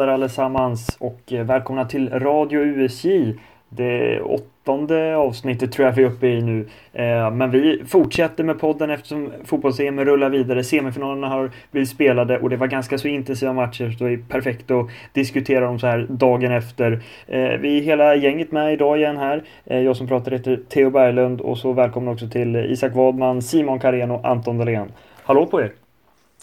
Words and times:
där 0.00 0.08
allesammans 0.08 0.96
och 1.00 1.32
eh, 1.32 1.44
välkomna 1.44 1.84
till 1.84 2.10
Radio 2.10 2.60
USJ. 2.60 3.38
Det 3.68 4.20
åttonde 4.20 5.16
avsnittet 5.16 5.72
tror 5.72 5.88
jag 5.88 5.94
vi 5.94 6.02
är 6.02 6.06
uppe 6.06 6.26
i 6.26 6.42
nu. 6.42 6.68
Eh, 6.92 7.30
men 7.30 7.50
vi 7.50 7.82
fortsätter 7.86 8.44
med 8.44 8.60
podden 8.60 8.90
eftersom 8.90 9.32
fotbolls-EM 9.44 10.04
rullar 10.04 10.30
vidare. 10.30 10.64
Semifinalerna 10.64 11.28
har 11.28 11.50
blivit 11.70 11.88
spelade 11.88 12.38
och 12.38 12.50
det 12.50 12.56
var 12.56 12.66
ganska 12.66 12.98
så 12.98 13.08
intensiva 13.08 13.52
matcher 13.52 13.90
så 13.98 14.04
det 14.04 14.12
är 14.12 14.24
perfekt 14.28 14.70
att 14.70 14.86
diskutera 15.12 15.64
dem 15.64 15.78
så 15.78 15.86
här 15.86 16.06
dagen 16.10 16.52
efter. 16.52 16.92
Eh, 17.26 17.38
vi 17.38 17.78
är 17.78 17.82
hela 17.82 18.14
gänget 18.14 18.52
med 18.52 18.72
idag 18.72 18.98
igen 18.98 19.16
här. 19.16 19.44
Jag 19.64 19.96
som 19.96 20.08
pratar 20.08 20.30
heter 20.30 20.60
Theo 20.68 20.90
Berglund 20.90 21.40
och 21.40 21.58
så 21.58 21.72
välkomna 21.72 22.10
också 22.10 22.28
till 22.28 22.56
Isak 22.56 22.94
Wadman, 22.94 23.42
Simon 23.42 23.80
Karén 23.80 24.10
och 24.10 24.24
Anton 24.24 24.58
Dahlén. 24.58 24.92
Hallå 25.22 25.46
på 25.46 25.60
er! 25.60 25.72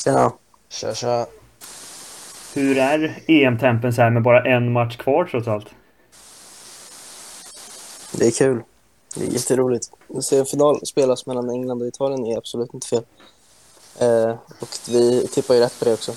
Tjena! 0.03 0.31
Tja, 0.69 0.93
tja! 0.93 1.46
Hur 2.57 2.77
är 2.77 3.19
EM-tempen 3.27 3.93
så 3.93 4.01
här 4.01 4.09
med 4.09 4.21
bara 4.21 4.43
en 4.43 4.71
match 4.71 4.97
kvar 4.97 5.25
trots 5.31 5.47
allt? 5.47 5.67
Det 8.11 8.27
är 8.27 8.31
kul. 8.31 8.61
Det 9.15 9.25
är 9.25 9.29
jätteroligt. 9.31 9.85
Se 10.21 10.37
en 10.37 10.45
final 10.45 10.85
spelas 10.85 11.25
mellan 11.25 11.49
England 11.49 11.81
och 11.81 11.87
Italien 11.87 12.25
är 12.25 12.37
absolut 12.37 12.73
inte 12.73 12.87
fel. 12.87 13.03
Eh, 13.99 14.35
och 14.59 14.69
vi 14.89 15.27
tippar 15.27 15.53
ju 15.53 15.59
rätt 15.59 15.79
på 15.79 15.85
det 15.85 15.93
också. 15.93 16.11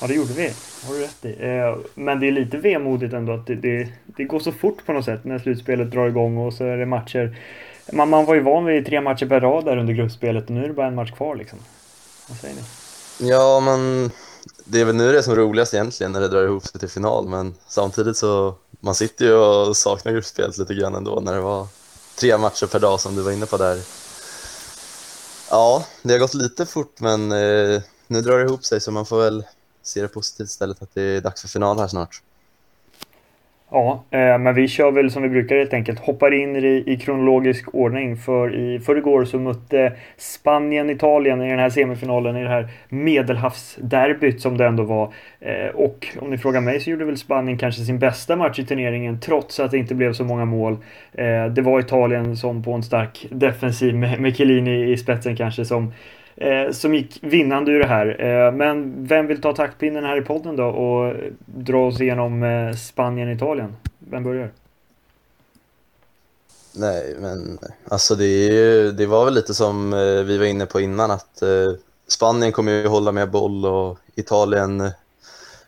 Ja, 0.00 0.06
det 0.06 0.14
gjorde 0.14 0.32
vi. 0.32 0.52
har 0.86 0.94
du 0.94 1.00
rätt 1.00 1.24
i. 1.24 1.44
Eh, 1.44 1.76
men 1.94 2.20
det 2.20 2.28
är 2.28 2.32
lite 2.32 2.56
vemodigt 2.56 3.14
ändå 3.14 3.32
att 3.32 3.46
det, 3.46 3.54
det, 3.54 3.88
det, 4.06 4.24
går 4.24 4.40
så 4.40 4.52
fort 4.52 4.86
på 4.86 4.92
något 4.92 5.04
sätt 5.04 5.24
när 5.24 5.38
slutspelet 5.38 5.90
drar 5.90 6.06
igång 6.06 6.36
och 6.36 6.54
så 6.54 6.64
är 6.64 6.76
det 6.76 6.86
matcher. 6.86 7.36
Man, 7.92 8.08
man 8.08 8.24
var 8.24 8.34
ju 8.34 8.40
van 8.40 8.64
vid 8.64 8.86
tre 8.86 9.00
matcher 9.00 9.26
per 9.26 9.40
rad 9.40 9.64
där 9.64 9.76
under 9.76 9.94
gruppspelet 9.94 10.44
och 10.44 10.50
nu 10.50 10.64
är 10.64 10.68
det 10.68 10.74
bara 10.74 10.86
en 10.86 10.94
match 10.94 11.12
kvar 11.12 11.36
liksom. 11.36 11.58
Vad 12.28 12.38
säger 12.38 12.54
ni? 12.54 12.62
Ja, 13.30 13.60
men 13.60 14.10
det 14.64 14.80
är 14.80 14.84
väl 14.84 14.94
nu 14.94 15.12
det 15.12 15.18
är 15.18 15.22
som 15.22 15.34
roligast 15.34 15.74
egentligen 15.74 16.12
när 16.12 16.20
det 16.20 16.28
drar 16.28 16.44
ihop 16.44 16.66
sig 16.66 16.80
till 16.80 16.88
final, 16.88 17.28
men 17.28 17.54
samtidigt 17.68 18.16
så 18.16 18.54
man 18.80 18.94
sitter 18.94 19.24
ju 19.24 19.34
och 19.34 19.76
saknar 19.76 20.12
gruppspelet 20.12 20.58
lite 20.58 20.74
grann 20.74 20.94
ändå 20.94 21.20
när 21.20 21.34
det 21.34 21.40
var 21.40 21.66
tre 22.14 22.38
matcher 22.38 22.66
per 22.66 22.80
dag 22.80 23.00
som 23.00 23.16
du 23.16 23.22
var 23.22 23.32
inne 23.32 23.46
på 23.46 23.56
där. 23.56 23.80
Ja, 25.50 25.84
det 26.02 26.12
har 26.12 26.18
gått 26.18 26.34
lite 26.34 26.66
fort, 26.66 27.00
men 27.00 27.32
eh, 27.32 27.82
nu 28.06 28.20
drar 28.20 28.38
det 28.38 28.44
ihop 28.44 28.64
sig 28.64 28.80
så 28.80 28.90
man 28.90 29.06
får 29.06 29.18
väl 29.18 29.44
se 29.82 30.02
det 30.02 30.08
positivt 30.08 30.48
istället 30.48 30.82
att 30.82 30.94
det 30.94 31.02
är 31.02 31.20
dags 31.20 31.40
för 31.40 31.48
final 31.48 31.78
här 31.78 31.88
snart. 31.88 32.22
Ja, 33.74 34.04
eh, 34.10 34.38
men 34.38 34.54
vi 34.54 34.68
kör 34.68 34.90
väl 34.90 35.10
som 35.10 35.22
vi 35.22 35.28
brukar 35.28 35.56
helt 35.56 35.72
enkelt. 35.72 35.98
Hoppar 35.98 36.34
in 36.34 36.56
i, 36.56 36.84
i 36.86 36.96
kronologisk 36.96 37.74
ordning. 37.74 38.16
För 38.16 38.54
i 38.54 38.80
förrgår 38.80 39.24
så 39.24 39.38
mötte 39.38 39.92
Spanien 40.16 40.90
Italien 40.90 41.42
i 41.42 41.50
den 41.50 41.58
här 41.58 41.70
semifinalen 41.70 42.36
i 42.36 42.42
det 42.42 42.48
här 42.48 42.68
medelhavsderbyt 42.88 44.40
som 44.40 44.56
det 44.56 44.66
ändå 44.66 44.82
var. 44.82 45.12
Eh, 45.40 45.66
och 45.74 46.06
om 46.20 46.30
ni 46.30 46.38
frågar 46.38 46.60
mig 46.60 46.80
så 46.80 46.90
gjorde 46.90 47.04
väl 47.04 47.16
Spanien 47.16 47.58
kanske 47.58 47.82
sin 47.82 47.98
bästa 47.98 48.36
match 48.36 48.58
i 48.58 48.64
turneringen 48.64 49.20
trots 49.20 49.60
att 49.60 49.70
det 49.70 49.78
inte 49.78 49.94
blev 49.94 50.12
så 50.12 50.24
många 50.24 50.44
mål. 50.44 50.76
Eh, 51.12 51.46
det 51.46 51.62
var 51.62 51.80
Italien 51.80 52.36
som 52.36 52.62
på 52.62 52.72
en 52.72 52.82
stark 52.82 53.26
defensiv 53.30 53.94
med, 53.94 54.20
med 54.20 54.36
Chiellini 54.36 54.92
i 54.92 54.96
spetsen 54.96 55.36
kanske 55.36 55.64
som 55.64 55.92
eh, 56.36 56.72
som 56.72 56.94
gick 56.94 57.18
vinnande 57.22 57.72
ur 57.72 57.80
det 57.80 57.86
här. 57.86 58.20
Eh, 58.20 58.52
men 58.52 59.06
vem 59.06 59.26
vill 59.26 59.40
ta 59.40 59.52
taktpinnen 59.52 60.04
här 60.04 60.16
i 60.16 60.22
podden 60.22 60.56
då 60.56 60.64
och 60.64 61.14
dra 61.46 61.86
oss 61.86 62.00
igenom 62.00 62.42
eh, 62.42 62.74
Spanien-Italien? 62.74 63.76
Vem 63.98 64.24
börjar? 64.24 64.50
Nej, 66.76 67.16
men 67.20 67.58
alltså 67.88 68.14
det, 68.14 68.24
är, 68.24 68.92
det 68.92 69.06
var 69.06 69.24
väl 69.24 69.34
lite 69.34 69.54
som 69.54 69.92
eh, 69.92 70.22
vi 70.24 70.38
var 70.38 70.46
inne 70.46 70.66
på 70.66 70.80
innan 70.80 71.10
att 71.10 71.42
eh, 71.42 71.72
Spanien 72.08 72.52
kommer 72.52 72.72
ju 72.72 72.86
hålla 72.86 73.12
med 73.12 73.30
boll 73.30 73.66
och 73.66 73.98
Italien 74.14 74.80
eh, 74.80 74.90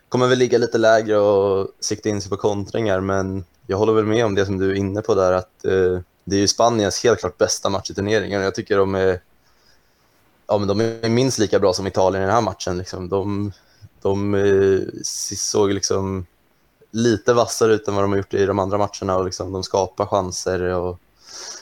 kommer 0.09 0.27
väl 0.27 0.37
ligga 0.37 0.57
lite 0.57 0.77
lägre 0.77 1.17
och 1.17 1.67
sikta 1.79 2.09
in 2.09 2.21
sig 2.21 2.29
på 2.29 2.37
kontringar, 2.37 2.99
men 2.99 3.45
jag 3.67 3.77
håller 3.77 3.93
väl 3.93 4.05
med 4.05 4.25
om 4.25 4.35
det 4.35 4.45
som 4.45 4.57
du 4.57 4.71
är 4.71 4.75
inne 4.75 5.01
på 5.01 5.15
där 5.15 5.31
att 5.31 5.65
eh, 5.65 5.99
det 6.23 6.35
är 6.35 6.39
ju 6.39 6.47
Spaniens 6.47 7.03
helt 7.03 7.19
klart 7.19 7.37
bästa 7.37 7.69
match 7.69 7.91
i 7.91 7.93
turneringen. 7.93 8.41
Jag 8.41 8.55
tycker 8.55 8.77
de 8.77 8.95
är 8.95 9.19
ja, 10.47 10.57
men 10.57 10.67
de 10.67 10.81
är 10.81 11.09
minst 11.09 11.39
lika 11.39 11.59
bra 11.59 11.73
som 11.73 11.87
Italien 11.87 12.23
i 12.23 12.25
den 12.25 12.35
här 12.35 12.41
matchen. 12.41 12.77
Liksom. 12.77 13.09
De, 13.09 13.51
de 14.01 14.35
eh, 14.35 14.79
såg 15.35 15.73
liksom 15.73 16.25
lite 16.91 17.33
vassare 17.33 17.73
ut 17.73 17.87
än 17.87 17.95
vad 17.95 18.03
de 18.03 18.11
har 18.11 18.17
gjort 18.17 18.33
i 18.33 18.45
de 18.45 18.59
andra 18.59 18.77
matcherna 18.77 19.17
och 19.17 19.25
liksom, 19.25 19.51
de 19.51 19.63
skapar 19.63 20.05
chanser. 20.05 20.61
Och, 20.61 20.99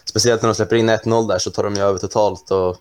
speciellt 0.06 0.42
när 0.42 0.50
de 0.50 0.56
släpper 0.56 0.76
in 0.76 0.90
1-0 0.90 1.28
där 1.28 1.38
så 1.38 1.52
tar 1.52 1.64
de 1.64 1.74
ju 1.74 1.82
över 1.82 2.00
totalt 2.00 2.52
och 2.52 2.78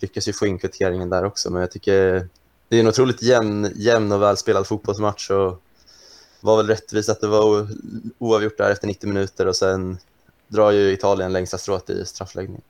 lyckas 0.00 0.28
ju 0.28 0.32
få 0.32 0.46
in 0.46 0.58
kvitteringen 0.58 1.10
där 1.10 1.24
också. 1.24 1.50
Men 1.50 1.60
jag 1.60 1.70
tycker 1.70 2.28
det 2.68 2.76
är 2.76 2.80
en 2.80 2.88
otroligt 2.88 3.22
jämn, 3.22 3.72
jämn 3.74 4.12
och 4.12 4.22
välspelad 4.22 4.66
fotbollsmatch 4.66 5.30
och 5.30 5.62
var 6.40 6.56
väl 6.56 6.66
rättvist 6.66 7.08
att 7.08 7.20
det 7.20 7.26
var 7.26 7.68
oavgjort 8.18 8.58
där 8.58 8.70
efter 8.70 8.86
90 8.86 9.08
minuter 9.08 9.46
och 9.46 9.56
sen 9.56 9.98
drar 10.48 10.70
ju 10.70 10.92
Italien 10.92 11.32
längsta 11.32 11.58
strået 11.58 11.90
i 11.90 12.04
straffläggning. 12.04 12.62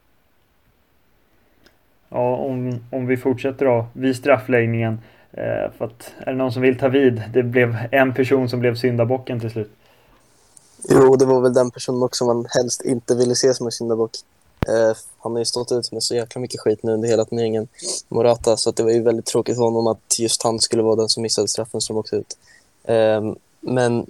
Ja, 2.13 2.37
om, 2.37 2.81
om 2.91 3.07
vi 3.07 3.17
fortsätter 3.17 3.67
då 3.67 3.87
vid 3.93 4.17
straffläggningen. 4.17 5.01
Eh, 5.33 5.73
för 5.79 5.85
att, 5.85 6.13
är 6.19 6.31
det 6.31 6.39
någon 6.39 6.53
som 6.53 6.63
vill 6.63 6.79
ta 6.79 6.89
vid? 6.89 7.23
Det 7.33 7.43
blev 7.43 7.77
en 7.91 8.15
person 8.15 8.49
som 8.49 8.61
blev 8.61 8.75
syndabocken 8.75 9.41
till 9.41 9.51
slut. 9.51 9.71
Jo, 10.89 11.17
det 11.17 11.25
var 11.25 11.41
väl 11.41 11.55
den 11.55 11.71
personen 11.71 12.03
också 12.03 12.25
man 12.25 12.47
helst 12.49 12.83
inte 12.85 13.15
ville 13.15 13.35
se 13.35 13.55
som 13.55 13.67
en 13.67 13.73
syndabock. 13.73 14.11
Eh, 14.69 14.97
han 15.19 15.33
har 15.33 15.39
ju 15.39 15.45
stått 15.45 15.73
ut 15.73 15.93
med 15.93 16.03
så 16.03 16.15
jäkla 16.15 16.41
mycket 16.41 16.61
skit 16.61 16.83
nu 16.83 16.93
under 16.93 17.09
hela 17.09 17.25
turneringen, 17.25 17.69
Morata, 18.09 18.57
så 18.57 18.71
det 18.71 18.83
var 18.83 18.91
ju 18.91 19.03
väldigt 19.03 19.27
tråkigt 19.27 19.57
för 19.57 19.63
honom 19.63 19.87
att 19.87 20.19
just 20.19 20.43
han 20.43 20.59
skulle 20.61 20.83
vara 20.83 20.97
den 20.97 21.09
som 21.09 21.23
missade 21.23 21.49
straffen 21.49 21.81
som 21.81 21.97
åkte 21.97 22.17
ut. 22.17 22.37
Eh, 22.85 23.33
men 23.61 24.07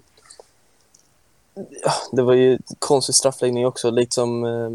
ja, 1.55 1.93
det 2.13 2.23
var 2.23 2.35
ju 2.35 2.59
konstig 2.79 3.15
straffläggning 3.15 3.67
också, 3.67 3.91
liksom 3.91 4.45
eh, 4.45 4.71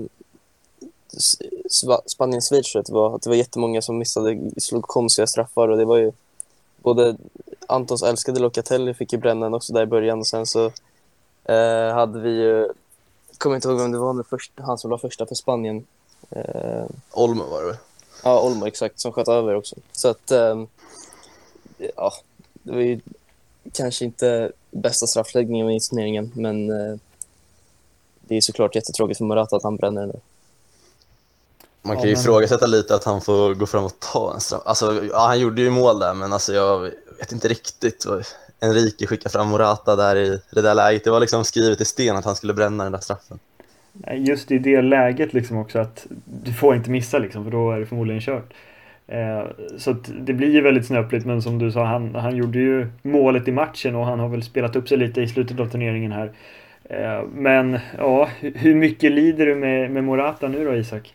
Spanien-Schweiz 2.06 2.90
var 2.90 3.16
att 3.16 3.22
det 3.22 3.30
var 3.30 3.38
jättemånga 3.38 3.82
som 3.82 3.98
missade, 3.98 4.40
slog 4.58 4.84
konstiga 4.84 5.28
straffar 5.28 5.68
och 5.68 5.78
det 5.78 5.86
var 5.86 5.98
ju 5.98 6.12
både 6.78 7.16
Antons 7.68 8.04
älskade 8.04 8.40
Locatelli 8.40 8.94
fick 8.94 9.14
ju 9.14 9.20
bränna 9.20 9.56
också 9.56 9.74
där 9.74 9.84
i 9.84 9.86
början 9.86 10.20
och 10.20 10.28
sen 10.28 10.46
så 10.46 10.66
eh, 11.44 11.94
hade 11.94 12.20
vi 12.20 12.30
ju, 12.30 12.70
kommer 13.38 13.56
inte 13.56 13.68
ihåg 13.68 13.78
vem 13.78 13.92
det 13.92 13.98
var, 13.98 14.14
nu 14.14 14.24
först, 14.30 14.52
han 14.56 14.78
som 14.78 14.92
var 14.92 14.98
första 14.98 15.26
för 15.26 15.36
Spanien. 15.36 15.86
Eh, 16.30 16.86
Olmo 17.12 17.44
var 17.44 17.64
det 17.64 17.78
Ja, 18.24 18.42
Olmo 18.42 18.68
exakt, 18.68 19.00
som 19.00 19.12
sköt 19.12 19.28
över 19.28 19.54
också. 19.54 19.76
Så 19.92 20.08
att, 20.08 20.32
eh, 20.32 20.64
ja, 21.96 22.14
det 22.54 22.72
var 22.72 22.82
ju 22.82 23.00
kanske 23.72 24.06
inte 24.06 24.52
bästa 24.72 25.08
straffläggningen 25.08 25.70
i 25.70 25.80
turneringen, 25.80 26.32
men 26.36 26.70
eh, 26.70 26.98
det 28.22 28.38
är 28.38 28.42
såklart 28.42 28.76
jättetråkigt 28.76 29.18
för 29.18 29.26
Morata 29.26 29.56
att 29.56 29.64
han 29.64 29.76
bränner 29.76 30.08
den. 30.08 30.22
Man 31.82 31.96
kan 31.96 32.06
ju 32.06 32.12
ja, 32.12 32.20
ifrågasätta 32.20 32.66
lite 32.66 32.96
att 32.96 33.04
han 33.04 33.22
får 33.22 33.54
gå 33.54 33.66
fram 33.66 33.84
och 33.84 34.00
ta 34.00 34.34
en 34.34 34.40
straff. 34.40 34.62
Alltså, 34.66 35.04
ja, 35.12 35.28
han 35.28 35.40
gjorde 35.40 35.62
ju 35.62 35.70
mål 35.70 36.00
där, 36.00 36.14
men 36.14 36.34
alltså, 36.34 36.54
jag 36.54 36.80
vet 37.20 37.32
inte 37.32 37.48
riktigt. 37.48 38.06
Enrique 38.60 39.08
skickade 39.08 39.30
fram 39.30 39.48
Morata 39.48 39.96
där 39.96 40.16
i 40.16 40.42
det 40.52 40.62
där 40.62 40.76
läget. 40.76 41.04
Det 41.04 41.12
var 41.12 41.20
liksom 41.20 41.46
skrivet 41.46 41.82
i 41.82 41.86
sten 41.86 42.16
att 42.16 42.26
han 42.26 42.36
skulle 42.36 42.54
bränna 42.54 42.84
den 42.84 42.92
där 42.92 43.00
straffen. 43.00 43.40
Just 44.13 44.51
i 44.51 44.57
det 44.57 44.81
läget 44.81 45.34
liksom 45.34 45.57
också 45.57 45.80
att 45.80 46.07
du 46.25 46.54
får 46.54 46.75
inte 46.75 46.90
missa 46.90 47.18
liksom, 47.19 47.44
för 47.44 47.51
då 47.51 47.72
är 47.72 47.80
det 47.80 47.86
förmodligen 47.86 48.22
kört. 48.22 48.54
Eh, 49.07 49.44
så 49.78 49.96
det 50.19 50.34
blir 50.34 50.51
ju 50.51 50.62
väldigt 50.62 50.86
snöpligt, 50.86 51.25
men 51.25 51.42
som 51.42 51.60
du 51.60 51.72
sa, 51.72 51.86
han, 51.86 52.16
han 52.16 52.36
gjorde 52.36 52.60
ju 52.60 52.88
målet 53.01 53.48
i 53.48 53.51
matchen 53.51 53.96
och 53.96 54.06
han 54.06 54.19
har 54.19 54.30
väl 54.30 54.44
spelat 54.44 54.75
upp 54.75 54.90
sig 54.90 54.98
lite 54.98 55.22
i 55.22 55.28
slutet 55.28 55.60
av 55.60 55.69
turneringen 55.69 56.12
här. 56.12 56.31
Eh, 56.84 57.24
men 57.34 57.80
ja, 57.98 58.30
hur 58.40 58.75
mycket 58.75 59.12
lider 59.12 59.46
du 59.46 59.56
med, 59.56 59.92
med 59.92 60.04
Morata 60.04 60.48
nu 60.48 60.66
då, 60.66 60.75
Isak? 60.75 61.13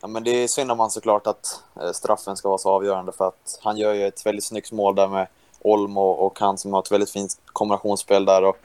Ja, 0.00 0.08
men 0.08 0.24
det 0.24 0.30
är 0.30 0.48
synd 0.48 0.70
om 0.70 0.80
han 0.80 0.90
såklart 0.90 1.26
att 1.26 1.62
eh, 1.80 1.92
straffen 1.92 2.36
ska 2.36 2.48
vara 2.48 2.58
så 2.58 2.70
avgörande 2.70 3.12
för 3.12 3.28
att 3.28 3.58
han 3.62 3.76
gör 3.76 3.94
ju 3.94 4.06
ett 4.06 4.26
väldigt 4.26 4.44
snyggt 4.44 4.72
mål 4.72 4.94
där 4.94 5.08
med 5.08 5.26
Olmo 5.62 6.00
och 6.00 6.40
han 6.40 6.58
som 6.58 6.72
har 6.72 6.80
ett 6.80 6.92
väldigt 6.92 7.10
fint 7.10 7.40
kombinationsspel 7.46 8.24
där. 8.24 8.44
Och, 8.44 8.56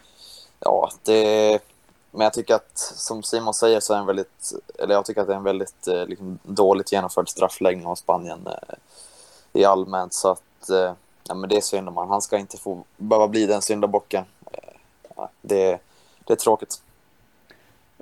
ja, 0.59 0.89
det, 1.03 1.59
men 2.11 2.21
jag 2.21 2.33
tycker 2.33 2.55
att, 2.55 2.77
som 2.77 3.23
Simon 3.23 3.53
säger, 3.53 3.79
så 3.79 3.93
är 3.93 3.97
en 3.97 4.05
väldigt, 4.05 4.53
eller 4.79 4.95
jag 4.95 5.05
tycker 5.05 5.21
att 5.21 5.27
det 5.27 5.33
är 5.33 5.37
en 5.37 5.43
väldigt 5.43 5.87
eh, 5.87 6.05
liksom, 6.05 6.39
dåligt 6.43 6.91
genomförd 6.91 7.29
straffläggning 7.29 7.85
av 7.87 7.95
Spanien 7.95 8.47
eh, 8.47 8.75
i 9.53 9.65
allmänt. 9.65 10.13
Så 10.13 10.29
att, 10.29 10.69
eh, 10.69 10.93
ja, 11.23 11.35
men 11.35 11.49
det 11.49 11.57
är 11.57 11.61
synd 11.61 11.89
om 11.89 11.97
han. 11.97 12.09
Han 12.09 12.21
ska 12.21 12.37
inte 12.37 12.57
få 12.57 12.83
behöva 12.97 13.27
bli 13.27 13.45
den 13.45 13.61
syndabocken. 13.61 14.25
Eh, 14.51 15.25
det, 15.41 15.79
det 16.23 16.33
är 16.33 16.37
tråkigt. 16.37 16.81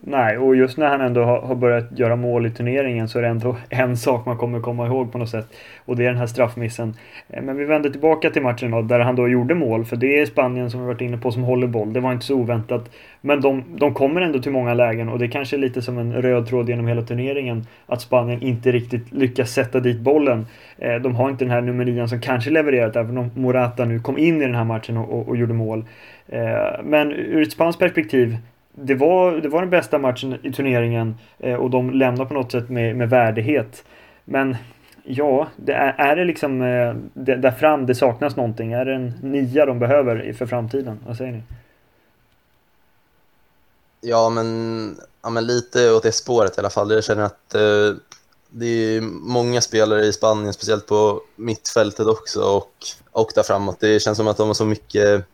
Nej, 0.05 0.37
och 0.37 0.55
just 0.55 0.77
när 0.77 0.87
han 0.87 1.01
ändå 1.01 1.23
har, 1.23 1.55
börjat 1.55 1.99
göra 1.99 2.15
mål 2.15 2.45
i 2.45 2.49
turneringen 2.49 3.07
så 3.07 3.17
är 3.17 3.21
det 3.21 3.27
ändå 3.27 3.57
en 3.69 3.97
sak 3.97 4.25
man 4.25 4.37
kommer 4.37 4.59
komma 4.59 4.87
ihåg 4.87 5.11
på 5.11 5.17
något 5.17 5.29
sätt. 5.29 5.47
Och 5.85 5.95
det 5.95 6.03
är 6.03 6.07
den 6.07 6.17
här 6.17 6.27
straffmissen. 6.27 6.93
Eh, 7.29 7.43
men 7.43 7.57
vi 7.57 7.65
vänder 7.65 7.89
tillbaka 7.89 8.29
till 8.29 8.41
matchen 8.41 8.71
då, 8.71 8.81
där 8.81 8.99
han 8.99 9.15
då 9.15 9.27
gjorde 9.27 9.55
mål. 9.55 9.85
För 9.85 9.95
det 9.95 10.19
är 10.19 10.25
Spanien 10.25 10.71
som 10.71 10.79
vi 10.79 10.87
varit 10.87 11.01
inne 11.01 11.17
på 11.17 11.31
som 11.31 11.43
håller 11.43 11.67
boll. 11.67 11.93
Det 11.93 11.99
var 11.99 12.11
inte 12.11 12.25
så 12.25 12.35
oväntat. 12.35 12.91
Men 13.21 13.41
de, 13.41 13.63
de 13.67 13.93
kommer 13.93 14.21
ändå 14.21 14.39
till 14.39 14.51
många 14.51 14.73
lägen 14.73 15.09
och 15.09 15.19
det 15.19 15.27
kanske 15.27 15.55
är 15.55 15.59
lite 15.59 15.81
som 15.81 15.97
en 15.97 16.13
röd 16.13 16.47
tråd 16.47 16.69
genom 16.69 16.87
hela 16.87 17.01
turneringen. 17.01 17.67
Att 17.85 18.01
Spanien 18.01 18.41
inte 18.41 18.71
riktigt 18.71 19.13
lyckas 19.13 19.51
sätta 19.51 19.79
dit 19.79 19.99
bollen. 19.99 20.45
Eh, 20.77 20.95
de 20.95 21.15
har 21.15 21.29
inte 21.29 21.45
den 21.45 21.51
här 21.51 21.61
nummer 21.61 21.85
nian 21.85 22.09
som 22.09 22.21
kanske 22.21 22.49
levererat, 22.49 22.95
även 22.95 23.17
om 23.17 23.31
Morata 23.35 23.85
nu 23.85 23.99
kom 23.99 24.17
in 24.17 24.41
i 24.41 24.45
den 24.45 24.55
här 24.55 24.63
matchen 24.63 24.97
och, 24.97 25.13
och, 25.13 25.29
och 25.29 25.37
gjorde 25.37 25.53
mål. 25.53 25.85
Eh, 26.27 26.83
men 26.83 27.11
ur 27.11 27.41
ett 27.41 27.51
spanskt 27.51 27.79
perspektiv 27.79 28.37
det 28.75 28.95
var, 28.95 29.31
det 29.31 29.49
var 29.49 29.61
den 29.61 29.69
bästa 29.69 29.97
matchen 29.97 30.37
i 30.43 30.51
turneringen 30.51 31.15
eh, 31.39 31.55
och 31.55 31.69
de 31.69 31.91
lämnar 31.91 32.25
på 32.25 32.33
något 32.33 32.51
sätt 32.51 32.69
med, 32.69 32.95
med 32.95 33.09
värdighet. 33.09 33.83
Men 34.25 34.55
ja, 35.03 35.47
det 35.55 35.73
är, 35.73 35.93
är 35.97 36.15
det 36.15 36.25
liksom 36.25 36.61
eh, 36.61 36.95
det, 37.13 37.35
där 37.35 37.51
fram 37.51 37.85
det 37.85 37.95
saknas 37.95 38.35
någonting? 38.35 38.73
Är 38.73 38.85
det 38.85 38.93
en 38.93 39.13
nia 39.21 39.65
de 39.65 39.79
behöver 39.79 40.33
för 40.33 40.45
framtiden? 40.45 40.99
Vad 41.07 41.17
säger 41.17 41.31
ni? 41.31 41.43
Ja, 44.01 44.29
men, 44.29 44.97
ja, 45.21 45.29
men 45.29 45.47
lite 45.47 45.91
åt 45.91 46.03
det 46.03 46.11
spåret 46.11 46.57
i 46.57 46.59
alla 46.59 46.69
fall. 46.69 46.91
Jag 46.91 47.03
känner 47.03 47.23
att 47.23 47.55
eh, 47.55 47.95
det 48.49 48.65
är 48.65 49.01
många 49.01 49.61
spelare 49.61 50.05
i 50.05 50.13
Spanien, 50.13 50.53
speciellt 50.53 50.87
på 50.87 51.21
mittfältet 51.35 52.07
också 52.07 52.41
och, 52.41 52.73
och 53.11 53.31
där 53.35 53.43
framåt. 53.43 53.79
Det 53.79 53.99
känns 53.99 54.17
som 54.17 54.27
att 54.27 54.37
de 54.37 54.47
har 54.47 54.53
så 54.53 54.65
mycket 54.65 55.25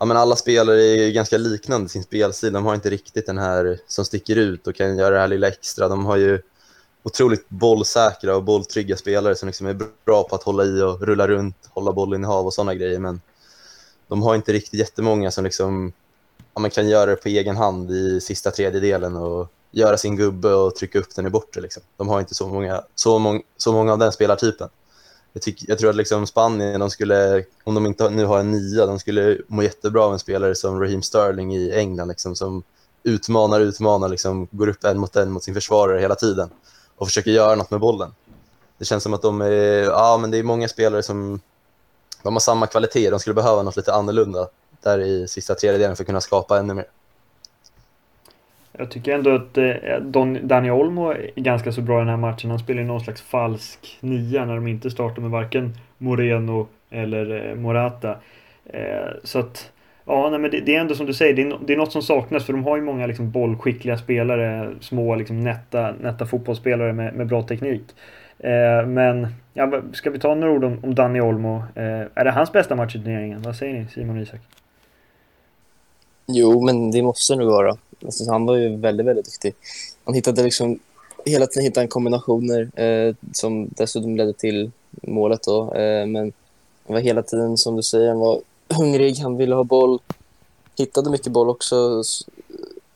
ja, 0.00 0.06
men 0.06 0.16
alla 0.16 0.36
spelare 0.36 0.82
är 0.82 1.10
ganska 1.10 1.38
liknande 1.38 1.88
sin 1.88 2.02
spelstil. 2.02 2.52
De 2.52 2.64
har 2.64 2.74
inte 2.74 2.90
riktigt 2.90 3.26
den 3.26 3.38
här 3.38 3.78
som 3.86 4.04
sticker 4.04 4.36
ut 4.36 4.66
och 4.66 4.74
kan 4.74 4.96
göra 4.96 5.14
det 5.14 5.20
här 5.20 5.28
lilla 5.28 5.48
extra. 5.48 5.88
De 5.88 6.06
har 6.06 6.16
ju 6.16 6.42
otroligt 7.02 7.48
bollsäkra 7.48 8.36
och 8.36 8.42
bolltrygga 8.44 8.96
spelare 8.96 9.34
som 9.34 9.46
liksom 9.46 9.66
är 9.66 9.78
bra 10.04 10.22
på 10.22 10.34
att 10.34 10.42
hålla 10.42 10.64
i 10.64 10.82
och 10.82 11.02
rulla 11.02 11.28
runt, 11.28 11.56
hålla 11.68 11.92
bollen 11.92 12.24
i 12.24 12.26
hav 12.26 12.46
och 12.46 12.54
sådana 12.54 12.74
grejer. 12.74 12.98
Men 12.98 13.20
de 14.08 14.22
har 14.22 14.34
inte 14.34 14.52
riktigt 14.52 14.80
jättemånga 14.80 15.30
som 15.30 15.44
liksom, 15.44 15.92
ja, 16.54 16.60
man 16.60 16.70
kan 16.70 16.88
göra 16.88 17.10
det 17.10 17.16
på 17.16 17.28
egen 17.28 17.56
hand 17.56 17.90
i 17.90 18.20
sista 18.20 18.50
tredjedelen 18.50 19.16
och 19.16 19.48
göra 19.70 19.96
sin 19.96 20.16
gubbe 20.16 20.54
och 20.54 20.74
trycka 20.74 20.98
upp 20.98 21.14
den 21.14 21.26
i 21.26 21.30
bortre. 21.30 21.60
Liksom. 21.60 21.82
De 21.96 22.08
har 22.08 22.20
inte 22.20 22.34
så 22.34 22.48
många, 22.48 22.82
så, 22.94 23.18
mång, 23.18 23.42
så 23.56 23.72
många 23.72 23.92
av 23.92 23.98
den 23.98 24.12
spelartypen 24.12 24.68
jag, 25.32 25.42
tyck, 25.42 25.64
jag 25.68 25.78
tror 25.78 25.90
att 25.90 25.96
liksom 25.96 26.26
Spanien, 26.26 26.80
de 26.80 26.90
skulle, 26.90 27.44
om 27.64 27.74
de 27.74 27.86
inte 27.86 28.10
nu 28.10 28.24
har 28.24 28.38
en 28.38 28.50
nia, 28.50 28.86
de 28.86 28.98
skulle 28.98 29.38
må 29.48 29.62
jättebra 29.62 30.04
av 30.04 30.12
en 30.12 30.18
spelare 30.18 30.54
som 30.54 30.80
Raheem 30.80 31.02
Sterling 31.02 31.54
i 31.56 31.72
England, 31.72 32.08
liksom, 32.08 32.36
som 32.36 32.62
utmanar, 33.02 33.60
utmanar, 33.60 34.08
liksom, 34.08 34.48
går 34.50 34.68
upp 34.68 34.84
en 34.84 34.98
mot 34.98 35.16
en 35.16 35.32
mot 35.32 35.44
sin 35.44 35.54
försvarare 35.54 36.00
hela 36.00 36.14
tiden 36.14 36.50
och 36.96 37.06
försöker 37.06 37.30
göra 37.30 37.54
något 37.54 37.70
med 37.70 37.80
bollen. 37.80 38.14
Det 38.78 38.84
känns 38.84 39.02
som 39.02 39.14
att 39.14 39.22
de 39.22 39.40
är, 39.40 39.82
ja, 39.82 40.18
men 40.20 40.30
det 40.30 40.38
är 40.38 40.42
många 40.42 40.68
spelare 40.68 41.02
som 41.02 41.40
de 42.22 42.32
har 42.32 42.40
samma 42.40 42.66
kvalitet, 42.66 43.10
de 43.10 43.20
skulle 43.20 43.34
behöva 43.34 43.62
något 43.62 43.76
lite 43.76 43.92
annorlunda 43.94 44.48
där 44.82 44.98
i 44.98 45.28
sista 45.28 45.54
tredjedelen 45.54 45.96
för 45.96 46.02
att 46.02 46.06
kunna 46.06 46.20
skapa 46.20 46.58
ännu 46.58 46.74
mer. 46.74 46.86
Jag 48.80 48.90
tycker 48.90 49.14
ändå 49.14 49.30
att 49.30 49.58
eh, 49.58 50.00
Don, 50.00 50.38
Dani 50.42 50.70
Olmo 50.70 51.10
är 51.10 51.30
ganska 51.36 51.72
så 51.72 51.80
bra 51.80 51.96
i 51.96 51.98
den 51.98 52.08
här 52.08 52.16
matchen. 52.16 52.50
Han 52.50 52.58
spelar 52.58 52.80
ju 52.80 52.86
någon 52.86 53.00
slags 53.00 53.22
falsk 53.22 53.98
nia 54.00 54.44
när 54.44 54.54
de 54.54 54.66
inte 54.66 54.90
startar 54.90 55.22
med 55.22 55.30
varken 55.30 55.74
Moreno 55.98 56.66
eller 56.90 57.50
eh, 57.50 57.54
Morata. 57.54 58.16
Eh, 58.64 59.10
så 59.24 59.38
att, 59.38 59.72
ja, 60.04 60.30
nej, 60.30 60.38
men 60.38 60.50
det, 60.50 60.60
det, 60.60 60.76
är 60.76 60.80
ändå 60.80 60.94
som 60.94 61.06
du 61.06 61.14
säger, 61.14 61.34
det 61.34 61.42
är, 61.42 61.58
det 61.66 61.72
är 61.72 61.76
något 61.76 61.92
som 61.92 62.02
saknas 62.02 62.44
för 62.46 62.52
de 62.52 62.64
har 62.64 62.76
ju 62.76 62.82
många 62.82 63.06
liksom, 63.06 63.30
bollskickliga 63.30 63.98
spelare, 63.98 64.74
små 64.80 65.14
liksom, 65.14 65.40
nätta, 65.40 65.94
nätta 66.00 66.26
fotbollsspelare 66.26 66.92
med, 66.92 67.14
med 67.14 67.26
bra 67.26 67.42
teknik. 67.42 67.82
Eh, 68.38 68.86
men 68.86 69.28
ja, 69.54 69.82
ska 69.92 70.10
vi 70.10 70.18
ta 70.18 70.34
några 70.34 70.52
ord 70.52 70.64
om, 70.64 70.78
om 70.82 70.94
Dani 70.94 71.20
Olmo? 71.20 71.56
Eh, 71.74 72.00
är 72.14 72.24
det 72.24 72.30
hans 72.30 72.52
bästa 72.52 72.76
match 72.76 72.96
i 72.96 72.98
turneringen? 72.98 73.42
Vad 73.42 73.56
säger 73.56 73.80
ni 73.80 73.86
Simon 73.86 74.16
och 74.16 74.22
Isak? 74.22 74.40
Jo, 76.26 76.64
men 76.64 76.90
det 76.90 77.02
måste 77.02 77.36
nog 77.36 77.48
vara. 77.48 77.76
Alltså, 78.04 78.30
han 78.30 78.46
var 78.46 78.56
ju 78.56 78.76
väldigt, 78.76 79.06
väldigt 79.06 79.24
duktig. 79.24 79.54
Han 80.04 80.14
hittade 80.14 80.42
liksom 80.42 80.78
hela 81.24 81.46
tiden 81.46 81.64
hittade 81.64 81.86
kombinationer 81.86 82.80
eh, 82.80 83.14
som 83.32 83.68
dessutom 83.68 84.16
ledde 84.16 84.32
till 84.32 84.70
målet. 84.90 85.42
Då. 85.42 85.74
Eh, 85.74 86.06
men 86.06 86.32
han 86.86 86.94
var 86.94 87.00
hela 87.00 87.22
tiden, 87.22 87.56
som 87.56 87.76
du 87.76 87.82
säger, 87.82 88.08
han 88.08 88.18
var 88.18 88.40
hungrig, 88.68 89.16
han 89.16 89.36
ville 89.36 89.54
ha 89.54 89.64
boll. 89.64 89.98
Hittade 90.78 91.10
mycket 91.10 91.32
boll 91.32 91.48
också 91.48 92.02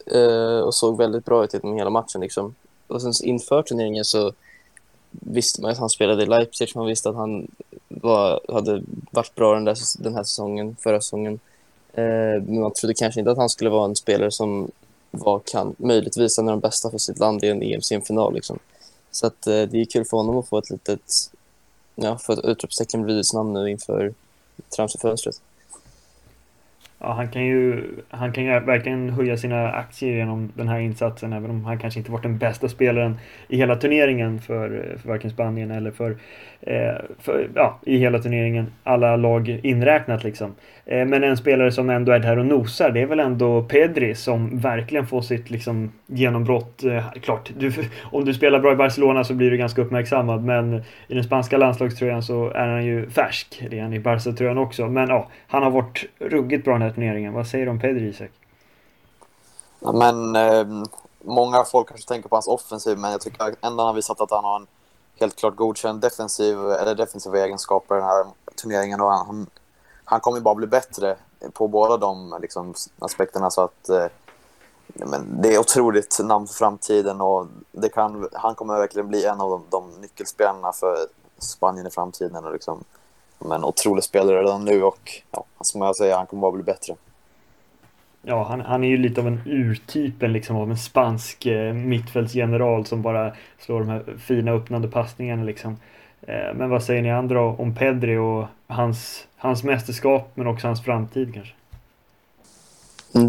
eh, 0.06 0.59
och 0.59 0.75
såg 0.75 0.99
väldigt 0.99 1.25
bra 1.25 1.45
ut 1.45 1.55
genom 1.55 1.77
hela 1.77 1.91
matchen. 1.91 2.21
Liksom. 2.21 2.55
Och 2.87 3.03
sen 3.03 3.12
inför 3.23 3.62
turneringen 3.62 4.05
så 4.05 4.33
visste 5.11 5.62
man 5.62 5.71
att 5.71 5.79
han 5.79 5.91
spelade 5.91 6.23
i 6.23 6.27
Leipzig. 6.27 6.73
Man 6.75 6.87
visste 6.87 7.09
att 7.09 7.17
han 7.17 7.47
var, 7.89 8.41
hade 8.49 8.83
varit 9.11 9.35
bra 9.35 9.55
den, 9.55 9.65
där, 9.65 9.77
den 9.99 10.15
här 10.15 10.23
säsongen, 10.23 10.77
förra 10.81 11.00
säsongen. 11.00 11.41
Eh, 11.93 12.43
men 12.43 12.61
man 12.61 12.73
trodde 12.73 12.95
kanske 12.95 13.21
inte 13.21 13.31
att 13.31 13.39
han 13.39 13.49
skulle 13.49 13.71
vara 13.71 13.85
en 13.85 13.97
spelare 13.97 14.31
som 14.31 14.71
var 15.19 15.40
kan, 15.44 15.75
möjligtvis 15.78 16.38
en 16.38 16.49
av 16.49 16.52
de 16.52 16.61
bästa 16.61 16.90
för 16.90 16.99
sitt 16.99 17.19
land 17.19 17.44
i 17.44 17.49
en 17.49 17.62
EM-semifinal? 17.62 18.34
Liksom. 18.34 18.58
Så 19.11 19.26
att, 19.26 19.46
eh, 19.46 19.62
det 19.62 19.81
är 19.81 19.84
kul 19.84 20.05
för 20.05 20.16
honom 20.16 20.38
att 20.38 20.49
få 20.49 20.58
ett 20.58 20.70
litet 20.70 21.31
ja, 21.94 22.19
få 22.19 22.32
ett 22.32 22.44
utropstecken 22.44 23.02
bredvid 23.02 23.26
sitt 23.26 23.34
namn 23.34 23.52
nu 23.52 23.70
inför 23.70 24.14
transferfönstret. 24.76 25.40
Ja, 27.06 27.12
han 27.12 27.29
kan 27.29 27.45
ju 27.45 27.83
han 28.09 28.33
kan 28.33 28.45
ju 28.45 28.61
verkligen 28.61 29.11
höja 29.11 29.37
sina 29.37 29.73
aktier 29.73 30.17
genom 30.17 30.53
den 30.55 30.69
här 30.69 30.79
insatsen 30.79 31.33
även 31.33 31.51
om 31.51 31.65
han 31.65 31.79
kanske 31.79 32.01
inte 32.01 32.12
varit 32.12 32.23
den 32.23 32.39
bästa 32.39 32.69
spelaren 32.69 33.19
i 33.49 33.56
hela 33.56 33.77
turneringen 33.77 34.41
för, 34.41 34.97
för 35.03 35.09
varken 35.09 35.31
Spanien 35.31 35.71
eller 35.71 35.91
för, 35.91 36.17
eh, 36.61 36.95
för 37.19 37.49
ja, 37.55 37.81
i 37.87 37.99
hela 37.99 38.19
turneringen. 38.19 38.67
Alla 38.85 39.17
lag 39.17 39.61
inräknat 39.62 40.25
liksom. 40.25 40.55
Eh, 40.87 41.06
men 41.06 41.25
en 41.25 41.37
spelare 41.37 41.73
som 41.73 41.91
ändå 41.91 42.12
är 42.12 42.19
där 42.19 42.39
och 42.39 42.47
nosar, 42.47 42.91
det 42.91 43.01
är 43.01 43.07
väl 43.07 43.21
ändå 43.21 43.62
Pedri 43.62 44.15
som 44.15 44.59
verkligen 44.59 45.07
får 45.07 45.23
sitt 45.23 45.50
liksom, 45.50 45.93
genombrott. 46.07 46.85
Eh, 46.85 47.11
klart, 47.23 47.50
du, 47.59 47.73
om 48.03 48.25
du 48.25 48.35
spelar 48.35 48.61
bra 48.61 48.73
i 48.73 48.77
Barcelona 48.77 49.25
så 49.25 49.35
blir 49.35 49.50
du 49.50 49.57
ganska 49.57 49.83
uppmärksammad, 49.83 50.45
men 50.45 50.83
i 51.09 51.15
den 51.15 51.25
spanska 51.25 51.59
landslagströjan 51.59 52.23
så 52.23 52.50
är 52.50 52.69
han 52.69 52.85
ju 52.85 53.11
färsk. 53.11 53.62
Det 53.71 53.79
är 53.79 53.83
han 53.83 53.93
i 53.93 54.00
Barca-tröjan 54.00 54.59
också. 54.59 54.89
Men 54.89 55.09
ja, 55.09 55.29
han 55.47 55.62
har 55.62 55.71
varit 55.71 56.05
ruggigt 56.19 56.65
bra 56.65 56.73
den 56.73 56.83
här 56.83 56.89
turneringen. 56.94 57.32
Vad 57.32 57.46
säger 57.46 57.64
du 57.64 57.70
om 57.70 57.81
Pedri, 57.81 58.08
Isak? 58.08 58.31
Ja, 59.81 59.93
men 59.93 60.37
eh, 60.37 60.67
många 61.25 61.64
folk 61.64 61.88
kanske 61.88 62.09
tänker 62.09 62.28
på 62.28 62.37
hans 62.37 62.49
offensiv, 62.49 62.99
men 62.99 63.11
jag 63.11 63.21
tycker 63.21 63.45
ändå 63.45 63.83
han 63.83 63.87
har 63.87 63.95
visat 63.95 64.21
att 64.21 64.30
han 64.30 64.45
har 64.45 64.57
en 64.57 64.66
helt 65.21 65.37
klart 65.37 65.57
godkänd 65.57 66.00
defensiv, 66.00 66.59
eller 66.59 66.95
defensiva 66.95 67.38
egenskaper 67.38 67.95
i 67.95 67.99
den 67.99 68.09
här 68.09 68.26
turneringen. 68.62 69.00
Och 69.00 69.11
han, 69.11 69.47
han 70.04 70.21
kommer 70.21 70.40
bara 70.40 70.54
bli 70.54 70.66
bättre 70.66 71.16
på 71.52 71.69
båda 71.69 71.97
de 71.97 72.38
liksom, 72.42 72.75
aspekterna. 72.99 73.50
Så 73.50 73.61
att, 73.61 73.88
eh, 73.88 74.07
men 74.87 75.42
det 75.42 75.54
är 75.54 75.59
otroligt 75.59 76.19
namn 76.23 76.47
för 76.47 76.54
framtiden 76.54 77.21
och 77.21 77.47
det 77.73 77.88
kan, 77.88 78.28
han 78.33 78.54
kommer 78.54 78.75
verkligen 78.75 79.09
bli 79.09 79.25
en 79.25 79.40
av 79.40 79.50
de, 79.50 79.62
de 79.71 80.00
nyckelspelarna 80.00 80.73
för 80.73 80.97
Spanien 81.38 81.87
i 81.87 81.90
framtiden. 81.90 82.45
Och 82.45 82.52
liksom, 82.52 82.85
men 83.45 83.65
otrolig 83.65 84.05
spelare 84.05 84.43
redan 84.43 84.65
nu 84.65 84.83
och 84.83 85.23
ja, 85.31 85.45
som 85.61 85.81
jag 85.81 85.97
säger, 85.97 86.17
han 86.17 86.27
kommer 86.27 86.41
bara 86.41 86.53
bli 86.53 86.63
bättre. 86.63 86.95
Ja, 88.23 88.45
han, 88.45 88.61
han 88.61 88.85
är 88.85 88.89
ju 88.89 88.97
lite 88.97 89.21
av 89.21 89.27
en 89.27 89.41
urtypen 89.47 90.33
liksom 90.33 90.57
av 90.57 90.71
en 90.71 90.79
spansk 90.79 91.47
eh, 91.47 91.75
mittfältsgeneral 91.75 92.87
som 92.87 93.03
bara 93.03 93.33
slår 93.59 93.81
de 93.81 93.89
här 93.89 94.05
fina 94.19 94.53
öppnande 94.53 94.89
passningarna 94.89 95.45
liksom. 95.45 95.77
Eh, 96.23 96.55
men 96.55 96.71
vad 96.71 96.83
säger 96.83 97.03
ni 97.03 97.11
andra 97.11 97.41
om 97.41 97.75
Pedri 97.75 98.17
och 98.17 98.47
hans, 98.67 99.27
hans 99.37 99.65
mästerskap 99.65 100.31
men 100.35 100.47
också 100.47 100.67
hans 100.67 100.83
framtid 100.83 101.35
kanske? 101.35 101.55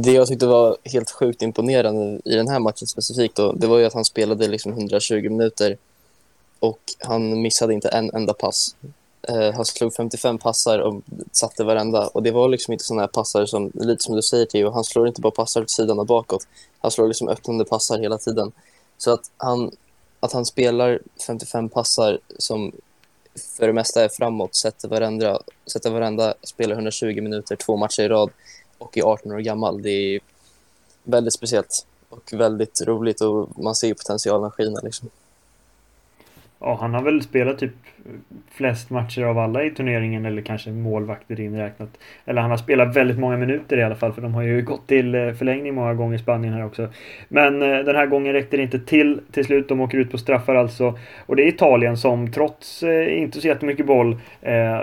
Det 0.03 0.11
jag 0.11 0.27
tyckte 0.27 0.47
var 0.47 0.77
helt 0.83 1.11
sjukt 1.11 1.41
imponerande 1.41 2.21
i 2.25 2.35
den 2.35 2.47
här 2.47 2.59
matchen 2.59 2.87
specifikt 2.87 3.35
då, 3.35 3.51
det 3.51 3.67
var 3.67 3.77
ju 3.77 3.85
att 3.85 3.93
han 3.93 4.05
spelade 4.05 4.47
liksom 4.47 4.71
120 4.71 5.29
minuter 5.29 5.77
och 6.59 6.79
han 6.99 7.41
missade 7.41 7.73
inte 7.73 7.89
en 7.89 8.11
enda 8.13 8.33
pass. 8.33 8.75
Eh, 9.27 9.53
han 9.53 9.65
slog 9.65 9.93
55 9.93 10.37
passar 10.37 10.79
och 10.79 11.01
satte 11.31 11.63
varenda. 11.63 12.07
Och 12.07 12.23
det 12.23 12.31
var 12.31 12.49
liksom 12.49 12.71
inte 12.71 12.85
sådana 12.85 13.01
här 13.01 13.07
passar 13.07 13.45
som, 13.45 13.71
lite 13.73 14.03
som 14.03 14.15
du 14.15 14.21
säger 14.21 14.45
Theo, 14.45 14.71
han 14.71 14.83
slår 14.83 15.07
inte 15.07 15.21
bara 15.21 15.31
passar 15.31 15.61
åt 15.61 15.69
sidan 15.69 15.99
och 15.99 16.05
bakåt. 16.05 16.47
Han 16.79 16.91
slår 16.91 17.07
liksom 17.07 17.27
öppnande 17.27 17.65
passar 17.65 17.99
hela 17.99 18.17
tiden. 18.17 18.51
Så 18.97 19.11
att 19.11 19.31
han, 19.37 19.71
att 20.19 20.33
han 20.33 20.45
spelar 20.45 20.99
55 21.27 21.69
passar 21.69 22.19
som 22.37 22.71
för 23.57 23.67
det 23.67 23.73
mesta 23.73 24.03
är 24.03 24.09
framåt, 24.09 24.55
sätter 24.55 24.87
varenda 24.87 25.39
sätter 25.65 25.89
varenda 25.89 26.33
spelar 26.43 26.75
120 26.75 27.21
minuter, 27.21 27.55
två 27.55 27.77
matcher 27.77 28.01
i 28.01 28.07
rad 28.07 28.29
och 28.77 28.97
är 28.97 29.03
18 29.03 29.31
år 29.31 29.39
gammal. 29.39 29.81
Det 29.81 29.89
är 29.89 30.19
väldigt 31.03 31.33
speciellt 31.33 31.85
och 32.09 32.33
väldigt 32.33 32.81
roligt 32.81 33.21
och 33.21 33.49
man 33.63 33.75
ser 33.75 33.93
potentialen 33.93 34.51
skina. 34.51 34.79
Liksom 34.83 35.09
ja, 36.59 36.77
han 36.81 36.93
har 36.93 37.01
väl 37.01 37.21
spelat 37.21 37.59
typ 37.59 37.71
flest 38.51 38.89
matcher 38.89 39.23
av 39.23 39.39
alla 39.39 39.63
i 39.63 39.69
turneringen 39.69 40.25
eller 40.25 40.41
kanske 40.41 40.69
målvakter 40.71 41.39
inräknat. 41.39 41.89
Eller 42.25 42.41
han 42.41 42.51
har 42.51 42.57
spelat 42.57 42.95
väldigt 42.95 43.19
många 43.19 43.37
minuter 43.37 43.77
i 43.77 43.83
alla 43.83 43.95
fall 43.95 44.13
för 44.13 44.21
de 44.21 44.33
har 44.33 44.41
ju 44.41 44.61
gått 44.61 44.87
till 44.87 45.15
eh, 45.15 45.33
förlängning 45.33 45.75
många 45.75 45.93
gånger 45.93 46.15
i 46.15 46.19
Spanien 46.19 46.53
här 46.53 46.65
också. 46.65 46.87
Men 47.27 47.61
eh, 47.61 47.77
den 47.77 47.95
här 47.95 48.05
gången 48.05 48.33
räckte 48.33 48.57
det 48.57 48.63
inte 48.63 48.79
till 48.79 49.21
till 49.31 49.45
slut. 49.45 49.69
De 49.69 49.81
åker 49.81 49.97
ut 49.97 50.11
på 50.11 50.17
straffar 50.17 50.55
alltså. 50.55 50.99
Och 51.25 51.35
det 51.35 51.43
är 51.43 51.47
Italien 51.47 51.97
som 51.97 52.31
trots 52.31 52.83
eh, 52.83 53.21
inte 53.21 53.41
så 53.41 53.47
jättemycket 53.47 53.85
boll 53.85 54.17
eh, 54.41 54.81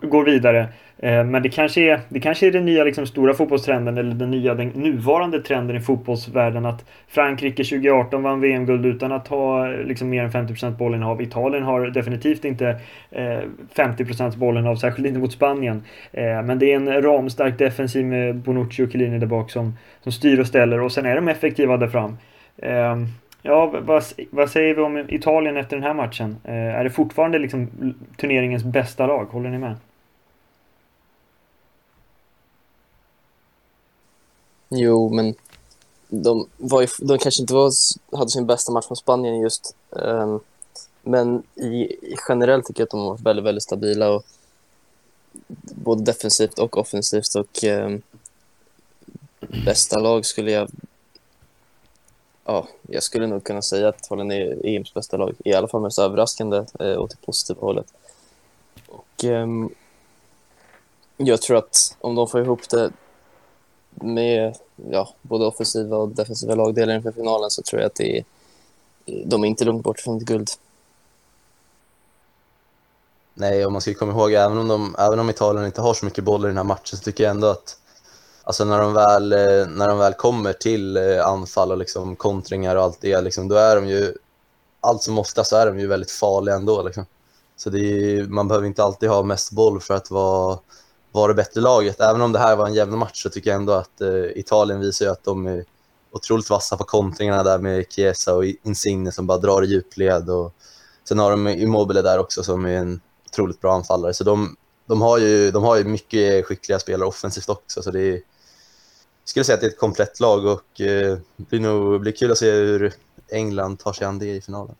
går 0.00 0.24
vidare. 0.24 0.68
Eh, 0.98 1.24
men 1.24 1.42
det 1.42 1.48
kanske 1.48 1.80
är, 1.80 2.00
det 2.08 2.20
kanske 2.20 2.46
är 2.46 2.52
den 2.52 2.64
nya 2.64 2.84
liksom, 2.84 3.06
stora 3.06 3.34
fotbollstrenden 3.34 3.98
eller 3.98 4.14
den 4.14 4.30
nya, 4.30 4.54
den 4.54 4.68
nuvarande 4.68 5.40
trenden 5.40 5.76
i 5.76 5.80
fotbollsvärlden 5.80 6.66
att 6.66 6.84
Frankrike 7.08 7.64
2018 7.64 8.22
vann 8.22 8.40
VM-guld 8.40 8.86
utan 8.86 9.12
att 9.12 9.28
ha 9.28 9.66
liksom, 9.66 10.08
mer 10.08 10.24
än 10.24 10.30
50% 10.30 10.76
bollinnehav. 10.76 11.22
Italien 11.22 11.62
har 11.62 11.86
definitivt 11.86 12.44
inte 12.44 12.68
eh, 13.10 13.40
50% 13.74 14.38
bollinnehav, 14.38 14.76
särskilt 14.76 15.08
inte 15.08 15.20
mot 15.20 15.32
Spanien. 15.32 15.82
Eh, 16.12 16.42
men 16.42 16.58
det 16.58 16.72
är 16.72 16.76
en 16.76 17.02
ramstark 17.02 17.58
defensiv 17.58 18.06
med 18.06 18.36
Bonucci 18.36 18.84
och 18.84 18.90
Chiellini 18.90 19.18
där 19.18 19.26
bak 19.26 19.50
som, 19.50 19.78
som 20.02 20.12
styr 20.12 20.40
och 20.40 20.46
ställer 20.46 20.80
och 20.80 20.92
sen 20.92 21.06
är 21.06 21.14
de 21.14 21.28
effektiva 21.28 21.76
där 21.76 21.88
fram. 21.88 22.16
Eh, 22.56 22.96
Ja, 23.42 23.72
vad, 23.84 24.04
vad, 24.30 24.50
säger 24.50 24.74
vi 24.74 24.80
om 24.80 25.04
Italien 25.08 25.56
efter 25.56 25.76
den 25.76 25.82
här 25.82 25.94
matchen? 25.94 26.36
Eh, 26.44 26.54
är 26.54 26.84
det 26.84 26.90
fortfarande 26.90 27.38
liksom 27.38 27.68
turneringens 28.16 28.64
bästa 28.64 29.06
lag? 29.06 29.24
Håller 29.24 29.50
ni 29.50 29.58
med? 29.58 29.74
Jo, 34.68 35.08
men 35.08 35.34
de, 36.08 36.48
var 36.56 36.80
ju, 36.80 36.88
de 36.98 37.18
kanske 37.18 37.42
inte 37.42 37.54
var, 37.54 37.70
hade 38.16 38.30
sin 38.30 38.46
bästa 38.46 38.72
match 38.72 38.86
mot 38.90 38.98
Spanien 38.98 39.40
just. 39.40 39.76
Um, 39.90 40.40
men 41.02 41.42
i, 41.54 41.96
generellt 42.28 42.66
tycker 42.66 42.80
jag 42.80 42.86
att 42.86 42.90
de 42.90 43.00
var 43.00 43.16
väldigt, 43.16 43.44
väldigt 43.44 43.62
stabila. 43.62 44.10
Och, 44.10 44.24
både 45.74 46.02
defensivt 46.02 46.58
och 46.58 46.78
offensivt. 46.78 47.34
Och 47.34 47.64
um, 47.64 48.02
bästa 49.64 49.98
lag 49.98 50.26
skulle 50.26 50.50
jag... 50.50 50.70
Ja, 52.44 52.68
jag 52.82 53.02
skulle 53.02 53.26
nog 53.26 53.44
kunna 53.44 53.62
säga 53.62 53.88
att 53.88 54.06
Holland 54.06 54.32
är 54.32 54.66
EMs 54.66 54.94
bästa 54.94 55.16
lag. 55.16 55.34
I 55.44 55.54
alla 55.54 55.68
fall 55.68 55.82
mest 55.82 55.98
överraskande 55.98 56.64
eh, 56.80 57.00
åt 57.00 57.10
det 57.10 57.26
positiva 57.26 57.60
hållet. 57.60 57.92
Och 58.88 59.24
um, 59.24 59.74
jag 61.16 61.42
tror 61.42 61.56
att 61.56 61.96
om 62.00 62.14
de 62.14 62.28
får 62.28 62.40
ihop 62.40 62.68
det 62.68 62.90
med 64.02 64.56
ja, 64.90 65.14
både 65.22 65.46
offensiva 65.46 65.96
och 65.96 66.08
defensiva 66.08 66.54
lagdelar 66.54 66.94
inför 66.94 67.12
finalen 67.12 67.50
så 67.50 67.62
tror 67.62 67.80
jag 67.80 67.86
att 67.86 67.94
det 67.94 68.18
är, 68.18 68.24
de 69.24 69.44
är 69.44 69.48
inte 69.48 69.64
långt 69.64 69.84
bort 69.84 70.00
från 70.00 70.16
ett 70.16 70.22
guld. 70.22 70.50
Nej, 73.34 73.66
och 73.66 73.72
man 73.72 73.80
ska 73.80 73.94
komma 73.94 74.12
ihåg, 74.12 74.32
även 74.32 74.58
om, 74.58 74.68
de, 74.68 74.96
även 74.98 75.18
om 75.18 75.30
Italien 75.30 75.66
inte 75.66 75.80
har 75.80 75.94
så 75.94 76.04
mycket 76.04 76.24
boll 76.24 76.44
i 76.44 76.48
den 76.48 76.56
här 76.56 76.64
matchen 76.64 76.98
så 76.98 77.04
tycker 77.04 77.24
jag 77.24 77.30
ändå 77.30 77.46
att 77.46 77.76
alltså 78.44 78.64
när, 78.64 78.80
de 78.80 78.92
väl, 78.92 79.32
eh, 79.32 79.66
när 79.66 79.88
de 79.88 79.98
väl 79.98 80.14
kommer 80.14 80.52
till 80.52 80.96
eh, 80.96 81.26
anfall 81.26 81.72
och 81.72 81.78
liksom 81.78 82.16
kontringar 82.16 82.76
och 82.76 82.82
allt 82.82 83.00
det, 83.00 83.20
liksom, 83.20 83.48
då 83.48 83.54
är 83.54 83.76
de 83.76 83.88
ju, 83.88 84.14
allt 84.80 85.02
som 85.02 85.18
oftast 85.18 85.52
är 85.52 85.66
de 85.66 85.78
ju 85.78 85.86
väldigt 85.86 86.10
farliga 86.10 86.54
ändå. 86.54 86.82
Liksom. 86.82 87.06
Så 87.56 87.70
det 87.70 87.78
är, 87.78 88.22
man 88.22 88.48
behöver 88.48 88.66
inte 88.66 88.84
alltid 88.84 89.08
ha 89.08 89.22
mest 89.22 89.52
boll 89.52 89.80
för 89.80 89.94
att 89.94 90.10
vara 90.10 90.58
var 91.16 91.28
det 91.28 91.34
bättre 91.34 91.60
laget. 91.60 92.00
Även 92.00 92.20
om 92.20 92.32
det 92.32 92.38
här 92.38 92.56
var 92.56 92.66
en 92.66 92.74
jämn 92.74 92.98
match 92.98 93.22
så 93.22 93.30
tycker 93.30 93.50
jag 93.50 93.56
ändå 93.60 93.72
att 93.72 94.00
eh, 94.00 94.24
Italien 94.34 94.80
visar 94.80 95.04
ju 95.04 95.12
att 95.12 95.24
de 95.24 95.46
är 95.46 95.64
otroligt 96.10 96.50
vassa 96.50 96.76
på 96.76 96.84
kontringarna 96.84 97.42
där 97.42 97.58
med 97.58 97.84
Chiesa 97.90 98.34
och 98.34 98.44
Insigne 98.44 99.12
som 99.12 99.26
bara 99.26 99.38
drar 99.38 99.62
i 99.62 99.66
djupled. 99.66 100.30
Och 100.30 100.54
sen 101.08 101.18
har 101.18 101.30
de 101.30 101.48
Immobile 101.48 102.02
där 102.02 102.18
också 102.18 102.42
som 102.42 102.64
är 102.64 102.76
en 102.76 103.00
otroligt 103.26 103.60
bra 103.60 103.74
anfallare. 103.74 104.14
Så 104.14 104.24
de, 104.24 104.56
de, 104.86 105.00
har, 105.00 105.18
ju, 105.18 105.50
de 105.50 105.62
har 105.62 105.76
ju 105.76 105.84
mycket 105.84 106.46
skickliga 106.46 106.78
spelare 106.78 107.08
offensivt 107.08 107.48
också. 107.48 107.82
Så 107.82 107.90
det 107.90 108.00
är, 108.00 108.12
jag 108.12 108.22
skulle 109.24 109.44
säga 109.44 109.54
att 109.54 109.60
det 109.60 109.66
är 109.66 109.70
ett 109.70 109.78
komplett 109.78 110.20
lag 110.20 110.44
och 110.46 110.80
eh, 110.80 111.18
det 111.36 111.48
blir 111.48 111.60
nog 111.60 112.00
blir 112.00 112.12
kul 112.12 112.32
att 112.32 112.38
se 112.38 112.50
hur 112.50 112.92
England 113.28 113.78
tar 113.78 113.92
sig 113.92 114.06
an 114.06 114.18
det 114.18 114.26
i 114.26 114.40
finalen. 114.40 114.74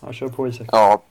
Ja, 0.00 0.12
kör 0.12 0.28
på 0.28 0.48
Isak. 0.48 0.68
Ja, 0.72 1.02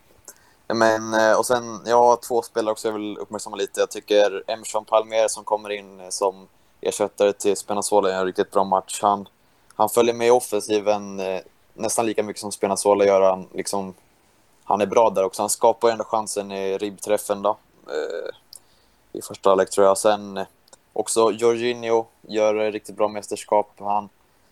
men, 0.76 1.14
eh, 1.14 1.38
och 1.38 1.46
sen, 1.46 1.82
jag 1.86 2.04
har 2.04 2.16
två 2.16 2.42
spelare 2.42 2.72
också 2.72 2.88
jag 2.88 2.94
vill 2.94 3.18
uppmärksamma 3.18 3.56
lite. 3.56 3.80
Jag 3.80 3.92
tycker 3.92 4.44
Emerson 4.48 4.86
Palmer 4.86 5.28
som 5.28 5.44
kommer 5.44 5.70
in 5.70 6.00
eh, 6.00 6.10
som 6.10 6.48
ersättare 6.82 7.34
till 7.34 7.58
Spinazzola 7.58 8.10
gör 8.10 8.20
en 8.20 8.26
riktigt 8.26 8.52
bra 8.52 8.64
match. 8.64 9.00
Han, 9.02 9.28
han 9.76 9.90
följer 9.90 10.14
med 10.14 10.28
i 10.28 10.32
offensiven 10.32 11.20
eh, 11.20 11.42
nästan 11.74 12.06
lika 12.06 12.24
mycket 12.24 12.42
som 12.42 12.52
Spinazzola 12.52 13.06
gör. 13.06 13.22
Han, 13.22 13.48
liksom, 13.54 13.94
han 14.64 14.82
är 14.82 14.86
bra 14.86 15.10
där 15.10 15.24
också. 15.24 15.42
Han 15.42 15.50
skapar 15.50 15.90
ändå 15.90 16.04
chansen 16.04 16.52
i 16.52 16.78
ribbträffen 16.78 17.42
då, 17.42 17.58
eh, 17.88 18.36
i 19.20 19.22
första 19.22 19.50
halvlek 19.50 19.70
tror 19.70 19.88
jag. 19.88 19.98
Sen 19.98 20.38
eh, 20.38 20.46
också 20.94 21.32
Jorginho 21.32 22.06
gör 22.22 22.72
riktigt 22.72 22.96
bra 22.96 23.08
mästerskap. 23.08 23.72
Han 23.80 24.10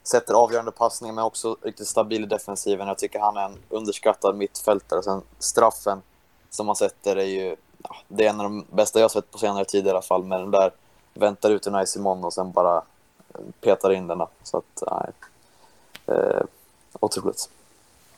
sätter 0.08 0.34
avgörande 0.34 0.72
passningar 0.72 1.14
men 1.14 1.24
också 1.24 1.58
riktigt 1.62 1.88
stabil 1.88 2.24
i 2.24 2.26
defensiven. 2.26 2.88
Jag 2.88 2.98
tycker 2.98 3.20
han 3.20 3.38
är 3.38 3.46
en 3.46 3.58
underskattad 3.70 4.36
mittfältare. 4.36 5.04
Sen 5.04 5.22
straffen 5.40 6.02
som 6.50 6.68
han 6.68 6.76
sätter 6.76 7.16
är 7.16 7.26
ju... 7.26 7.56
Ja, 7.84 7.96
det 8.08 8.26
är 8.26 8.30
en 8.30 8.40
av 8.40 8.44
de 8.44 8.66
bästa 8.72 9.00
jag 9.00 9.12
sett 9.12 9.32
på 9.32 9.38
senare 9.38 9.66
tid 9.66 9.88
i 9.88 9.90
alla 9.90 10.02
fall. 10.02 10.24
Med 10.24 10.40
den 10.40 10.52
där 10.52 10.72
väntar 11.14 11.50
ut 11.50 11.68
en 11.68 11.88
Simon 11.88 12.24
och 12.24 12.34
sen 12.34 12.52
bara 12.52 12.76
eh, 12.78 13.42
petar 13.62 13.92
in 13.92 14.08
den. 14.08 14.22
Så 14.44 14.58
att, 14.58 14.84
nej. 14.92 15.12
Eh, 16.18 16.42
otroligt. 17.00 17.50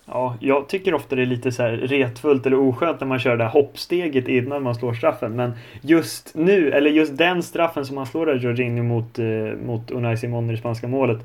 Ja, 0.06 0.36
jag 0.40 0.68
tycker 0.68 0.94
ofta 0.94 1.16
det 1.16 1.22
är 1.22 1.26
lite 1.26 1.52
så 1.52 1.64
här 1.64 1.72
retfullt 1.72 2.46
eller 2.46 2.60
oskönt 2.60 3.00
när 3.00 3.08
man 3.08 3.20
kör 3.20 3.38
det 3.38 3.44
där 3.44 3.50
hoppsteget 3.50 4.28
innan 4.28 4.64
man 4.64 4.76
slår 4.76 4.94
straffen. 4.94 5.36
Men 5.36 5.54
just 5.82 6.32
nu, 6.36 6.72
eller 6.72 6.90
just 6.90 7.18
den 7.18 7.44
straffen 7.44 7.86
som 7.86 7.98
han 7.98 8.06
slår 8.06 8.26
där 8.26 8.36
Jorginho 8.36 8.84
mot, 8.84 9.20
eh, 9.20 9.66
mot 9.66 9.92
Unai 9.92 10.18
Simon 10.18 10.50
i 10.50 10.54
det 10.54 10.60
spanska 10.60 10.88
målet 10.88 11.20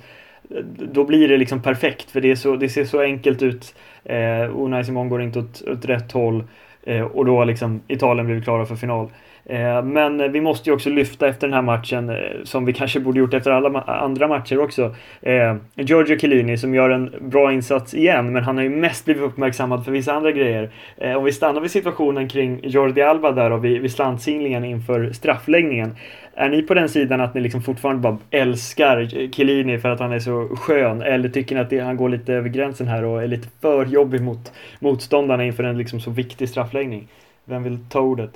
då 0.93 1.05
blir 1.05 1.29
det 1.29 1.37
liksom 1.37 1.63
perfekt 1.63 2.11
för 2.11 2.21
det, 2.21 2.31
är 2.31 2.37
så, 2.37 2.57
det 2.57 2.69
ser 2.69 2.85
så 2.85 3.01
enkelt 3.01 3.43
ut. 3.43 3.75
Eh, 4.05 4.57
Unai 4.57 4.85
Simon 4.85 5.09
går 5.09 5.23
inte 5.23 5.39
åt, 5.39 5.63
åt 5.69 5.85
rätt 5.85 6.13
håll 6.13 6.45
eh, 6.83 7.03
och 7.03 7.25
då 7.25 7.37
har 7.37 7.45
liksom 7.45 7.81
Italien 7.89 8.27
blivit 8.27 8.45
klara 8.45 8.67
för 8.67 8.77
final. 8.77 9.11
Eh, 9.45 9.83
men 9.83 10.33
vi 10.33 10.41
måste 10.41 10.71
ju 10.71 10.75
också 10.75 10.91
lyfta 10.91 11.29
efter 11.29 11.47
den 11.47 11.55
här 11.55 11.63
matchen, 11.63 12.11
eh, 12.11 12.17
som 12.45 12.65
vi 12.65 12.73
kanske 12.73 13.01
borde 13.01 13.19
gjort 13.19 13.35
efter 13.35 13.51
alla 13.51 13.81
andra 13.81 14.29
matcher 14.29 14.59
också. 14.59 14.95
Eh, 15.21 15.57
Giorgio 15.75 16.19
Chiellini 16.19 16.59
som 16.59 16.75
gör 16.75 16.91
en 16.91 17.15
bra 17.21 17.53
insats 17.53 17.95
igen, 17.95 18.33
men 18.33 18.45
han 18.45 18.57
har 18.57 18.65
ju 18.65 18.71
mest 18.71 19.05
blivit 19.05 19.23
uppmärksammad 19.23 19.85
för 19.85 19.93
vissa 19.93 20.13
andra 20.13 20.33
grejer. 20.33 20.71
Eh, 20.97 21.17
om 21.17 21.25
vi 21.25 21.33
stannar 21.33 21.61
vid 21.61 21.71
situationen 21.71 22.29
kring 22.29 22.61
Jordi 22.63 23.03
Alba 23.03 23.33
där 23.33 23.51
och 23.51 23.65
vid, 23.65 23.83
vid 23.83 23.93
slantsinglingen 23.93 24.65
inför 24.65 25.13
straffläggningen. 25.13 25.95
Är 26.35 26.49
ni 26.49 26.63
på 26.63 26.75
den 26.75 26.89
sidan 26.89 27.21
att 27.21 27.35
ni 27.35 27.41
liksom 27.41 27.63
fortfarande 27.63 28.03
bara 28.03 28.19
älskar 28.31 29.07
Chiellini 29.33 29.79
för 29.79 29.89
att 29.89 30.01
han 30.01 30.13
är 30.13 30.21
så 30.21 30.49
skön? 30.57 31.03
Eller 31.03 31.29
tycker 31.29 31.55
ni 31.55 31.61
att 31.61 31.71
det, 31.71 31.81
han 31.81 31.97
går 31.97 32.09
lite 32.09 32.33
över 32.33 32.49
gränsen 32.49 32.89
här 32.89 33.05
och 33.05 33.23
är 33.23 33.27
lite 33.27 33.49
för 33.61 33.87
jobbig 33.87 34.23
mot 34.23 34.53
motståndarna 34.81 35.45
inför 35.45 35.65
en 35.65 35.79
liksom 35.79 36.01
så 36.01 36.11
viktig 36.11 36.49
straffläggning? 36.49 37.09
Vem 37.45 37.63
vill 37.63 37.79
ta 37.91 38.01
ordet? 38.01 38.31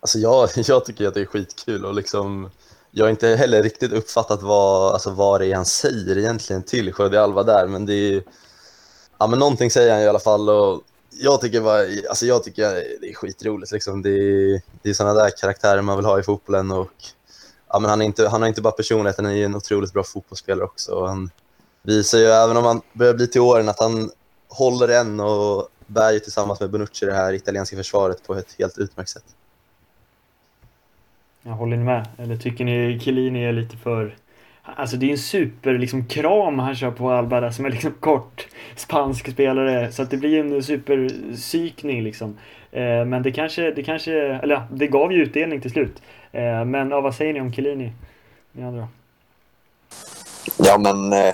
Alltså 0.00 0.18
jag, 0.18 0.48
jag 0.68 0.84
tycker 0.84 1.08
att 1.08 1.14
det 1.14 1.20
är 1.20 1.26
skitkul 1.26 1.84
och 1.84 1.94
liksom 1.94 2.50
jag 2.90 3.04
har 3.04 3.10
inte 3.10 3.28
heller 3.28 3.62
riktigt 3.62 3.92
uppfattat 3.92 4.42
vad, 4.42 4.92
alltså 4.92 5.10
vad 5.10 5.40
det 5.40 5.46
är 5.46 5.54
han 5.56 5.64
säger 5.64 6.18
egentligen 6.18 6.62
till 6.62 6.92
Skövde 6.92 7.22
Alva 7.22 7.42
där, 7.42 7.66
men 7.66 7.86
det 7.86 7.94
är 7.94 8.22
ja, 9.18 9.26
men 9.26 9.38
någonting 9.38 9.70
säger 9.70 9.92
han 9.92 10.02
i 10.02 10.08
alla 10.08 10.18
fall 10.18 10.48
och 10.48 10.82
jag 11.10 11.40
tycker, 11.40 11.60
bara, 11.60 12.08
alltså 12.08 12.26
jag 12.26 12.44
tycker 12.44 12.62
det 13.00 13.10
är 13.10 13.14
skitroligt. 13.14 13.72
Liksom. 13.72 14.02
Det, 14.02 14.10
är, 14.10 14.62
det 14.82 14.90
är 14.90 14.94
sådana 14.94 15.22
där 15.22 15.30
karaktärer 15.40 15.82
man 15.82 15.96
vill 15.96 16.06
ha 16.06 16.20
i 16.20 16.22
fotbollen. 16.22 16.70
Och, 16.70 16.92
ja, 17.68 17.78
men 17.78 17.90
han, 17.90 18.00
är 18.02 18.06
inte, 18.06 18.28
han 18.28 18.40
har 18.42 18.48
inte 18.48 18.62
bara 18.62 18.72
personligheten, 18.72 19.24
han 19.24 19.34
är 19.34 19.44
en 19.44 19.54
otroligt 19.56 19.92
bra 19.92 20.02
fotbollsspelare 20.02 20.64
också. 20.64 21.06
Han 21.06 21.30
visar 21.82 22.18
ju, 22.18 22.24
även 22.24 22.56
om 22.56 22.64
han 22.64 22.82
börjar 22.92 23.14
bli 23.14 23.26
till 23.26 23.40
åren, 23.40 23.68
att 23.68 23.80
han 23.80 24.10
håller 24.48 24.88
än 24.88 25.20
och 25.20 25.68
bär 25.86 26.12
ju 26.12 26.18
tillsammans 26.18 26.60
med 26.60 26.70
Bonucci 26.70 27.06
det 27.06 27.14
här 27.14 27.32
italienska 27.32 27.76
försvaret 27.76 28.26
på 28.26 28.34
ett 28.34 28.54
helt 28.58 28.78
utmärkt 28.78 29.10
sätt. 29.10 29.24
Jag 31.42 31.52
håller 31.52 31.76
ni 31.76 31.84
med? 31.84 32.08
Eller 32.18 32.36
tycker 32.36 32.64
ni 32.64 33.00
Chiellini 33.00 33.44
är 33.44 33.52
lite 33.52 33.76
för... 33.76 34.16
Alltså 34.62 34.96
det 34.96 35.06
är 35.06 35.10
en 35.10 35.18
super 35.18 35.78
liksom, 35.78 36.04
kram 36.04 36.58
han 36.58 36.74
kör 36.74 36.90
på 36.90 37.10
Alba 37.10 37.40
där 37.40 37.50
som 37.50 37.64
är 37.64 37.70
liksom 37.70 37.92
kort 37.92 38.46
spansk 38.76 39.32
spelare. 39.32 39.92
Så 39.92 40.02
att 40.02 40.10
det 40.10 40.16
blir 40.16 40.40
en 40.40 40.62
superpsykning 40.62 42.02
liksom. 42.02 42.38
Eh, 42.72 43.04
men 43.04 43.22
det 43.22 43.32
kanske, 43.32 43.70
det 43.70 43.82
kanske, 43.82 44.12
eller 44.12 44.54
ja, 44.54 44.66
det 44.70 44.86
gav 44.86 45.12
ju 45.12 45.22
utdelning 45.22 45.60
till 45.60 45.70
slut. 45.70 46.02
Eh, 46.32 46.64
men 46.64 46.90
ja, 46.90 47.00
vad 47.00 47.14
säger 47.14 47.32
ni 47.32 47.40
om 47.40 47.52
Chiellini? 47.52 47.92
Ni 48.52 48.62
andra? 48.62 48.88
Ja 50.56 50.78
men 50.78 51.12
eh, 51.12 51.32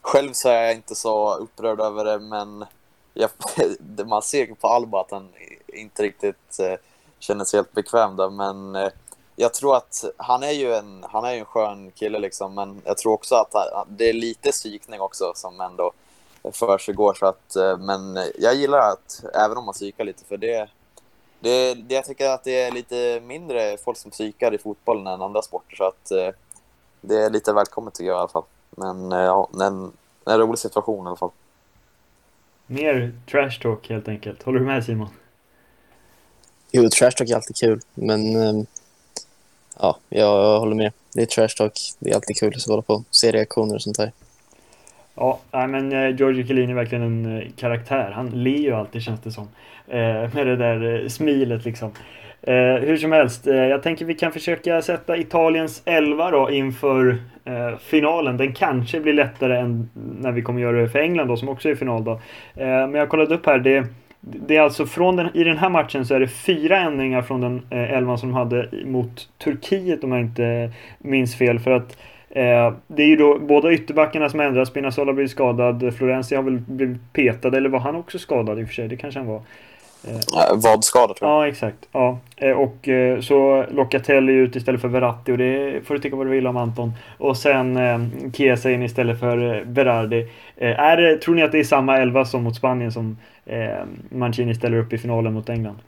själv 0.00 0.32
så 0.32 0.48
är 0.48 0.62
jag 0.62 0.74
inte 0.74 0.94
så 0.94 1.34
upprörd 1.34 1.80
över 1.80 2.04
det 2.04 2.18
men 2.18 2.64
jag, 3.14 3.30
man 4.06 4.22
ser 4.22 4.46
på 4.46 4.68
Alba 4.68 5.00
att 5.00 5.10
han 5.10 5.28
inte 5.68 6.02
riktigt 6.02 6.58
eh, 6.60 6.78
känner 7.18 7.44
sig 7.44 7.58
helt 7.58 7.72
bekväm 7.72 8.16
där 8.16 8.30
men 8.30 8.76
eh, 8.76 8.88
jag 9.36 9.54
tror 9.54 9.76
att 9.76 10.04
han 10.16 10.42
är 10.42 10.52
ju 10.52 10.74
en, 10.74 11.04
han 11.10 11.24
är 11.24 11.32
ju 11.32 11.38
en 11.38 11.44
skön 11.44 11.90
kille 11.90 12.18
liksom, 12.18 12.54
men 12.54 12.82
jag 12.84 12.98
tror 12.98 13.12
också 13.12 13.34
att 13.34 13.50
han, 13.52 13.86
det 13.88 14.08
är 14.08 14.12
lite 14.12 14.50
psykning 14.50 15.00
också 15.00 15.32
som 15.34 15.60
ändå 15.60 15.92
för 16.52 16.78
sig 16.78 16.94
går. 16.94 17.14
Så 17.14 17.26
att, 17.26 17.56
eh, 17.56 17.78
men 17.78 18.18
jag 18.38 18.54
gillar 18.54 18.78
att, 18.78 19.24
även 19.34 19.56
om 19.56 19.64
man 19.64 19.74
psykar 19.74 20.04
lite, 20.04 20.24
för 20.24 20.36
det, 20.36 20.68
det, 21.40 21.74
det, 21.74 21.94
jag 21.94 22.04
tycker 22.04 22.30
att 22.30 22.44
det 22.44 22.62
är 22.62 22.72
lite 22.72 23.20
mindre 23.20 23.76
folk 23.76 23.98
som 23.98 24.10
psykar 24.10 24.54
i 24.54 24.58
fotbollen 24.58 25.06
än 25.06 25.22
andra 25.22 25.42
sporter. 25.42 25.76
Så 25.76 25.84
att 25.84 26.10
eh, 26.10 26.34
det 27.00 27.22
är 27.22 27.30
lite 27.30 27.52
välkommet 27.52 27.94
tycker 27.94 28.08
jag 28.08 28.16
i 28.16 28.18
alla 28.18 28.28
fall. 28.28 28.44
Men 28.70 29.12
eh, 29.12 29.18
ja, 29.18 29.48
en, 29.60 29.92
en 30.26 30.38
rolig 30.38 30.58
situation 30.58 31.06
i 31.06 31.08
alla 31.08 31.16
fall. 31.16 31.30
Mer 32.66 33.12
trash 33.30 33.60
talk 33.62 33.88
helt 33.88 34.08
enkelt. 34.08 34.42
Håller 34.42 34.58
du 34.58 34.66
med 34.66 34.84
Simon? 34.84 35.08
Jo, 36.70 36.88
trash 36.88 37.10
talk 37.10 37.30
är 37.30 37.34
alltid 37.34 37.56
kul, 37.56 37.80
men 37.94 38.36
um, 38.36 38.66
ja, 39.78 39.98
jag 40.08 40.60
håller 40.60 40.76
med. 40.76 40.92
Det 41.14 41.22
är 41.22 41.26
trash 41.26 41.48
talk. 41.48 41.72
Det 41.98 42.10
är 42.10 42.14
alltid 42.14 42.36
kul 42.36 42.52
att 42.56 42.66
hålla 42.66 42.82
på 42.82 43.04
se 43.10 43.30
reaktioner 43.30 43.74
och 43.74 43.82
sånt 43.82 43.96
där. 43.96 44.12
Ja, 45.14 45.40
men 45.50 45.92
eh, 45.92 46.16
Giorgio 46.16 46.46
Chiellini 46.46 46.72
är 46.72 46.76
verkligen 46.76 47.04
en 47.04 47.38
eh, 47.38 47.48
karaktär. 47.56 48.10
Han 48.14 48.30
ler 48.30 48.58
ju 48.58 48.72
alltid 48.72 49.02
känns 49.02 49.20
det 49.20 49.30
som. 49.30 49.48
Eh, 49.88 49.98
med 50.34 50.46
det 50.46 50.56
där 50.56 51.02
eh, 51.02 51.08
smilet 51.08 51.64
liksom. 51.64 51.90
Eh, 52.42 52.54
hur 52.54 52.96
som 52.96 53.12
helst, 53.12 53.46
eh, 53.46 53.54
jag 53.54 53.82
tänker 53.82 54.04
vi 54.04 54.14
kan 54.14 54.32
försöka 54.32 54.82
sätta 54.82 55.16
Italiens 55.16 55.82
elva 55.84 56.30
då 56.30 56.50
inför 56.50 57.18
finalen. 57.80 58.36
Den 58.36 58.52
kanske 58.54 59.00
blir 59.00 59.12
lättare 59.12 59.58
än 59.58 59.90
när 59.94 60.32
vi 60.32 60.42
kommer 60.42 60.60
göra 60.60 60.80
det 60.80 60.88
för 60.88 60.98
England 60.98 61.28
då, 61.28 61.36
som 61.36 61.48
också 61.48 61.68
är 61.68 61.72
i 61.72 61.76
final 61.76 62.04
då. 62.04 62.20
men 62.54 62.94
jag 62.94 63.08
kollade 63.08 63.34
upp 63.34 63.46
här. 63.46 63.58
Det, 63.58 63.86
det 64.20 64.56
är 64.56 64.60
alltså 64.60 64.86
från 64.86 65.16
den, 65.16 65.36
i 65.36 65.44
den 65.44 65.58
här 65.58 65.68
matchen 65.68 66.06
så 66.06 66.14
är 66.14 66.20
det 66.20 66.28
fyra 66.28 66.78
ändringar 66.78 67.22
från 67.22 67.40
den 67.40 67.66
eh, 67.70 67.92
elvan 67.92 68.18
som 68.18 68.28
de 68.28 68.34
hade 68.34 68.68
mot 68.84 69.28
Turkiet 69.38 70.04
om 70.04 70.12
jag 70.12 70.20
inte 70.20 70.70
minns 70.98 71.36
fel. 71.36 71.58
För 71.58 71.70
att 71.70 71.96
eh, 72.30 72.72
det 72.86 73.02
är 73.02 73.06
ju 73.06 73.16
då 73.16 73.38
båda 73.38 73.72
ytterbackarna 73.72 74.28
som 74.28 74.40
ändras. 74.40 74.68
Spinazzola 74.68 75.12
blir 75.12 75.26
skadad. 75.26 75.94
Florenzi 75.98 76.36
har 76.36 76.42
väl 76.42 76.58
blivit 76.58 77.12
petad, 77.12 77.56
eller 77.56 77.68
var 77.68 77.80
han 77.80 77.96
också 77.96 78.18
skadad 78.18 78.58
i 78.58 78.64
och 78.64 78.66
för 78.66 78.74
sig? 78.74 78.88
Det 78.88 78.96
kanske 78.96 79.20
han 79.20 79.28
var. 79.28 79.42
Eh, 80.06 80.56
vadskadad 80.56 81.16
tror 81.16 81.30
jag. 81.30 81.40
Ja, 81.40 81.48
exakt. 81.48 81.88
Ja. 81.92 82.18
Eh, 82.36 82.50
och 82.50 82.88
eh, 82.88 83.20
så 83.20 83.64
Locatelli 83.70 84.32
ut 84.32 84.56
istället 84.56 84.80
för 84.80 84.88
Verratti 84.88 85.32
och 85.32 85.38
det 85.38 85.86
får 85.86 85.94
du 85.94 86.00
tycka 86.00 86.16
vad 86.16 86.26
du 86.26 86.30
vill 86.30 86.46
om 86.46 86.56
Anton. 86.56 86.92
Och 87.18 87.36
sen 87.36 87.76
eh, 87.76 87.98
Chiesa 88.32 88.70
in 88.70 88.82
istället 88.82 89.20
för 89.20 89.54
eh, 89.54 89.64
Berardi. 89.64 90.28
Eh, 90.56 90.80
är, 90.80 91.16
tror 91.16 91.34
ni 91.34 91.42
att 91.42 91.52
det 91.52 91.58
är 91.58 91.64
samma 91.64 91.98
elva 91.98 92.24
som 92.24 92.42
mot 92.42 92.56
Spanien 92.56 92.92
som 92.92 93.10
eh, 93.10 93.35
Mancini 94.10 94.54
ställer 94.54 94.76
upp 94.76 94.92
i 94.92 94.98
finalen 94.98 95.32
mot 95.32 95.48
England? 95.48 95.78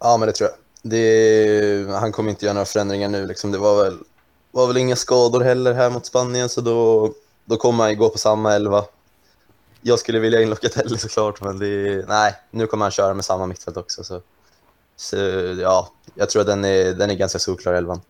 Ja, 0.00 0.16
men 0.16 0.26
det 0.26 0.32
tror 0.32 0.50
jag. 0.50 0.58
Det, 0.82 1.90
han 1.90 2.12
kommer 2.12 2.30
inte 2.30 2.44
göra 2.44 2.54
några 2.54 2.66
förändringar 2.66 3.08
nu. 3.08 3.26
Liksom. 3.26 3.52
Det 3.52 3.58
var 3.58 3.84
väl, 3.84 3.98
var 4.50 4.66
väl 4.66 4.76
inga 4.76 4.96
skador 4.96 5.40
heller 5.40 5.74
här 5.74 5.90
mot 5.90 6.06
Spanien, 6.06 6.48
så 6.48 6.60
då, 6.60 7.12
då 7.44 7.56
kommer 7.56 7.84
han 7.84 7.98
gå 7.98 8.08
på 8.08 8.18
samma 8.18 8.54
elva. 8.54 8.84
Jag 9.80 9.98
skulle 9.98 10.18
vilja 10.18 10.42
in 10.42 10.50
Locatelli 10.50 10.98
såklart, 10.98 11.40
men 11.40 11.58
det, 11.58 12.04
nej, 12.08 12.34
nu 12.50 12.66
kommer 12.66 12.84
han 12.84 12.92
köra 12.92 13.14
med 13.14 13.24
samma 13.24 13.46
mittfält 13.46 13.76
också. 13.76 14.04
Så, 14.04 14.20
så 14.96 15.16
ja, 15.60 15.90
jag 16.14 16.30
tror 16.30 16.40
att 16.40 16.46
den 16.46 16.64
är, 16.64 16.92
den 16.92 17.10
är 17.10 17.14
ganska 17.14 17.38
solklar, 17.38 17.72
elvan. 17.72 18.00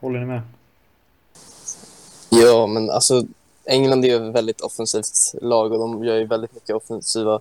Håller 0.00 0.20
ni 0.20 0.26
med? 0.26 0.42
Ja, 2.30 2.66
men 2.66 2.90
alltså 2.90 3.22
England 3.66 4.04
är 4.04 4.08
ju 4.08 4.28
ett 4.28 4.34
väldigt 4.34 4.60
offensivt 4.60 5.34
lag 5.42 5.72
och 5.72 5.78
de 5.78 6.04
gör 6.04 6.16
ju 6.16 6.24
väldigt 6.24 6.54
mycket 6.54 6.76
offensiva... 6.76 7.40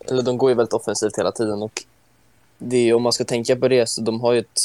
Eller 0.00 0.22
de 0.22 0.38
går 0.38 0.50
ju 0.50 0.56
väldigt 0.56 0.72
offensivt 0.72 1.18
hela 1.18 1.32
tiden 1.32 1.62
och 1.62 1.84
det 2.58 2.76
är, 2.76 2.94
om 2.94 3.02
man 3.02 3.12
ska 3.12 3.24
tänka 3.24 3.56
på 3.56 3.68
det 3.68 3.86
så 3.86 4.00
de 4.00 4.20
har 4.20 4.32
ju 4.32 4.38
ett 4.38 4.60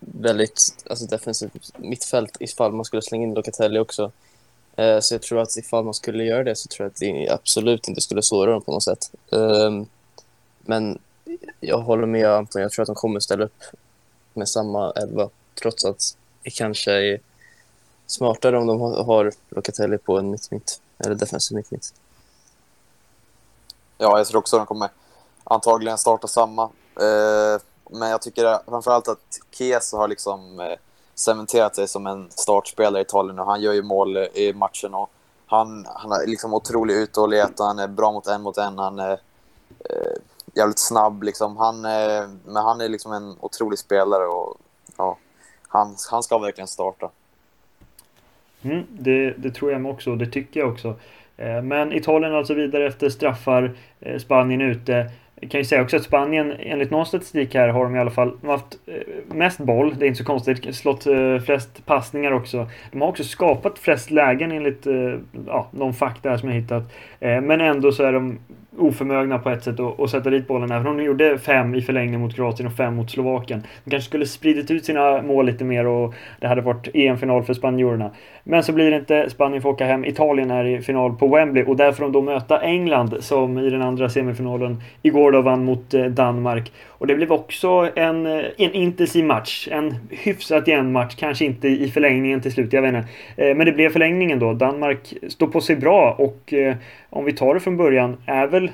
väldigt 0.00 0.84
alltså 0.90 1.06
defensivt 1.06 1.72
mittfält 1.76 2.36
ifall 2.40 2.72
man 2.72 2.84
skulle 2.84 3.02
slänga 3.02 3.24
in 3.24 3.34
Locatelli 3.34 3.78
också. 3.78 4.12
Eh, 4.76 5.00
så 5.00 5.14
jag 5.14 5.22
tror 5.22 5.40
att 5.40 5.56
ifall 5.56 5.84
man 5.84 5.94
skulle 5.94 6.24
göra 6.24 6.44
det 6.44 6.56
så 6.56 6.68
tror 6.68 6.84
jag 6.84 6.90
att 6.90 6.96
det 6.96 7.28
absolut 7.28 7.88
inte 7.88 8.00
skulle 8.00 8.22
såra 8.22 8.52
dem 8.52 8.62
på 8.62 8.72
något 8.72 8.82
sätt. 8.82 9.10
Eh, 9.32 9.82
men 10.58 10.98
jag 11.60 11.78
håller 11.78 12.06
med 12.06 12.26
Anton, 12.26 12.62
jag 12.62 12.72
tror 12.72 12.82
att 12.82 12.86
de 12.86 12.94
kommer 12.94 13.20
ställa 13.20 13.44
upp 13.44 13.62
med 14.34 14.48
samma 14.48 14.90
elva 14.90 15.28
trots 15.62 15.84
att 15.84 16.16
det 16.42 16.50
kanske 16.50 16.92
är 16.92 17.20
smartare 18.06 18.58
om 18.58 18.66
de 18.66 18.80
har 18.80 19.32
Locatelli 19.48 19.98
på 19.98 20.18
en 20.18 20.30
mitt-mitt, 20.30 20.80
eller 20.98 21.14
defensiv 21.14 21.56
mitt-mitt. 21.56 21.94
Ja, 23.98 24.18
jag 24.18 24.26
tror 24.26 24.38
också 24.38 24.56
att 24.56 24.60
de 24.60 24.66
kommer 24.66 24.90
antagligen 25.44 25.98
starta 25.98 26.28
samma. 26.28 26.62
Eh, 27.00 27.60
men 27.90 28.10
jag 28.10 28.22
tycker 28.22 28.58
framförallt 28.70 29.08
att 29.08 29.38
Keso 29.50 29.96
har 29.96 30.08
liksom 30.08 30.60
eh, 30.60 30.76
cementerat 31.14 31.76
sig 31.76 31.88
som 31.88 32.06
en 32.06 32.30
startspelare 32.30 33.02
i 33.02 33.04
Italien 33.04 33.38
och 33.38 33.46
han 33.46 33.60
gör 33.60 33.72
ju 33.72 33.82
mål 33.82 34.16
i 34.16 34.52
matchen 34.52 34.94
och 34.94 35.10
han, 35.46 35.86
han 35.94 36.10
har 36.10 36.26
liksom 36.26 36.54
otrolig 36.54 36.94
uthållighet 36.94 37.60
och 37.60 37.66
han 37.66 37.78
är 37.78 37.88
bra 37.88 38.12
mot 38.12 38.26
en 38.26 38.42
mot 38.42 38.58
en. 38.58 38.78
Han 38.78 38.98
är 38.98 39.20
eh, 39.78 40.16
jävligt 40.54 40.78
snabb 40.78 41.22
liksom. 41.22 41.56
Han, 41.56 41.84
eh, 41.84 42.28
men 42.44 42.56
han 42.56 42.80
är 42.80 42.88
liksom 42.88 43.12
en 43.12 43.36
otrolig 43.40 43.78
spelare 43.78 44.26
och 44.26 44.56
ja, 44.96 45.18
han, 45.68 45.96
han 46.10 46.22
ska 46.22 46.38
verkligen 46.38 46.68
starta. 46.68 47.10
Mm, 48.66 48.82
det, 48.88 49.34
det, 49.36 49.50
tror 49.50 49.72
jag 49.72 49.86
också 49.86 50.10
och 50.10 50.18
det 50.18 50.26
tycker 50.26 50.60
jag 50.60 50.68
också. 50.68 50.94
Eh, 51.36 51.62
men 51.62 51.92
Italien 51.92 52.34
alltså 52.34 52.54
vidare 52.54 52.86
efter 52.86 53.08
straffar. 53.08 53.70
Eh, 54.00 54.18
Spanien 54.18 54.60
ute. 54.60 55.10
Jag 55.40 55.50
kan 55.50 55.60
ju 55.60 55.64
säga 55.64 55.82
också 55.82 55.96
att 55.96 56.02
Spanien, 56.02 56.52
enligt 56.60 56.90
någon 56.90 57.06
statistik 57.06 57.54
här, 57.54 57.68
har 57.68 57.84
de 57.84 57.96
i 57.96 57.98
alla 57.98 58.10
fall 58.10 58.32
haft 58.42 58.78
eh, 58.86 59.34
mest 59.34 59.58
boll. 59.58 59.94
Det 59.98 60.04
är 60.04 60.08
inte 60.08 60.18
så 60.18 60.24
konstigt. 60.24 60.74
Slått 60.74 61.06
flest 61.44 61.86
passningar 61.86 62.32
också. 62.32 62.68
De 62.92 63.00
har 63.00 63.08
också 63.08 63.24
skapat 63.24 63.78
flest 63.78 64.10
lägen 64.10 64.52
enligt 64.52 64.86
ja, 65.46 65.68
de 65.70 65.94
fakta 65.94 66.38
som 66.38 66.48
jag 66.48 66.56
hittat. 66.56 66.92
Men 67.20 67.60
ändå 67.60 67.92
så 67.92 68.02
är 68.02 68.12
de 68.12 68.38
oförmögna 68.78 69.38
på 69.38 69.50
ett 69.50 69.64
sätt 69.64 69.80
att, 69.80 70.00
att 70.00 70.10
sätta 70.10 70.30
dit 70.30 70.46
bollen. 70.46 70.70
Även 70.70 70.86
om 70.86 70.96
de 70.96 71.04
gjorde 71.04 71.38
fem 71.38 71.74
i 71.74 71.82
förlängning 71.82 72.20
mot 72.20 72.34
Kroatien 72.34 72.66
och 72.66 72.76
fem 72.76 72.94
mot 72.94 73.10
Slovakien. 73.10 73.62
De 73.84 73.90
kanske 73.90 74.08
skulle 74.08 74.26
spridit 74.26 74.70
ut 74.70 74.84
sina 74.84 75.22
mål 75.22 75.46
lite 75.46 75.64
mer 75.64 75.86
och 75.86 76.14
det 76.40 76.46
hade 76.46 76.60
varit 76.60 76.88
EM-final 76.94 77.42
för 77.42 77.54
spanjorerna. 77.54 78.10
Men 78.48 78.62
så 78.62 78.72
blir 78.72 78.90
det 78.90 78.96
inte. 78.96 79.30
Spanien 79.30 79.62
får 79.62 79.70
åka 79.70 79.86
hem. 79.86 80.04
Italien 80.04 80.50
är 80.50 80.64
i 80.64 80.80
final 80.80 81.16
på 81.16 81.28
Wembley 81.28 81.64
och 81.64 81.76
där 81.76 81.92
får 81.92 82.02
de 82.02 82.12
då 82.12 82.22
möta 82.22 82.60
England 82.60 83.16
som 83.20 83.58
i 83.58 83.70
den 83.70 83.82
andra 83.82 84.08
semifinalen 84.08 84.82
igår 85.02 85.32
då 85.32 85.42
vann 85.42 85.64
mot 85.64 85.94
eh, 85.94 86.04
Danmark. 86.04 86.72
Och 86.88 87.06
det 87.06 87.14
blev 87.14 87.32
också 87.32 87.90
en, 87.94 88.26
eh, 88.26 88.44
en 88.56 88.72
intensiv 88.72 89.24
match. 89.24 89.68
En 89.70 89.94
hyfsat 90.10 90.68
jämn 90.68 90.92
match. 90.92 91.14
Kanske 91.14 91.44
inte 91.44 91.68
i 91.68 91.90
förlängningen 91.90 92.40
till 92.40 92.52
slut, 92.52 92.72
jag 92.72 92.82
vet 92.82 92.94
inte. 92.94 93.08
Eh, 93.36 93.56
men 93.56 93.66
det 93.66 93.72
blev 93.72 93.90
förlängningen 93.90 94.38
då. 94.38 94.52
Danmark 94.52 95.14
står 95.28 95.46
på 95.46 95.60
sig 95.60 95.76
bra 95.76 96.16
och 96.18 96.54
om 97.16 97.24
vi 97.24 97.32
tar 97.32 97.54
det 97.54 97.60
från 97.60 97.76
början 97.76 98.16
är 98.26 98.46
väl 98.46 98.70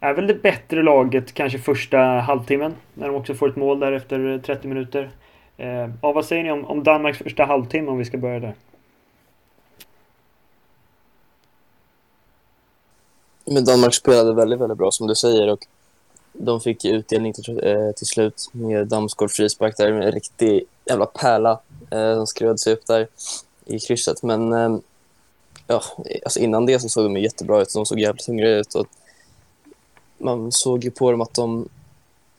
är 0.00 0.14
väl 0.14 0.26
det 0.26 0.34
bättre 0.34 0.82
laget 0.82 1.34
kanske 1.34 1.58
första 1.58 1.98
halvtimmen 1.98 2.74
när 2.94 3.06
de 3.06 3.16
också 3.16 3.34
får 3.34 3.48
ett 3.48 3.56
mål 3.56 3.80
där 3.80 3.92
efter 3.92 4.32
eh, 4.32 4.40
30 4.40 4.68
minuter. 4.68 5.10
Eh, 5.56 5.90
ja, 6.02 6.12
vad 6.12 6.24
säger 6.24 6.44
ni 6.44 6.52
om, 6.52 6.64
om 6.64 6.82
Danmarks 6.82 7.18
första 7.18 7.44
halvtimme 7.44 7.90
om 7.90 7.98
vi 7.98 8.04
ska 8.04 8.18
börja 8.18 8.40
där? 8.40 8.54
Men 13.44 13.64
Danmark 13.64 13.94
spelade 13.94 14.34
väldigt, 14.34 14.60
väldigt 14.60 14.78
bra 14.78 14.90
som 14.90 15.06
du 15.06 15.14
säger 15.14 15.48
och 15.48 15.66
de 16.32 16.60
fick 16.60 16.84
utdelning 16.84 17.32
till, 17.32 17.60
eh, 17.66 17.92
till 17.96 18.06
slut 18.06 18.50
med 18.52 18.86
Damsgaard 18.86 19.30
frispark 19.30 19.76
där 19.76 19.92
med 19.92 20.06
en 20.06 20.12
riktig 20.12 20.64
jävla 20.84 21.06
pärla. 21.06 21.60
Eh, 21.90 22.16
de 22.16 22.26
skröd 22.26 22.60
sig 22.60 22.72
upp 22.72 22.86
där 22.86 23.08
i 23.64 23.78
krysset. 23.78 24.22
Men 24.22 24.52
eh, 24.52 24.76
ja, 25.66 25.82
alltså 26.24 26.40
innan 26.40 26.66
det 26.66 26.80
så 26.80 26.88
såg 26.88 27.04
de 27.04 27.20
jättebra 27.20 27.62
ut. 27.62 27.74
De 27.74 27.86
såg 27.86 28.00
jävligt 28.00 28.26
hungriga 28.26 28.56
ut. 28.56 28.74
Och 28.74 28.86
man 30.18 30.52
såg 30.52 30.84
ju 30.84 30.90
på 30.90 31.10
dem 31.10 31.20
att 31.20 31.34
de 31.34 31.68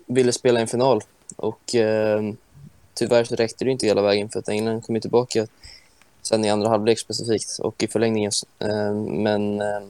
ville 0.06 0.32
spela 0.32 0.60
en 0.60 0.68
final. 0.68 1.02
Och 1.36 1.76
eh, 1.76 2.22
tyvärr 2.94 3.24
så 3.24 3.36
räckte 3.36 3.66
det 3.66 3.72
inte 3.72 3.86
hela 3.86 4.02
vägen 4.02 4.30
för 4.30 4.40
att 4.40 4.50
England 4.50 4.86
kom 4.86 5.02
tillbaka 5.02 5.48
sen 6.22 6.46
i 6.46 6.50
andra 6.50 6.70
halvlek 6.70 7.00
specifikt 7.00 7.60
och 7.60 7.84
i 7.84 7.88
förlängningen. 7.88 8.32
Eh, 8.60 8.94
men 8.96 9.62
eh, 9.62 9.82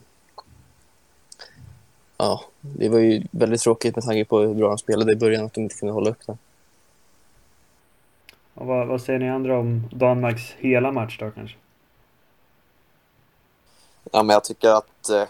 ja, 2.18 2.42
det 2.62 2.90
var 2.90 3.00
ju 3.00 3.24
väldigt 3.32 3.62
tråkigt 3.62 3.96
med 3.96 4.06
tanke 4.06 4.26
på 4.26 4.40
hur 4.40 4.54
bra 4.54 4.70
de 4.70 4.78
spelade 4.78 5.12
i 5.12 5.16
början 5.16 5.46
att 5.46 5.54
de 5.54 5.62
inte 5.62 5.76
kunde 5.76 5.94
hålla 5.94 6.10
upp 6.10 6.28
det. 6.28 6.38
Och 8.54 8.66
vad, 8.66 8.88
vad 8.88 9.02
säger 9.02 9.20
ni 9.20 9.30
andra 9.30 9.60
om 9.60 9.90
Danmarks 9.92 10.52
hela 10.58 10.92
match 10.92 11.18
då 11.20 11.32
kanske? 11.32 11.58
Ja, 14.12 14.24
men 14.24 14.34
jag 14.34 14.44
tycker 14.44 14.70
att 14.70 15.10
eh, 15.10 15.24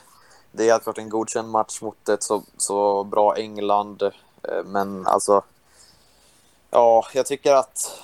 det 0.51 0.69
är 0.69 0.85
varit 0.85 0.97
en 0.97 1.09
godkänd 1.09 1.49
match 1.49 1.81
mot 1.81 2.09
ett 2.09 2.23
så, 2.23 2.43
så 2.57 3.03
bra 3.03 3.35
England. 3.35 4.01
Eh, 4.43 4.63
men 4.65 5.07
alltså, 5.07 5.41
ja, 6.71 7.05
jag 7.13 7.25
tycker 7.25 7.53
att 7.53 8.01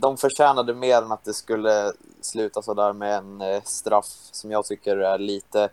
de 0.00 0.16
förtjänade 0.16 0.74
mer 0.74 1.02
än 1.02 1.12
att 1.12 1.24
det 1.24 1.34
skulle 1.34 1.92
sluta 2.20 2.62
så 2.62 2.74
där 2.74 2.92
med 2.92 3.16
en 3.16 3.40
eh, 3.40 3.62
straff 3.62 4.06
som 4.32 4.50
jag 4.50 4.64
tycker 4.64 4.96
är 4.96 5.18
lite 5.18 5.68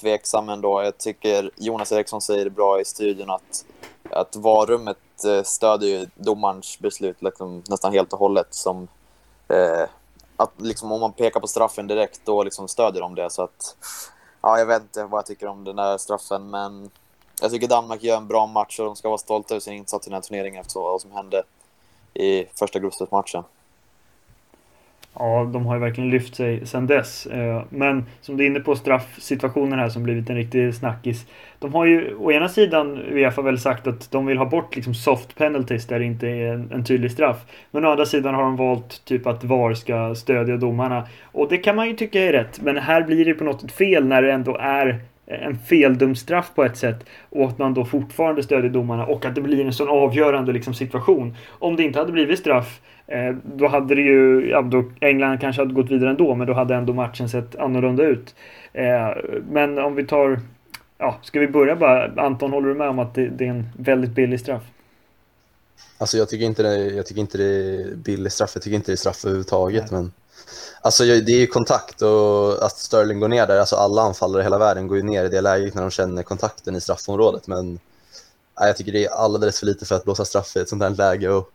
tveksam 0.00 0.48
ändå. 0.48 0.82
Jag 0.82 0.98
tycker 0.98 1.50
Jonas 1.56 1.92
Eriksson 1.92 2.20
säger 2.20 2.44
det 2.44 2.50
bra 2.50 2.80
i 2.80 2.84
studion 2.84 3.30
att, 3.30 3.64
att 4.10 4.36
varummet 4.36 5.24
eh, 5.26 5.42
stödjer 5.42 5.98
ju 5.98 6.06
domarens 6.14 6.78
beslut 6.78 7.22
liksom, 7.22 7.62
nästan 7.68 7.92
helt 7.92 8.12
och 8.12 8.18
hållet. 8.18 8.54
Som, 8.54 8.88
eh, 9.48 9.88
att, 10.42 10.60
liksom, 10.60 10.92
om 10.92 11.00
man 11.00 11.12
pekar 11.12 11.40
på 11.40 11.46
straffen 11.46 11.86
direkt, 11.86 12.20
då 12.24 12.42
liksom, 12.42 12.68
stödjer 12.68 13.02
de 13.02 13.14
det. 13.14 13.30
Så 13.30 13.42
att, 13.42 13.76
ja, 14.40 14.58
jag 14.58 14.66
vet 14.66 14.82
inte 14.82 15.04
vad 15.04 15.18
jag 15.18 15.26
tycker 15.26 15.46
om 15.46 15.64
den 15.64 15.76
där 15.76 15.98
straffen, 15.98 16.50
men 16.50 16.90
jag 17.40 17.50
tycker 17.50 17.68
Danmark 17.68 18.02
gör 18.02 18.16
en 18.16 18.28
bra 18.28 18.46
match 18.46 18.78
och 18.78 18.86
de 18.86 18.96
ska 18.96 19.08
vara 19.08 19.18
stolta 19.18 19.54
över 19.54 19.60
sin 19.60 19.72
insats 19.72 20.06
i 20.06 20.10
den 20.10 20.14
här 20.14 20.22
turneringen 20.22 20.60
efter 20.60 20.80
vad 20.80 21.00
som 21.00 21.12
hände 21.12 21.42
i 22.14 22.44
första 22.54 22.78
gruppspelsmatchen. 22.78 23.44
Ja, 25.18 25.50
de 25.52 25.66
har 25.66 25.74
ju 25.74 25.80
verkligen 25.80 26.10
lyft 26.10 26.34
sig 26.34 26.66
sedan 26.66 26.86
dess. 26.86 27.26
Eh, 27.26 27.62
men 27.68 28.04
som 28.20 28.36
du 28.36 28.44
är 28.44 28.46
inne 28.46 28.60
på 28.60 28.76
straffsituationen 28.76 29.78
här 29.78 29.88
som 29.88 30.02
blivit 30.02 30.30
en 30.30 30.36
riktig 30.36 30.74
snackis. 30.74 31.26
De 31.58 31.74
har 31.74 31.84
ju 31.84 32.14
å 32.14 32.32
ena 32.32 32.48
sidan 32.48 32.98
Uefa 32.98 33.42
väl 33.42 33.58
sagt 33.58 33.86
att 33.86 34.10
de 34.10 34.26
vill 34.26 34.38
ha 34.38 34.44
bort 34.44 34.76
liksom 34.76 34.94
soft 34.94 35.36
penalties 35.36 35.86
där 35.86 35.98
det 35.98 36.04
inte 36.04 36.28
är 36.28 36.52
en, 36.52 36.72
en 36.72 36.84
tydlig 36.84 37.10
straff. 37.10 37.36
Men 37.70 37.84
å 37.84 37.90
andra 37.90 38.06
sidan 38.06 38.34
har 38.34 38.42
de 38.42 38.56
valt 38.56 39.04
typ 39.04 39.26
att 39.26 39.44
VAR 39.44 39.74
ska 39.74 40.14
stödja 40.14 40.56
domarna. 40.56 41.06
Och 41.24 41.48
det 41.48 41.58
kan 41.58 41.76
man 41.76 41.88
ju 41.88 41.94
tycka 41.94 42.20
är 42.20 42.32
rätt. 42.32 42.60
Men 42.60 42.76
här 42.76 43.02
blir 43.02 43.24
det 43.24 43.34
på 43.34 43.44
något 43.44 43.60
sätt 43.60 43.72
fel 43.72 44.06
när 44.06 44.22
det 44.22 44.32
ändå 44.32 44.56
är 44.56 45.00
en 45.34 45.58
feldum 45.58 46.14
straff 46.14 46.50
på 46.54 46.64
ett 46.64 46.76
sätt 46.76 47.04
och 47.30 47.48
att 47.48 47.58
man 47.58 47.74
då 47.74 47.84
fortfarande 47.84 48.42
stödjer 48.42 48.70
domarna 48.70 49.06
och 49.06 49.24
att 49.24 49.34
det 49.34 49.40
blir 49.40 49.66
en 49.66 49.72
sån 49.72 49.88
avgörande 49.88 50.52
liksom, 50.52 50.74
situation. 50.74 51.36
Om 51.48 51.76
det 51.76 51.82
inte 51.82 51.98
hade 51.98 52.12
blivit 52.12 52.38
straff 52.38 52.80
eh, 53.06 53.34
då 53.44 53.68
hade 53.68 53.94
det 53.94 54.00
ju, 54.02 54.48
ja, 54.50 54.62
då 54.62 54.84
England 55.00 55.38
kanske 55.38 55.62
hade 55.62 55.74
gått 55.74 55.90
vidare 55.90 56.10
ändå 56.10 56.34
men 56.34 56.46
då 56.46 56.52
hade 56.52 56.74
ändå 56.74 56.92
matchen 56.92 57.28
sett 57.28 57.56
annorlunda 57.56 58.02
ut. 58.02 58.34
Eh, 58.72 59.08
men 59.50 59.78
om 59.78 59.94
vi 59.94 60.06
tar, 60.06 60.40
ja, 60.98 61.18
ska 61.22 61.40
vi 61.40 61.48
börja 61.48 61.76
bara? 61.76 62.10
Anton, 62.16 62.52
håller 62.52 62.68
du 62.68 62.74
med 62.74 62.88
om 62.88 62.98
att 62.98 63.14
det, 63.14 63.28
det 63.28 63.46
är 63.46 63.50
en 63.50 63.68
väldigt 63.78 64.10
billig 64.10 64.40
straff? 64.40 64.62
Alltså 65.98 66.16
jag 66.16 66.28
tycker 66.28 66.44
inte 66.44 66.62
det, 66.62 66.76
jag 66.76 67.06
tycker 67.06 67.20
inte 67.20 67.38
det 67.38 67.44
är 67.44 67.94
billig 67.96 68.32
straff, 68.32 68.50
jag 68.54 68.62
tycker 68.62 68.76
inte 68.76 68.90
det 68.90 68.94
är 68.94 68.96
straff 68.96 69.24
överhuvudtaget. 69.24 69.90
Nej. 69.90 70.00
Men 70.00 70.12
Alltså 70.80 71.04
det 71.04 71.32
är 71.32 71.40
ju 71.40 71.46
kontakt 71.46 72.02
och 72.02 72.64
att 72.64 72.78
Sterling 72.78 73.20
går 73.20 73.28
ner 73.28 73.46
där, 73.46 73.58
alltså 73.58 73.76
alla 73.76 74.02
anfallare 74.02 74.42
i 74.42 74.44
hela 74.44 74.58
världen 74.58 74.88
går 74.88 74.96
ju 74.96 75.02
ner 75.02 75.24
i 75.24 75.28
det 75.28 75.40
läget 75.40 75.74
när 75.74 75.82
de 75.82 75.90
känner 75.90 76.22
kontakten 76.22 76.76
i 76.76 76.80
straffområdet. 76.80 77.46
Men 77.46 77.72
nej, 78.60 78.68
jag 78.68 78.76
tycker 78.76 78.92
det 78.92 79.04
är 79.04 79.10
alldeles 79.10 79.58
för 79.58 79.66
lite 79.66 79.86
för 79.86 79.94
att 79.94 80.04
blåsa 80.04 80.24
straff 80.24 80.56
i 80.56 80.58
ett 80.58 80.68
sånt 80.68 80.82
här 80.82 80.90
läge. 80.90 81.28
Och, 81.28 81.50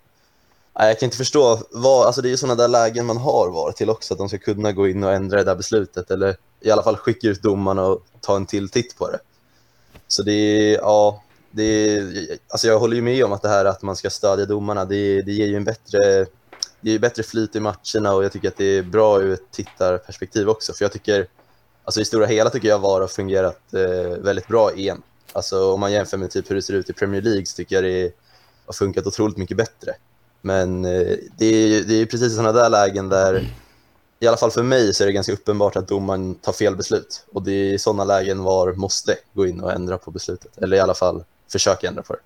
nej, 0.80 0.88
jag 0.88 1.00
kan 1.00 1.08
inte 1.08 1.18
förstå, 1.18 1.60
vad, 1.72 2.06
alltså 2.06 2.22
det 2.22 2.28
är 2.28 2.32
ju 2.32 2.38
sådana 2.38 2.56
där 2.56 2.68
lägen 2.68 3.06
man 3.06 3.18
har 3.18 3.52
varit 3.52 3.76
till 3.76 3.90
också, 3.90 4.14
att 4.14 4.18
de 4.18 4.30
ska 4.30 4.38
kunna 4.38 4.72
gå 4.72 4.88
in 4.88 5.04
och 5.04 5.14
ändra 5.14 5.38
det 5.38 5.44
där 5.44 5.56
beslutet 5.56 6.12
eller 6.12 6.38
i 6.62 6.72
alla 6.72 6.84
fall 6.84 6.98
skicka 6.98 7.28
ut 7.28 7.42
domarna 7.42 7.86
och 7.86 8.04
ta 8.22 8.36
en 8.36 8.46
till 8.46 8.70
titt 8.70 8.98
på 8.98 9.08
det. 9.12 9.20
Så 10.08 10.24
det 10.24 10.32
är, 10.32 10.78
ja, 10.78 11.24
det 11.52 11.64
är, 11.64 12.14
alltså 12.50 12.68
jag 12.68 12.80
håller 12.80 12.96
ju 12.96 13.02
med 13.02 13.26
om 13.26 13.34
att 13.34 13.42
det 13.42 13.50
här 13.50 13.66
att 13.66 13.82
man 13.82 13.96
ska 13.96 14.10
stödja 14.10 14.46
domarna, 14.46 14.86
det, 14.86 15.22
det 15.22 15.32
ger 15.32 15.48
ju 15.48 15.56
en 15.56 15.64
bättre 15.64 16.26
det 16.88 16.96
är 16.96 17.00
bättre 17.00 17.24
flyt 17.24 17.56
i 17.56 17.60
matcherna 17.60 18.14
och 18.14 18.24
jag 18.24 18.32
tycker 18.32 18.48
att 18.48 18.58
det 18.58 18.78
är 18.78 18.84
bra 18.84 19.22
ur 19.22 19.34
ett 19.34 19.52
tittarperspektiv 19.52 20.50
också. 20.50 20.74
För 20.74 20.86
jag 20.86 20.92
tycker, 20.92 21.28
alltså 21.84 22.02
i 22.02 22.06
stora 22.06 22.26
hela 22.26 22.50
tycker 22.50 22.68
jag 22.68 22.80
VAR 22.80 23.02
har 23.02 23.08
fungerat 23.08 23.74
eh, 23.74 24.18
väldigt 24.18 24.48
bra 24.48 24.74
i 24.74 24.90
EM. 24.90 25.02
Alltså 25.34 25.74
om 25.74 25.80
man 25.80 25.92
jämför 25.92 26.18
med 26.18 26.32
typ 26.32 26.50
hur 26.50 26.56
det 26.56 26.62
ser 26.62 26.74
ut 26.74 26.90
i 26.90 26.94
Premier 26.94 27.22
League 27.22 27.46
så 27.46 27.56
tycker 27.56 27.76
jag 27.76 27.84
det 27.84 28.12
har 28.66 28.74
funkat 28.74 29.08
otroligt 29.08 29.38
mycket 29.38 29.58
bättre. 29.58 29.94
Men 30.42 30.86
eh, 30.86 31.18
det 31.38 31.46
är, 31.46 31.84
det 31.84 31.94
är 31.94 32.06
precis 32.06 32.36
sådana 32.36 32.52
där 32.52 32.70
lägen 32.70 33.10
där, 33.10 33.50
i 34.20 34.28
alla 34.28 34.38
fall 34.38 34.52
för 34.52 34.64
mig 34.64 34.94
så 34.94 35.04
är 35.04 35.08
det 35.08 35.14
ganska 35.14 35.34
uppenbart 35.34 35.76
att 35.76 35.88
domaren 35.88 36.36
tar 36.36 36.54
fel 36.54 36.76
beslut. 36.76 37.26
Och 37.34 37.44
det 37.44 37.52
är 37.52 37.74
i 37.74 37.80
sådana 37.80 38.04
lägen 38.04 38.44
VAR 38.44 38.74
måste 38.74 39.16
gå 39.34 39.48
in 39.48 39.60
och 39.60 39.72
ändra 39.72 39.98
på 39.98 40.12
beslutet. 40.12 40.58
Eller 40.58 40.78
i 40.78 40.80
alla 40.80 40.96
fall 40.96 41.24
försöka 41.52 41.88
ändra 41.88 42.04
på 42.04 42.14
det. 42.14 42.20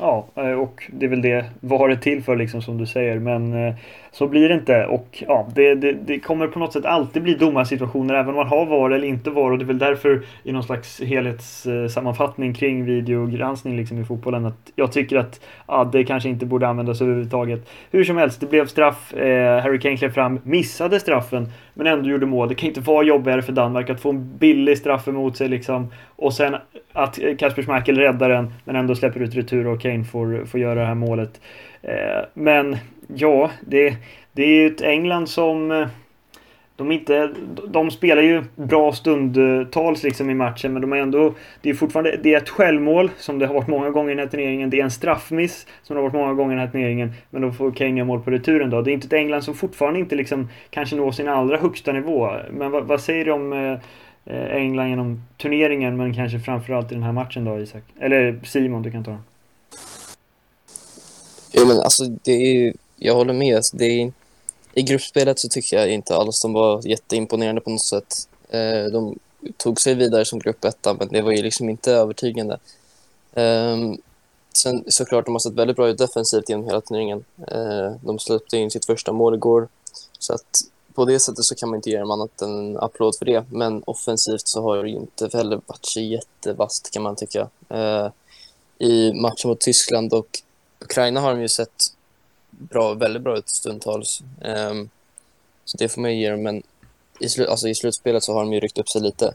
Ja, 0.00 0.26
eh, 0.34 0.50
och 0.52 0.90
det 0.92 1.06
är 1.06 1.10
väl 1.10 1.22
det 1.22 1.44
VAR 1.60 1.88
är 1.88 1.96
till 1.96 2.22
för 2.22 2.36
liksom 2.36 2.62
som 2.62 2.78
du 2.78 2.86
säger. 2.86 3.18
Men 3.18 3.52
eh, 3.52 3.74
så 4.18 4.26
blir 4.26 4.48
det 4.48 4.54
inte. 4.54 4.86
Och 4.86 5.24
ja, 5.28 5.48
det, 5.54 5.74
det, 5.74 5.92
det, 5.92 6.18
kommer 6.18 6.46
på 6.46 6.58
något 6.58 6.72
sätt 6.72 6.84
alltid 6.84 7.22
bli 7.22 7.34
domarsituationer 7.34 8.14
även 8.14 8.28
om 8.28 8.34
man 8.34 8.46
har 8.46 8.66
VAR 8.66 8.90
eller 8.90 9.08
inte 9.08 9.30
VAR. 9.30 9.50
Och 9.50 9.58
det 9.58 9.64
är 9.64 9.66
väl 9.66 9.78
därför 9.78 10.22
i 10.42 10.52
någon 10.52 10.62
slags 10.62 11.00
helhetssammanfattning 11.00 12.54
kring 12.54 12.84
videogranskning 12.84 13.76
liksom 13.76 14.00
i 14.00 14.04
fotbollen 14.04 14.46
att 14.46 14.72
jag 14.74 14.92
tycker 14.92 15.16
att 15.16 15.40
ja, 15.68 15.88
det 15.92 16.04
kanske 16.04 16.28
inte 16.28 16.46
borde 16.46 16.68
användas 16.68 17.00
överhuvudtaget. 17.00 17.70
Hur 17.90 18.04
som 18.04 18.16
helst, 18.16 18.40
det 18.40 18.46
blev 18.46 18.66
straff. 18.66 19.14
Eh, 19.14 19.62
Harry 19.62 19.80
Kane 19.80 19.96
klev 19.96 20.10
fram, 20.10 20.40
missade 20.42 21.00
straffen 21.00 21.48
men 21.74 21.86
ändå 21.86 22.08
gjorde 22.08 22.26
mål. 22.26 22.48
Det 22.48 22.54
kan 22.54 22.68
inte 22.68 22.80
vara 22.80 23.04
jobbigare 23.04 23.42
för 23.42 23.52
Danmark 23.52 23.90
att 23.90 24.00
få 24.00 24.10
en 24.10 24.38
billig 24.38 24.78
straff 24.78 25.08
emot 25.08 25.36
sig 25.36 25.48
liksom. 25.48 25.92
Och 26.16 26.32
sen 26.32 26.56
att 26.92 27.18
Kasper 27.38 27.62
Schmeichel 27.62 27.98
räddar 27.98 28.28
den 28.28 28.52
men 28.64 28.76
ändå 28.76 28.94
släpper 28.94 29.20
ut 29.20 29.34
retur 29.34 29.66
och 29.66 29.80
Kane 29.80 30.04
får, 30.04 30.44
får 30.44 30.60
göra 30.60 30.80
det 30.80 30.86
här 30.86 30.94
målet. 30.94 31.40
Eh, 31.82 32.24
men 32.34 32.76
ja, 33.14 33.50
det, 33.60 33.96
det 34.32 34.42
är 34.42 34.48
ju 34.48 34.66
ett 34.66 34.80
England 34.80 35.28
som 35.28 35.70
eh, 35.70 35.88
de, 36.76 36.92
inte, 36.92 37.30
de 37.68 37.90
spelar 37.90 38.22
ju 38.22 38.44
bra 38.54 38.92
stundtals 38.92 40.02
liksom 40.02 40.30
i 40.30 40.34
matchen 40.34 40.72
men 40.72 40.82
de 40.82 40.92
är 40.92 40.96
ändå 40.96 41.34
Det 41.62 41.70
är 41.70 41.74
fortfarande 41.74 42.16
Det 42.22 42.34
är 42.34 42.38
ett 42.38 42.48
självmål 42.48 43.10
som 43.16 43.38
det 43.38 43.46
har 43.46 43.54
varit 43.54 43.68
många 43.68 43.90
gånger 43.90 44.10
i 44.10 44.14
den 44.14 44.24
här 44.24 44.30
turneringen. 44.30 44.70
Det 44.70 44.80
är 44.80 44.84
en 44.84 44.90
straffmiss 44.90 45.66
som 45.82 45.96
det 45.96 46.02
har 46.02 46.08
varit 46.08 46.20
många 46.20 46.34
gånger 46.34 46.52
i 46.52 46.56
den 46.56 46.66
här 46.66 46.72
turneringen. 46.72 47.12
Men 47.30 47.42
de 47.42 47.54
får 47.54 47.72
Kenya 47.72 48.04
mål 48.04 48.20
på 48.20 48.30
returen 48.30 48.70
då. 48.70 48.82
Det 48.82 48.90
är 48.90 48.92
inte 48.92 49.06
ett 49.06 49.12
England 49.12 49.42
som 49.42 49.54
fortfarande 49.54 50.00
inte 50.00 50.16
liksom 50.16 50.48
kanske 50.70 50.96
når 50.96 51.12
sin 51.12 51.28
allra 51.28 51.56
högsta 51.56 51.92
nivå. 51.92 52.30
Men 52.50 52.70
vad, 52.70 52.84
vad 52.84 53.00
säger 53.00 53.24
du 53.24 53.30
om 53.30 53.52
eh, 53.52 54.56
England 54.56 54.88
genom 54.88 55.22
turneringen 55.36 55.96
men 55.96 56.14
kanske 56.14 56.38
framförallt 56.38 56.92
i 56.92 56.94
den 56.94 57.04
här 57.04 57.12
matchen 57.12 57.44
då 57.44 57.58
Isak? 57.58 57.82
Eller 58.00 58.38
Simon, 58.42 58.82
du 58.82 58.90
kan 58.90 59.04
ta 59.04 59.10
den. 59.10 59.20
Ja 61.58 61.64
men 61.64 61.80
alltså 61.80 62.04
det 62.04 62.32
är 62.32 62.74
jag 62.96 63.14
håller 63.14 63.32
med. 63.32 63.56
Alltså, 63.56 63.76
det 63.76 63.84
är, 63.84 64.12
I 64.74 64.82
gruppspelet 64.82 65.38
så 65.38 65.48
tycker 65.48 65.76
jag 65.76 65.90
inte 65.90 66.16
alls 66.16 66.42
de 66.42 66.52
var 66.52 66.86
jätteimponerande 66.86 67.60
på 67.60 67.70
något 67.70 67.84
sätt. 67.84 68.28
Eh, 68.48 68.84
de 68.92 69.18
tog 69.56 69.80
sig 69.80 69.94
vidare 69.94 70.24
som 70.24 70.38
gruppetta, 70.38 70.94
men 70.94 71.08
det 71.08 71.22
var 71.22 71.32
ju 71.32 71.42
liksom 71.42 71.68
inte 71.68 71.92
övertygande. 71.92 72.58
Um, 73.34 73.98
sen 74.52 74.84
såklart, 74.88 75.24
de 75.24 75.34
har 75.34 75.38
sett 75.38 75.52
väldigt 75.52 75.76
bra 75.76 75.88
ut 75.88 75.98
defensivt 75.98 76.48
genom 76.48 76.66
hela 76.66 76.80
turneringen. 76.80 77.24
Eh, 77.48 77.92
de 78.00 78.18
släppte 78.18 78.56
in 78.56 78.70
sitt 78.70 78.86
första 78.86 79.12
mål 79.12 79.34
igår. 79.34 79.68
Så 80.18 80.34
att 80.34 80.60
på 80.94 81.04
det 81.04 81.20
sättet 81.20 81.44
så 81.44 81.54
kan 81.54 81.68
man 81.68 81.76
inte 81.76 81.90
ge 81.90 81.98
dem 81.98 82.10
annat 82.10 82.42
än 82.42 82.58
en 82.58 82.76
applåd 82.76 83.16
för 83.18 83.24
det. 83.24 83.44
Men 83.50 83.82
offensivt 83.86 84.48
så 84.48 84.62
har 84.62 84.84
det 84.84 84.90
inte 84.90 85.30
heller 85.32 85.60
varit 85.66 85.86
så 85.86 86.00
jättevast 86.00 86.90
kan 86.90 87.02
man 87.02 87.16
tycka. 87.16 87.48
Eh, 87.68 88.08
I 88.78 89.12
matchen 89.12 89.48
mot 89.48 89.60
Tyskland 89.60 90.12
och 90.12 90.42
Ukraina 90.80 91.20
har 91.20 91.34
de 91.34 91.40
ju 91.40 91.48
sett 91.48 91.84
bra, 92.50 92.94
väldigt 92.94 93.22
bra 93.22 93.38
ut 93.38 93.48
stundtals. 93.48 94.22
Um, 94.40 94.90
så 95.64 95.76
det 95.76 95.88
får 95.88 96.00
man 96.00 96.14
ju 96.14 96.20
ge 96.20 96.30
dem, 96.30 96.42
men 96.42 96.62
i, 97.20 97.28
slu, 97.28 97.46
alltså 97.46 97.68
i 97.68 97.74
slutspelet 97.74 98.24
så 98.24 98.32
har 98.32 98.40
de 98.40 98.52
ju 98.52 98.60
ryckt 98.60 98.78
upp 98.78 98.88
sig 98.88 99.02
lite. 99.02 99.34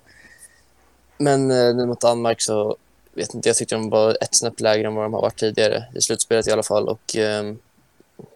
Men 1.18 1.52
uh, 1.52 1.76
nu 1.76 1.86
mot 1.86 2.02
Danmark 2.02 2.42
så 2.42 2.78
vet 3.14 3.34
inte, 3.34 3.50
jag 3.50 3.56
tyckte 3.56 3.76
de 3.76 3.90
var 3.90 4.18
ett 4.22 4.36
snäpp 4.36 4.60
lägre 4.60 4.88
än 4.88 4.96
vad 4.96 5.06
de 5.06 5.14
har 5.14 5.22
varit 5.22 5.40
tidigare 5.40 5.86
i 5.96 6.02
slutspelet 6.02 6.48
i 6.48 6.52
alla 6.52 6.64
fall. 6.64 6.90
Och 6.90 7.16
um, 7.16 7.60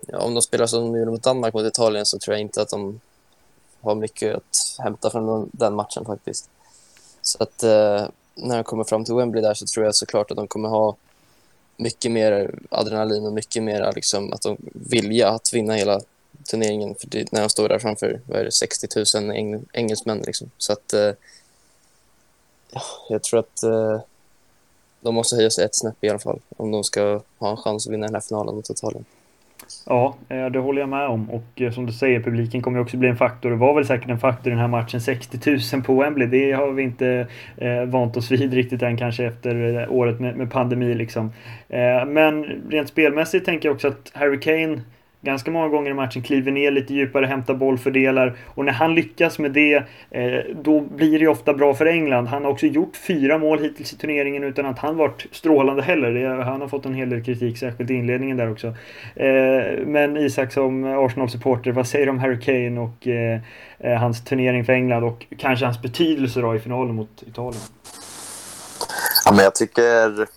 ja, 0.07 0.17
om 0.19 0.33
de 0.33 0.41
spelar 0.41 0.67
som 0.67 0.81
de 0.81 0.99
gjorde 0.99 1.11
mot 1.11 1.23
Danmark 1.23 1.53
mot 1.53 1.65
Italien 1.65 2.05
så 2.05 2.19
tror 2.19 2.33
jag 2.33 2.41
inte 2.41 2.61
att 2.61 2.69
de 2.69 2.99
har 3.81 3.95
mycket 3.95 4.35
att 4.35 4.77
hämta 4.79 5.09
från 5.09 5.49
den 5.53 5.75
matchen 5.75 6.05
faktiskt. 6.05 6.49
Så 7.21 7.43
att 7.43 7.63
uh, 7.63 8.07
när 8.35 8.55
de 8.55 8.63
kommer 8.63 8.83
fram 8.83 9.05
till 9.05 9.15
Wembley 9.15 9.43
där 9.43 9.53
så 9.53 9.65
tror 9.65 9.85
jag 9.85 9.95
såklart 9.95 10.31
att 10.31 10.37
de 10.37 10.47
kommer 10.47 10.69
ha 10.69 10.95
mycket 11.77 12.11
mer 12.11 12.59
adrenalin 12.69 13.25
och 13.25 13.33
mycket 13.33 13.63
mer 13.63 13.91
liksom, 13.95 14.33
att 14.33 14.41
de 14.41 14.57
vilja 14.73 15.29
att 15.29 15.53
vinna 15.53 15.73
hela 15.73 16.01
turneringen 16.49 16.95
för 16.95 17.07
det, 17.07 17.31
när 17.31 17.41
de 17.41 17.49
står 17.49 17.69
där 17.69 17.79
framför 17.79 18.21
vad 18.25 18.39
är 18.39 18.43
det, 18.43 18.51
60 18.51 18.87
000 19.15 19.31
eng, 19.31 19.65
engelsmän. 19.73 20.23
Liksom. 20.25 20.51
Så 20.57 20.73
att 20.73 20.93
eh, 20.93 21.11
jag 23.09 23.23
tror 23.23 23.39
att 23.39 23.63
eh, 23.63 23.99
de 25.01 25.15
måste 25.15 25.35
höja 25.35 25.49
sig 25.49 25.65
ett 25.65 25.75
snäpp 25.75 26.03
i 26.03 26.09
alla 26.09 26.19
fall 26.19 26.39
om 26.57 26.71
de 26.71 26.83
ska 26.83 27.21
ha 27.37 27.49
en 27.51 27.57
chans 27.57 27.87
att 27.87 27.93
vinna 27.93 28.05
den 28.05 28.15
här 28.15 28.21
finalen 28.21 28.55
mot 28.55 28.69
Italien. 28.69 29.05
Ja, 29.85 30.15
eh, 30.29 30.45
det 30.45 30.59
håller 30.59 30.81
jag 30.81 30.89
med 30.89 31.07
om. 31.07 31.29
Och 31.29 31.61
eh, 31.61 31.71
som 31.71 31.85
du 31.85 31.93
säger, 31.93 32.19
publiken 32.19 32.61
kommer 32.61 32.79
också 32.79 32.97
bli 32.97 33.09
en 33.09 33.17
faktor. 33.17 33.49
Det 33.49 33.55
var 33.55 33.73
väl 33.73 33.85
säkert 33.85 34.09
en 34.09 34.19
faktor 34.19 34.47
i 34.47 34.49
den 34.49 34.59
här 34.59 34.67
matchen. 34.67 35.01
60 35.01 35.57
000 35.73 35.83
på 35.83 35.95
Wembley, 36.01 36.27
det 36.27 36.51
har 36.51 36.71
vi 36.71 36.83
inte 36.83 37.27
eh, 37.57 37.83
vant 37.85 38.17
oss 38.17 38.31
vid 38.31 38.53
riktigt 38.53 38.81
än 38.81 38.97
kanske 38.97 39.25
efter 39.25 39.81
eh, 39.81 39.91
året 39.91 40.19
med, 40.19 40.37
med 40.37 40.51
pandemi 40.51 40.95
liksom. 40.95 41.31
Eh, 41.69 42.05
men 42.07 42.43
rent 42.69 42.89
spelmässigt 42.89 43.45
tänker 43.45 43.69
jag 43.69 43.75
också 43.75 43.87
att 43.87 44.11
Harry 44.13 44.39
Kane 44.39 44.81
ganska 45.25 45.51
många 45.51 45.67
gånger 45.67 45.91
i 45.91 45.93
matchen 45.93 46.21
kliver 46.21 46.51
ner 46.51 46.71
lite 46.71 46.93
djupare, 46.93 47.25
hämtar 47.25 47.53
boll, 47.53 47.77
fördelar. 47.77 48.37
Och 48.47 48.65
när 48.65 48.73
han 48.73 48.95
lyckas 48.95 49.39
med 49.39 49.51
det, 49.51 49.75
eh, 50.11 50.39
då 50.63 50.81
blir 50.81 51.19
det 51.19 51.27
ofta 51.27 51.53
bra 51.53 51.73
för 51.73 51.85
England. 51.85 52.27
Han 52.27 52.43
har 52.43 52.51
också 52.51 52.65
gjort 52.65 52.95
fyra 52.95 53.37
mål 53.37 53.59
hittills 53.59 53.93
i 53.93 53.97
turneringen 53.97 54.43
utan 54.43 54.65
att 54.65 54.79
han 54.79 54.97
varit 54.97 55.25
strålande 55.31 55.83
heller. 55.83 56.39
Han 56.39 56.61
har 56.61 56.67
fått 56.67 56.85
en 56.85 56.93
hel 56.93 57.09
del 57.09 57.23
kritik, 57.23 57.57
särskilt 57.57 57.91
i 57.91 57.93
inledningen 57.93 58.37
där 58.37 58.51
också. 58.51 58.67
Eh, 59.15 59.85
men 59.85 60.17
Isak 60.17 60.53
som 60.53 60.83
Arsenal-supporter, 60.83 61.71
vad 61.71 61.87
säger 61.87 62.05
du 62.05 62.09
om 62.09 62.19
Harry 62.19 62.39
Kane 62.39 62.79
och 62.79 63.07
eh, 63.07 63.99
hans 63.99 64.23
turnering 64.23 64.65
för 64.65 64.73
England 64.73 65.03
och 65.03 65.25
kanske 65.37 65.65
hans 65.65 65.81
betydelse 65.81 66.41
då 66.41 66.55
i 66.55 66.59
finalen 66.59 66.95
mot 66.95 67.23
Italien? 67.27 67.61
Ja, 69.25 69.31
men 69.31 69.43
jag 69.43 69.55
tycker 69.55 70.27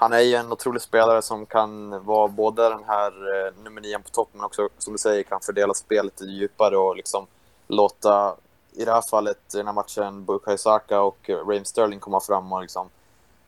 han 0.00 0.12
är 0.12 0.20
ju 0.20 0.34
en 0.34 0.52
otrolig 0.52 0.82
spelare 0.82 1.22
som 1.22 1.46
kan 1.46 2.04
vara 2.04 2.28
både 2.28 2.68
den 2.68 2.84
här 2.86 3.10
eh, 3.10 3.52
nummer 3.64 3.80
nio 3.80 3.98
på 3.98 4.08
topp 4.08 4.28
men 4.32 4.44
också, 4.44 4.68
som 4.78 4.92
du 4.92 4.98
säger, 4.98 5.22
kan 5.22 5.40
fördela 5.40 5.74
spelet 5.74 6.20
lite 6.20 6.32
djupare 6.32 6.76
och 6.76 6.96
liksom 6.96 7.26
låta, 7.66 8.36
i 8.72 8.84
det 8.84 8.92
här 8.92 9.02
fallet, 9.10 9.54
i 9.54 9.56
den 9.56 9.66
här 9.66 9.74
matchen, 9.74 10.24
Bukayo 10.24 10.58
Saka 10.58 11.00
och 11.00 11.28
Raheem 11.28 11.64
Sterling 11.64 12.00
komma 12.00 12.20
fram 12.20 12.52
och 12.52 12.62
liksom 12.62 12.88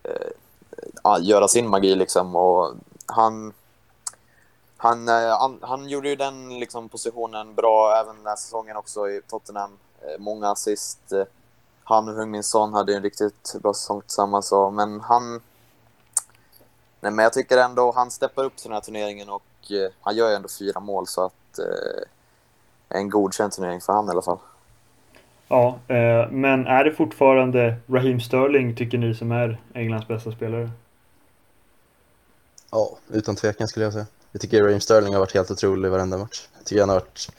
eh, 0.02 1.20
göra 1.20 1.48
sin 1.48 1.68
magi 1.68 1.94
liksom. 1.94 2.36
Och 2.36 2.74
han, 3.06 3.52
han, 4.76 5.08
eh, 5.08 5.38
han, 5.40 5.58
han 5.62 5.88
gjorde 5.88 6.08
ju 6.08 6.16
den 6.16 6.58
liksom, 6.58 6.88
positionen 6.88 7.54
bra 7.54 7.96
även 7.96 8.16
den 8.16 8.26
här 8.26 8.36
säsongen 8.36 8.76
också 8.76 9.08
i 9.08 9.20
Tottenham. 9.28 9.78
Eh, 10.00 10.18
många 10.18 10.50
assist. 10.50 11.12
Eh, 11.12 11.24
han 11.84 12.08
och 12.08 12.14
Hung-min 12.14 12.42
Son 12.42 12.74
hade 12.74 12.94
en 12.94 13.02
riktigt 13.02 13.54
bra 13.62 13.74
säsong 13.74 14.00
tillsammans. 14.00 14.52
Men 14.72 15.00
han... 15.00 15.40
Nej, 17.00 17.12
men 17.12 17.22
jag 17.22 17.32
tycker 17.32 17.58
ändå 17.58 17.92
han 17.92 18.10
steppar 18.10 18.44
upp 18.44 18.56
till 18.56 18.68
den 18.68 18.74
här 18.74 18.80
turneringen 18.80 19.28
och 19.28 19.42
eh, 19.70 19.92
han 20.00 20.16
gör 20.16 20.28
ju 20.28 20.34
ändå 20.34 20.48
fyra 20.58 20.80
mål 20.80 21.06
så 21.06 21.24
att 21.24 21.58
eh, 21.58 22.98
en 22.98 23.10
godkänd 23.10 23.52
turnering 23.52 23.80
för 23.80 23.92
han 23.92 24.06
i 24.06 24.10
alla 24.10 24.22
fall. 24.22 24.38
Ja, 25.48 25.78
eh, 25.88 26.30
men 26.30 26.66
är 26.66 26.84
det 26.84 26.92
fortfarande 26.92 27.76
Raheem 27.86 28.20
Sterling 28.20 28.76
tycker 28.76 28.98
ni 28.98 29.14
som 29.14 29.32
är 29.32 29.60
Englands 29.74 30.08
bästa 30.08 30.32
spelare? 30.32 30.70
Ja, 32.70 32.98
utan 33.08 33.36
tvekan 33.36 33.68
skulle 33.68 33.84
jag 33.84 33.92
säga. 33.92 34.06
Jag 34.32 34.40
tycker 34.40 34.62
Raheem 34.62 34.80
Sterling 34.80 35.12
har 35.12 35.20
varit 35.20 35.34
helt 35.34 35.50
otrolig 35.50 35.88
i 35.88 35.90
varenda 35.90 36.18
match. 36.18 36.48
Jag 36.58 36.66
tycker 36.66 36.80
han 36.80 36.88
har 36.88 36.96
varit 36.96 37.30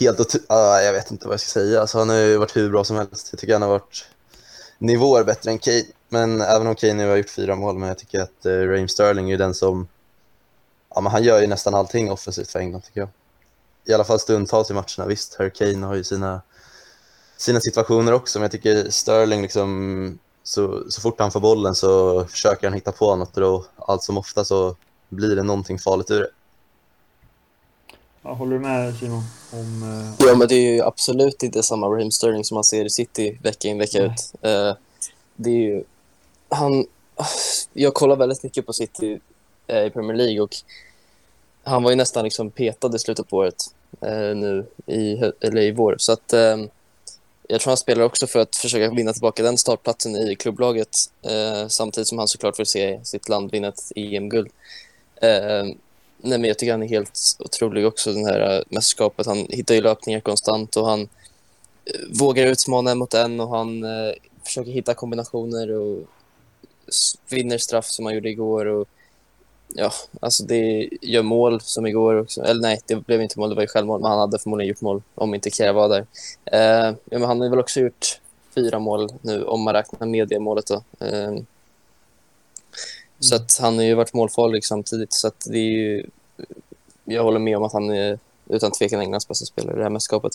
helt 0.00 0.20
otrolig. 0.20 0.50
Uh, 0.50 0.84
jag 0.84 0.92
vet 0.92 1.10
inte 1.10 1.26
vad 1.26 1.32
jag 1.32 1.40
ska 1.40 1.60
säga. 1.60 1.80
Alltså, 1.80 1.98
han 1.98 2.08
har 2.08 2.16
ju 2.16 2.36
varit 2.36 2.56
hur 2.56 2.70
bra 2.70 2.84
som 2.84 2.96
helst. 2.96 3.28
Jag 3.32 3.40
tycker 3.40 3.52
han 3.52 3.62
har 3.62 3.68
varit 3.68 4.08
nivåer 4.78 5.24
bättre 5.24 5.50
än 5.50 5.58
Kane. 5.58 5.82
Men 6.14 6.40
även 6.40 6.66
om 6.66 6.74
Kane 6.74 6.94
nu 6.94 7.08
har 7.08 7.16
gjort 7.16 7.30
fyra 7.30 7.56
mål, 7.56 7.78
men 7.78 7.88
jag 7.88 7.98
tycker 7.98 8.20
att 8.20 8.46
uh, 8.46 8.68
Raheem 8.68 8.88
Sterling 8.88 9.30
är 9.30 9.38
den 9.38 9.54
som... 9.54 9.88
Ja, 10.94 11.00
men 11.00 11.12
han 11.12 11.22
gör 11.22 11.40
ju 11.40 11.46
nästan 11.46 11.74
allting 11.74 12.10
offensivt 12.10 12.50
för 12.50 12.58
England, 12.58 12.82
tycker 12.82 13.00
jag. 13.00 13.08
I 13.84 13.94
alla 13.94 14.04
fall 14.04 14.18
stundtals 14.18 14.70
i 14.70 14.74
matcherna. 14.74 15.06
Visst, 15.06 15.34
Harry 15.34 15.50
Kane 15.50 15.86
har 15.86 15.94
ju 15.94 16.04
sina, 16.04 16.42
sina 17.36 17.60
situationer 17.60 18.12
också, 18.12 18.38
men 18.38 18.42
jag 18.42 18.52
tycker 18.52 18.90
Sterling 18.90 19.42
liksom... 19.42 20.18
Så, 20.42 20.90
så 20.90 21.00
fort 21.00 21.20
han 21.20 21.30
får 21.30 21.40
bollen 21.40 21.74
så 21.74 22.24
försöker 22.24 22.66
han 22.66 22.74
hitta 22.74 22.92
på 22.92 23.16
något 23.16 23.36
och 23.36 23.40
då, 23.40 23.64
allt 23.76 24.02
som 24.02 24.18
ofta 24.18 24.44
så 24.44 24.76
blir 25.08 25.36
det 25.36 25.42
någonting 25.42 25.78
farligt 25.78 26.10
ur 26.10 26.20
det. 26.20 26.30
Ja, 28.22 28.32
håller 28.32 28.52
du 28.52 28.60
med 28.60 28.94
Simon? 28.94 29.22
Om, 29.52 29.82
uh... 29.82 30.26
Ja, 30.28 30.34
men 30.34 30.48
det 30.48 30.54
är 30.54 30.74
ju 30.74 30.82
absolut 30.82 31.42
inte 31.42 31.62
samma 31.62 31.86
Raheem 31.86 32.10
Sterling 32.10 32.44
som 32.44 32.54
man 32.54 32.64
ser 32.64 32.84
i 32.84 32.90
City 32.90 33.38
vecka 33.42 33.68
in 33.68 33.78
vecka 33.78 33.98
Nej. 33.98 34.06
ut. 34.06 34.34
Uh, 34.44 34.76
det 35.36 35.50
är 35.50 35.54
ju... 35.54 35.84
Han... 36.54 36.86
Jag 37.72 37.94
kollar 37.94 38.16
väldigt 38.16 38.42
mycket 38.42 38.66
på 38.66 38.72
City 38.72 39.20
eh, 39.66 39.84
i 39.84 39.90
Premier 39.90 40.16
League 40.16 40.40
och 40.40 40.56
han 41.62 41.82
var 41.82 41.90
ju 41.90 41.96
nästan 41.96 42.24
liksom 42.24 42.50
petad 42.50 42.96
i 42.96 42.98
slutet 42.98 43.28
på 43.28 43.36
året 43.36 43.64
eh, 44.00 44.36
nu 44.36 44.66
i, 44.86 45.32
eller 45.40 45.62
i 45.62 45.72
vår. 45.72 45.96
Så 45.98 46.12
att 46.12 46.32
eh, 46.32 46.56
jag 47.48 47.60
tror 47.60 47.70
han 47.70 47.76
spelar 47.76 48.04
också 48.04 48.26
för 48.26 48.38
att 48.38 48.56
försöka 48.56 48.90
vinna 48.90 49.12
tillbaka 49.12 49.42
den 49.42 49.58
startplatsen 49.58 50.16
i 50.16 50.36
klubblaget 50.36 50.96
samtidigt 51.68 52.08
som 52.08 52.18
han 52.18 52.28
såklart 52.28 52.58
vill 52.58 52.66
se 52.66 53.00
sitt 53.04 53.28
land 53.28 53.50
vinna 53.50 53.68
ett 53.68 53.92
EM-guld. 53.96 54.50
Eh, 55.24 55.64
nej, 56.18 56.38
men 56.38 56.44
jag 56.44 56.58
tycker 56.58 56.72
han 56.72 56.82
är 56.82 56.88
helt 56.88 57.36
otrolig 57.38 57.86
också, 57.86 58.12
den 58.12 58.26
här 58.26 58.64
mästerskapet. 58.68 59.26
Han 59.26 59.46
hittar 59.50 59.74
ju 59.74 59.80
löpningar 59.80 60.20
konstant 60.20 60.76
och 60.76 60.86
han 60.86 61.00
eh, 61.00 62.00
vågar 62.20 62.46
utmana 62.46 62.90
en 62.90 62.98
mot 62.98 63.14
en 63.14 63.40
och 63.40 63.48
han 63.48 63.84
eh, 63.84 64.14
försöker 64.44 64.70
hitta 64.70 64.94
kombinationer 64.94 65.70
och 65.70 66.02
vinner 67.30 67.58
straff 67.58 67.86
som 67.86 68.04
han 68.04 68.14
gjorde 68.14 68.30
igår. 68.30 68.66
Och, 68.66 68.88
ja, 69.68 69.92
alltså 70.20 70.44
det 70.44 70.88
gör 71.02 71.22
mål 71.22 71.60
som 71.60 71.86
igår 71.86 72.20
också. 72.20 72.42
Eller 72.42 72.62
nej, 72.62 72.80
det 72.86 73.06
blev 73.06 73.22
inte 73.22 73.38
mål, 73.38 73.48
det 73.48 73.54
var 73.54 73.62
ju 73.62 73.68
självmål, 73.68 74.00
men 74.00 74.10
han 74.10 74.20
hade 74.20 74.38
förmodligen 74.38 74.68
gjort 74.68 74.80
mål 74.80 75.02
om 75.14 75.34
inte 75.34 75.50
Kjär 75.50 75.72
var 75.72 75.88
där. 75.88 76.06
Eh, 76.44 76.96
ja, 77.10 77.18
men 77.18 77.22
han 77.22 77.40
har 77.40 77.48
väl 77.48 77.58
också 77.58 77.80
gjort 77.80 78.20
fyra 78.54 78.78
mål 78.78 79.08
nu 79.22 79.44
om 79.44 79.62
man 79.62 79.74
räknar 79.74 80.06
med 80.06 80.28
det 80.28 80.38
målet 80.38 80.66
då. 80.66 80.82
Eh, 81.06 81.34
så 83.18 83.36
att 83.36 83.58
han 83.60 83.76
har 83.76 83.84
ju 83.84 83.94
varit 83.94 84.14
målfarlig 84.14 84.64
samtidigt. 84.64 85.12
Så 85.12 85.28
att 85.28 85.46
det 85.50 85.58
är 85.58 85.70
ju, 85.70 86.06
jag 87.04 87.22
håller 87.22 87.38
med 87.38 87.56
om 87.56 87.62
att 87.62 87.72
han 87.72 87.90
är 87.90 88.18
utan 88.48 88.70
tvekan 88.70 89.00
Englands 89.00 89.28
bästa 89.28 89.44
spelare 89.44 89.74
i 89.74 89.76
det 89.76 89.82
här 89.82 89.90
mästerskapet. 89.90 90.32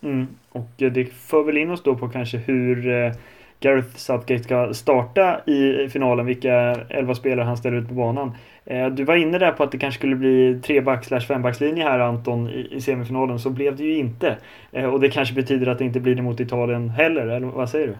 Mm. 0.00 0.26
Och 0.50 0.68
det 0.76 1.04
för 1.04 1.42
väl 1.42 1.58
in 1.58 1.70
oss 1.70 1.82
då 1.82 1.96
på 1.96 2.08
kanske 2.08 2.36
hur 2.36 3.04
eh, 3.04 3.12
Gareth 3.60 3.96
Southgate 3.96 4.44
ska 4.44 4.74
starta 4.74 5.40
i 5.46 5.88
finalen, 5.88 6.26
vilka 6.26 6.52
elva 6.90 7.14
spelare 7.14 7.46
han 7.46 7.56
ställer 7.56 7.76
ut 7.76 7.88
på 7.88 7.94
banan. 7.94 8.36
Eh, 8.64 8.86
du 8.86 9.04
var 9.04 9.16
inne 9.16 9.38
där 9.38 9.52
på 9.52 9.62
att 9.62 9.72
det 9.72 9.78
kanske 9.78 9.98
skulle 9.98 10.16
bli 10.16 10.60
treback 10.66 11.04
slash 11.04 11.20
fembackslinje 11.20 11.84
här 11.84 11.98
Anton 11.98 12.50
i 12.50 12.80
semifinalen, 12.80 13.38
så 13.38 13.50
blev 13.50 13.76
det 13.76 13.84
ju 13.84 13.96
inte. 13.96 14.36
Eh, 14.72 14.84
och 14.84 15.00
det 15.00 15.10
kanske 15.10 15.34
betyder 15.34 15.66
att 15.66 15.78
det 15.78 15.84
inte 15.84 16.00
blir 16.00 16.14
det 16.14 16.22
mot 16.22 16.40
Italien 16.40 16.90
heller, 16.90 17.26
eller 17.26 17.46
vad 17.46 17.70
säger 17.70 17.86
du? 17.86 17.96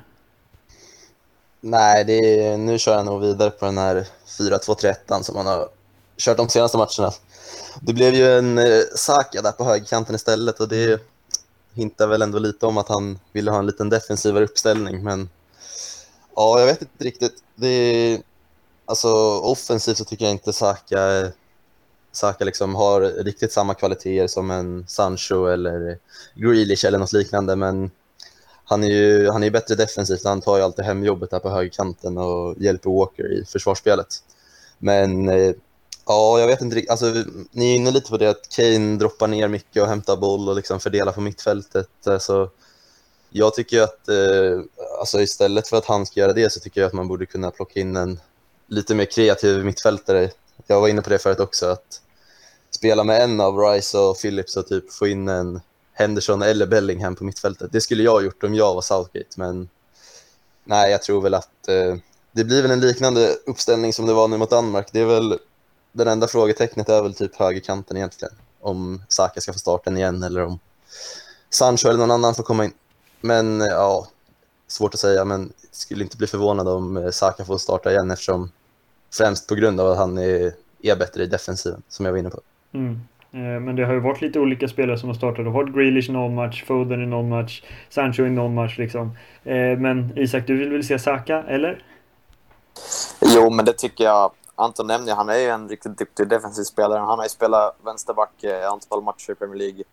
Nej, 1.60 2.04
det 2.04 2.12
är, 2.12 2.56
nu 2.56 2.78
kör 2.78 2.96
jag 2.96 3.06
nog 3.06 3.20
vidare 3.20 3.50
på 3.50 3.64
den 3.64 3.78
här 3.78 4.04
4-2-3-1 4.26 5.22
som 5.22 5.36
han 5.36 5.46
har 5.46 5.68
kört 6.18 6.36
de 6.36 6.48
senaste 6.48 6.78
matcherna. 6.78 7.12
Det 7.80 7.92
blev 7.92 8.14
ju 8.14 8.38
en 8.38 8.58
eh, 8.58 8.64
Saka 8.94 9.42
där 9.42 9.52
på 9.52 9.64
högerkanten 9.64 10.14
istället 10.14 10.60
och 10.60 10.68
det 10.68 11.00
hintar 11.74 12.06
väl 12.06 12.22
ändå 12.22 12.38
lite 12.38 12.66
om 12.66 12.78
att 12.78 12.88
han 12.88 13.18
ville 13.32 13.50
ha 13.50 13.58
en 13.58 13.66
liten 13.66 13.88
defensivare 13.88 14.44
uppställning. 14.44 15.04
Men 15.04 15.28
ja, 16.38 16.61
jag 16.61 16.66
vet 16.66 16.83
inte 16.83 17.05
riktigt. 17.05 17.35
Det 17.55 17.68
är, 17.68 18.20
alltså, 18.85 19.09
offensivt 19.38 19.96
så 19.98 20.05
tycker 20.05 20.24
jag 20.24 20.33
inte 20.33 20.53
Saka, 20.53 21.33
Saka 22.12 22.44
liksom 22.44 22.74
har 22.74 23.01
riktigt 23.01 23.53
samma 23.53 23.74
kvaliteter 23.74 24.27
som 24.27 24.51
en 24.51 24.85
Sancho 24.88 25.46
eller 25.46 25.98
Grealish 26.35 26.85
eller 26.87 26.98
något 26.98 27.12
liknande. 27.12 27.57
Men 27.57 27.90
han 28.64 28.85
är 28.85 28.88
ju 28.88 29.31
han 29.31 29.42
är 29.42 29.51
bättre 29.51 29.74
defensivt. 29.74 30.24
Han 30.24 30.40
tar 30.40 30.57
ju 30.57 30.62
alltid 30.62 30.85
hem 30.85 31.05
jobbet 31.05 31.31
där 31.31 31.38
på 31.38 31.51
högerkanten 31.51 32.18
och 32.18 32.55
hjälper 32.59 32.90
Walker 32.90 33.33
i 33.33 33.44
försvarsspelet. 33.44 34.09
Men 34.79 35.29
eh, 35.29 35.53
ja, 36.07 36.40
jag 36.40 36.46
vet 36.46 36.61
inte 36.61 36.77
riktigt. 36.77 36.90
Alltså, 36.90 37.24
ni 37.53 37.70
är 37.72 37.77
inne 37.77 37.90
lite 37.90 38.11
på 38.11 38.16
det 38.16 38.31
att 38.31 38.48
Kane 38.57 38.96
droppar 38.96 39.29
ner 39.29 39.48
mycket 39.48 39.83
och 39.83 39.88
hämtar 39.88 40.16
boll 40.16 40.48
och 40.48 40.57
liksom 40.57 40.81
fördelar 40.81 41.12
på 41.12 41.20
mittfältet. 41.20 42.07
Alltså, 42.07 42.51
jag 43.30 43.54
tycker 43.54 43.82
att 43.82 44.08
eh, 44.08 44.60
alltså 45.00 45.20
istället 45.20 45.68
för 45.68 45.76
att 45.76 45.86
han 45.86 46.06
ska 46.06 46.20
göra 46.20 46.32
det 46.32 46.52
så 46.52 46.60
tycker 46.60 46.80
jag 46.80 46.88
att 46.88 46.92
man 46.92 47.08
borde 47.08 47.26
kunna 47.26 47.50
plocka 47.50 47.80
in 47.80 47.96
en 47.96 48.20
lite 48.66 48.94
mer 48.94 49.04
kreativ 49.04 49.64
mittfältare. 49.64 50.30
Jag 50.66 50.80
var 50.80 50.88
inne 50.88 51.02
på 51.02 51.10
det 51.10 51.18
förut 51.18 51.40
också, 51.40 51.66
att 51.66 52.02
spela 52.70 53.04
med 53.04 53.22
en 53.22 53.40
av 53.40 53.58
Rice 53.58 53.98
och 53.98 54.18
Phillips 54.18 54.56
och 54.56 54.68
typ 54.68 54.92
få 54.92 55.06
in 55.06 55.28
en 55.28 55.60
Henderson 55.92 56.42
eller 56.42 56.66
Bellingham 56.66 57.16
på 57.16 57.24
mittfältet. 57.24 57.72
Det 57.72 57.80
skulle 57.80 58.02
jag 58.02 58.12
ha 58.12 58.20
gjort 58.20 58.42
om 58.42 58.54
jag 58.54 58.74
var 58.74 58.82
Southgate, 58.82 59.30
men 59.36 59.68
nej, 60.64 60.90
jag 60.90 61.02
tror 61.02 61.20
väl 61.20 61.34
att 61.34 61.68
eh, 61.68 61.96
det 62.32 62.44
blir 62.44 62.62
väl 62.62 62.70
en 62.70 62.80
liknande 62.80 63.36
uppställning 63.46 63.92
som 63.92 64.06
det 64.06 64.12
var 64.12 64.28
nu 64.28 64.36
mot 64.36 64.50
Danmark. 64.50 64.88
Det 64.92 65.00
är 65.00 65.04
väl 65.04 65.38
den 65.92 66.08
enda 66.08 66.28
frågetecknet 66.28 66.88
är 66.88 67.02
väl 67.02 67.14
typ 67.14 67.36
högerkanten 67.36 67.96
egentligen. 67.96 68.34
Om 68.60 69.02
Saka 69.08 69.40
ska 69.40 69.52
få 69.52 69.58
starten 69.58 69.96
igen 69.96 70.22
eller 70.22 70.44
om 70.44 70.58
Sancho 71.50 71.88
eller 71.88 71.98
någon 71.98 72.10
annan 72.10 72.34
får 72.34 72.42
komma 72.42 72.64
in. 72.64 72.72
Men 73.20 73.61
ja, 73.61 74.07
svårt 74.66 74.94
att 74.94 75.00
säga, 75.00 75.24
men 75.24 75.52
skulle 75.70 76.04
inte 76.04 76.16
bli 76.16 76.26
förvånad 76.26 76.68
om 76.68 76.96
eh, 76.96 77.11
Saka 77.11 77.44
får 77.44 77.59
starta 77.59 77.90
igen 77.90 78.11
eftersom 78.11 78.50
främst 79.12 79.48
på 79.48 79.54
grund 79.54 79.81
av 79.81 79.90
att 79.92 79.98
han 79.98 80.18
är, 80.18 80.52
är 80.83 80.96
bättre 80.96 81.22
i 81.22 81.26
defensiven, 81.26 81.83
som 81.88 82.07
jag 82.07 82.12
var 82.12 82.18
inne 82.18 82.31
på. 82.31 82.40
Mm. 82.72 83.00
Eh, 83.33 83.61
men 83.61 83.76
det 83.76 83.85
har 83.85 83.92
ju 83.92 84.00
varit 84.00 84.20
lite 84.20 84.40
olika 84.40 84.68
spelare 84.68 84.98
som 84.98 85.09
har 85.09 85.14
startat. 85.14 85.37
Det 85.37 85.50
har 85.50 85.62
varit 85.62 85.74
Grealish 85.74 86.09
i 86.09 86.12
någon 86.12 86.35
match, 86.35 86.64
Foden 86.64 87.02
i 87.02 87.07
någon 87.07 87.28
match, 87.28 87.62
Sancho 87.88 88.22
i 88.22 88.31
någon 88.31 88.54
match 88.54 88.78
liksom. 88.78 89.16
Eh, 89.44 89.78
men 89.78 90.18
Isak, 90.18 90.46
du 90.46 90.57
vill 90.57 90.70
väl 90.70 90.85
se 90.85 90.98
Saka, 90.98 91.42
eller? 91.42 91.85
Jo, 93.35 93.50
men 93.50 93.64
det 93.64 93.72
tycker 93.72 94.04
jag. 94.04 94.33
Anton 94.54 94.87
nämnde 94.87 95.14
han 95.14 95.28
är 95.28 95.38
ju 95.38 95.48
en 95.48 95.68
riktigt 95.68 95.98
duktig 95.98 96.28
defensiv 96.28 96.62
spelare. 96.62 96.98
Han 96.98 97.18
har 97.18 97.24
ju 97.24 97.28
spelat 97.28 97.76
vänsterback 97.85 98.44
i 98.44 98.52
antal 98.52 99.02
matcher 99.02 99.33
i 99.33 99.35
Premier 99.35 99.59
League 99.59 99.85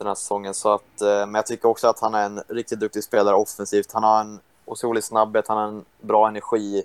den 0.00 0.08
här 0.08 0.14
säsongen. 0.14 0.54
Så 0.54 0.72
att, 0.72 1.00
eh, 1.00 1.08
men 1.08 1.34
jag 1.34 1.46
tycker 1.46 1.68
också 1.68 1.88
att 1.88 2.00
han 2.00 2.14
är 2.14 2.26
en 2.26 2.42
riktigt 2.48 2.80
duktig 2.80 3.04
spelare 3.04 3.34
offensivt. 3.34 3.92
Han 3.92 4.02
har 4.02 4.20
en 4.20 4.40
otrolig 4.64 5.04
snabbhet, 5.04 5.48
han 5.48 5.56
har 5.56 5.66
en 5.66 5.84
bra 6.00 6.28
energi. 6.28 6.84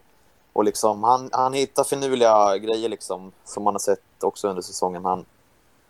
Och 0.54 0.64
liksom, 0.64 1.04
han, 1.04 1.30
han 1.34 1.54
hittar 1.54 1.84
finurliga 1.84 2.58
grejer 2.58 2.90
liksom, 2.90 3.32
som 3.46 3.64
man 3.64 3.74
har 3.74 3.80
sett 3.80 4.24
också 4.24 4.48
under 4.48 4.62
säsongen. 4.62 5.06
Han, 5.06 5.26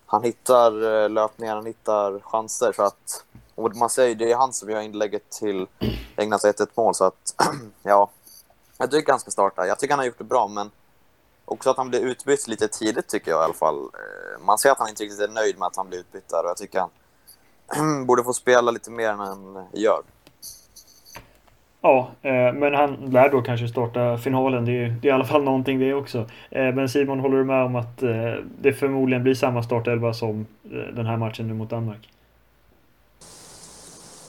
han 0.06 0.24
hittar 0.24 1.04
eh, 1.04 1.10
löpningar, 1.10 1.56
han 1.56 1.66
hittar 1.66 2.20
chanser. 2.20 2.72
Så 2.72 2.84
att, 2.84 3.26
och 3.56 3.76
man 3.76 3.90
säger 3.90 4.16
det 4.16 4.32
är 4.32 4.36
han 4.36 4.54
som 4.54 4.70
gör 4.70 4.82
inlägget 4.82 5.30
till 5.30 5.68
Englands 6.16 6.46
1-1 6.46 6.68
mål. 6.76 6.96
Så 6.96 7.06
att, 7.06 7.36
ja, 7.84 8.10
jag 8.78 8.92
tycker 8.92 9.12
han 9.12 9.20
ska 9.20 9.32
starta. 9.32 9.68
Jag 9.68 9.80
tycker 9.80 9.94
han 9.94 10.00
har 10.00 10.06
gjort 10.06 10.18
det 10.18 10.24
bra, 10.24 10.48
men 10.48 10.72
också 11.46 11.70
att 11.70 11.78
han 11.78 11.90
blir 11.90 12.00
utbytt 12.00 12.48
lite 12.48 12.68
tidigt 12.68 13.08
tycker 13.08 13.32
jag 13.32 13.42
i 13.42 13.44
alla 13.44 13.54
fall. 13.54 13.78
Eh, 13.78 14.46
man 14.46 14.58
ser 14.58 14.72
att 14.72 14.80
han 14.80 14.90
inte 14.90 15.04
riktigt 15.04 15.20
är 15.20 15.28
nöjd 15.28 15.60
med 15.60 15.68
att 15.68 15.76
han 15.76 15.88
blir 15.88 16.00
utbytt 16.00 16.30
där 16.30 16.44
och 16.44 16.50
jag 16.50 16.58
tycker 16.58 16.80
han 16.80 16.90
borde 18.08 18.23
få 18.23 18.34
spela 18.34 18.71
lite 18.71 18.91
mer 18.91 19.10
än 19.10 19.19
han 19.19 19.65
gör. 19.73 20.01
Ja, 21.82 22.10
eh, 22.21 22.54
men 22.54 22.73
han 22.73 22.95
lär 22.95 23.30
då 23.30 23.41
kanske 23.41 23.67
starta 23.67 24.17
finalen. 24.17 24.65
Det 24.65 24.71
är, 24.71 24.95
det 25.01 25.08
är 25.08 25.12
i 25.12 25.13
alla 25.13 25.25
fall 25.25 25.43
någonting 25.43 25.80
det 25.80 25.93
också. 25.93 26.17
Eh, 26.51 26.75
men 26.75 26.89
Simon, 26.89 27.19
håller 27.19 27.38
du 27.38 27.43
med 27.43 27.65
om 27.65 27.75
att 27.75 28.04
eh, 28.04 28.34
det 28.62 28.73
förmodligen 28.73 29.23
blir 29.23 29.36
samma 29.36 29.63
startelva 29.63 30.13
som 30.13 30.45
eh, 30.63 30.95
den 30.95 31.06
här 31.06 31.17
matchen 31.17 31.47
nu 31.47 31.54
mot 31.54 31.69
Danmark? 31.69 32.10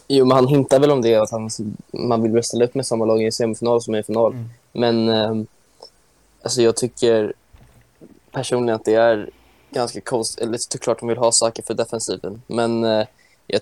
Jo, 0.09 0.25
men 0.25 0.35
han 0.35 0.47
hintar 0.47 0.81
väl 0.81 0.91
om 0.91 1.03
det, 1.03 1.17
att 1.17 1.31
han, 1.31 1.51
man 1.93 2.23
vill 2.33 2.43
ställa 2.43 2.65
upp 2.65 2.75
med 2.75 2.87
samma 2.87 3.05
lag 3.05 3.23
i 3.23 3.33
semifinal 3.33 3.83
som 3.83 3.95
i 3.95 4.03
final. 4.03 4.33
Mm. 4.33 4.49
Men 4.73 5.09
eh, 5.09 5.47
alltså 6.43 6.63
jag 6.63 6.77
tycker 6.77 7.33
personligen 8.33 8.77
att 8.77 8.85
det 8.85 8.95
är 8.95 9.31
ganska 9.71 10.01
konstigt. 10.01 10.45
Eller 10.45 10.59
såklart 10.59 11.01
de 11.01 11.09
vill 11.09 11.19
ha 11.19 11.33
saker 11.33 11.63
för 11.63 11.75
defensiven. 11.75 12.43
Men 12.47 12.85
eh, 12.85 13.07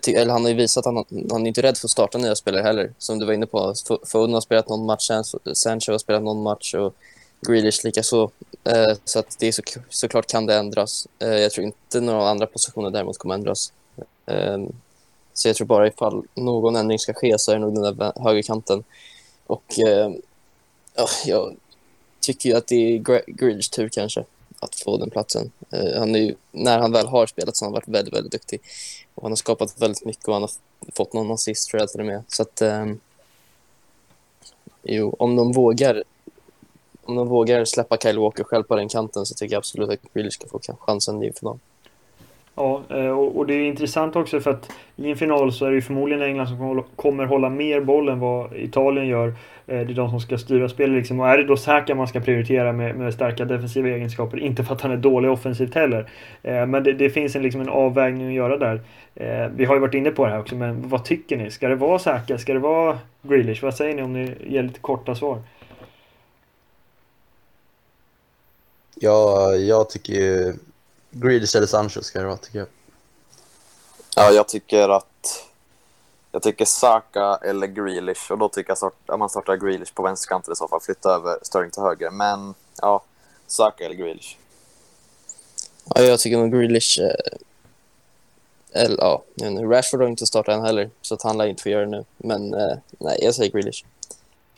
ty- 0.00 0.14
eller 0.14 0.32
han 0.32 0.42
har 0.42 0.48
ju 0.48 0.56
visat 0.56 0.86
att 0.86 0.94
han, 0.94 1.28
han 1.30 1.42
är 1.42 1.48
inte 1.48 1.62
rädd 1.62 1.76
för 1.76 1.86
att 1.86 1.90
starta 1.90 2.18
nya 2.18 2.34
spelare 2.34 2.62
heller. 2.62 2.92
Som 2.98 3.18
du 3.18 3.26
var 3.26 3.32
inne 3.32 3.46
på. 3.46 3.74
Foden 4.06 4.34
har 4.34 4.40
spelat 4.40 4.68
någon 4.68 4.86
match, 4.86 5.10
Sancho 5.52 5.92
har 5.92 5.98
spelat 5.98 6.22
någon 6.22 6.42
match 6.42 6.74
och 6.74 6.94
Grealish 7.48 7.84
likaså. 7.84 8.30
Eh, 8.64 8.96
så 9.04 9.18
att 9.18 9.36
det 9.38 9.48
är 9.48 9.52
så, 9.52 9.62
såklart 9.88 10.26
kan 10.26 10.46
det 10.46 10.54
ändras. 10.54 11.06
Eh, 11.18 11.28
jag 11.28 11.52
tror 11.52 11.66
inte 11.66 12.00
några 12.00 12.28
andra 12.28 12.46
positioner 12.46 12.90
däremot 12.90 13.18
kommer 13.18 13.34
ändras. 13.34 13.72
Eh, 14.26 14.58
så 15.32 15.48
jag 15.48 15.56
tror 15.56 15.66
bara 15.66 15.86
ifall 15.86 16.22
någon 16.34 16.76
ändring 16.76 16.98
ska 16.98 17.14
ske 17.14 17.38
så 17.38 17.50
är 17.50 17.54
det 17.54 17.60
nog 17.60 17.74
den 17.74 17.96
där 17.96 18.12
högerkanten. 18.22 18.84
Och 19.46 19.78
eh, 19.78 20.10
jag 21.24 21.56
tycker 22.20 22.48
ju 22.48 22.56
att 22.56 22.66
det 22.66 22.74
är 22.74 22.98
Grealish 23.26 23.70
tur 23.70 23.88
kanske 23.88 24.24
att 24.64 24.74
få 24.74 24.96
den 24.96 25.10
platsen. 25.10 25.50
Eh, 25.70 25.98
han 25.98 26.14
är 26.14 26.18
ju, 26.18 26.34
när 26.52 26.78
han 26.78 26.92
väl 26.92 27.06
har 27.06 27.26
spelat 27.26 27.56
så 27.56 27.64
har 27.64 27.66
han 27.66 27.72
varit 27.72 27.88
väldigt, 27.88 28.14
väldigt 28.14 28.32
duktig. 28.32 28.60
Och 29.14 29.22
han 29.22 29.32
har 29.32 29.36
skapat 29.36 29.82
väldigt 29.82 30.04
mycket 30.04 30.28
och 30.28 30.34
han 30.34 30.42
har 30.42 30.50
fått 30.94 31.12
någon 31.12 31.30
assist 31.30 31.70
tror 31.70 31.80
jag 31.80 31.88
till 31.88 32.00
och 32.00 32.06
med. 32.06 32.22
Så 32.28 32.42
att, 32.42 32.62
um, 32.62 33.00
jo, 34.82 35.16
om 35.18 35.36
de 35.36 35.52
vågar 35.52 36.02
om 37.06 37.16
de 37.16 37.28
vågar 37.28 37.64
släppa 37.64 37.96
Kyle 37.96 38.18
Walker 38.18 38.44
själv 38.44 38.62
på 38.62 38.76
den 38.76 38.88
kanten 38.88 39.26
så 39.26 39.34
tycker 39.34 39.54
jag 39.54 39.58
absolut 39.58 39.90
att 39.90 40.12
Grealish 40.14 40.34
ska 40.34 40.48
få 40.48 40.60
chansen 40.78 41.22
i 41.22 41.32
final. 41.32 41.58
Ja, 42.56 42.82
eh, 42.88 43.10
och 43.10 43.46
det 43.46 43.54
är 43.54 43.66
intressant 43.68 44.16
också 44.16 44.40
för 44.40 44.50
att 44.50 44.70
i 44.96 45.10
en 45.10 45.16
final 45.16 45.52
så 45.52 45.64
är 45.66 45.70
det 45.70 45.74
ju 45.74 45.82
förmodligen 45.82 46.22
England 46.22 46.46
som 46.48 46.84
kommer 46.96 47.24
hålla- 47.24 47.48
mer 47.50 47.80
boll 47.80 48.08
än 48.08 48.20
vad 48.20 48.56
Italien 48.56 49.06
gör. 49.06 49.28
Eh, 49.28 49.34
det 49.66 49.92
är 49.92 49.94
de 49.94 50.10
som 50.10 50.20
ska 50.20 50.38
styra 50.38 50.68
spelet 50.68 50.96
liksom. 50.96 51.20
Och 51.20 51.28
är 51.28 51.38
det 51.38 51.44
då 51.44 51.56
Saka 51.56 51.94
man 51.94 52.08
ska 52.08 52.20
prioritera 52.20 52.72
med, 52.72 52.96
med 52.96 53.14
starka 53.14 53.44
defensiva 53.44 53.88
egenskaper, 53.88 54.38
inte 54.38 54.64
för 54.64 54.74
att 54.74 54.80
han 54.80 54.90
är 54.92 54.96
dålig 54.96 55.30
offensivt 55.30 55.74
heller. 55.74 56.10
Eh, 56.42 56.66
men 56.66 56.82
det, 56.84 56.92
det 56.92 57.10
finns 57.10 57.36
en, 57.36 57.42
liksom 57.42 57.60
en 57.60 57.68
avvägning 57.68 58.26
att 58.28 58.34
göra 58.34 58.56
där. 58.56 58.80
Vi 59.56 59.64
har 59.64 59.74
ju 59.74 59.80
varit 59.80 59.94
inne 59.94 60.10
på 60.10 60.24
det 60.24 60.30
här 60.30 60.40
också, 60.40 60.54
men 60.54 60.88
vad 60.88 61.04
tycker 61.04 61.36
ni? 61.36 61.50
Ska 61.50 61.68
det 61.68 61.74
vara 61.76 61.98
Saka? 61.98 62.38
Ska 62.38 62.52
det 62.52 62.58
vara 62.58 62.98
Grealish? 63.22 63.62
Vad 63.62 63.74
säger 63.74 63.94
ni 63.96 64.02
om 64.02 64.12
ni 64.12 64.34
ger 64.46 64.62
lite 64.62 64.80
korta 64.80 65.14
svar? 65.14 65.38
Ja, 68.94 69.52
jag 69.54 69.90
tycker 69.90 70.12
ju 70.12 70.52
Grealish 71.14 71.56
eller 71.56 71.66
Sancho 71.66 72.02
ska 72.02 72.20
det 72.20 72.26
vara, 72.26 72.36
tycker 72.36 72.58
jag. 72.58 72.68
Ja, 74.16 74.30
jag 74.30 74.48
tycker 74.48 74.88
att... 74.88 75.44
Jag 76.32 76.42
tycker 76.42 76.64
Saka 76.64 77.38
eller 77.42 77.66
Grealish. 77.66 78.30
Och 78.30 78.38
då 78.38 78.48
tycker 78.48 78.70
jag 78.70 78.78
start, 78.78 78.94
att 79.06 79.18
man 79.18 79.28
startar 79.28 79.56
Grealish 79.56 79.94
på 79.94 80.02
vänsterkanten 80.02 80.52
i 80.52 80.56
så 80.56 80.68
fall. 80.68 80.80
Flytta 80.80 81.10
över 81.10 81.38
Sterling 81.42 81.70
till 81.70 81.82
höger. 81.82 82.10
Men 82.10 82.54
ja, 82.80 83.04
Saka 83.46 83.84
eller 83.84 83.94
Grealish. 83.94 84.36
Ja, 85.84 86.02
jag 86.02 86.20
tycker 86.20 86.38
nog 86.38 86.52
Grealish... 86.52 87.00
Eh, 87.00 87.36
eller, 88.82 88.98
ja, 88.98 89.22
Rashford 89.70 90.00
har 90.00 90.08
inte 90.08 90.26
startat 90.26 90.54
än 90.54 90.64
heller, 90.64 90.90
så 91.02 91.14
att 91.14 91.22
han 91.22 91.38
lär 91.38 91.46
inte 91.46 91.62
få 91.62 91.68
göra 91.68 91.84
det 91.84 91.90
nu. 91.90 92.04
Men 92.16 92.54
eh, 92.54 92.76
nej, 92.98 93.18
jag 93.22 93.34
säger 93.34 93.50
Grealish. 93.50 93.84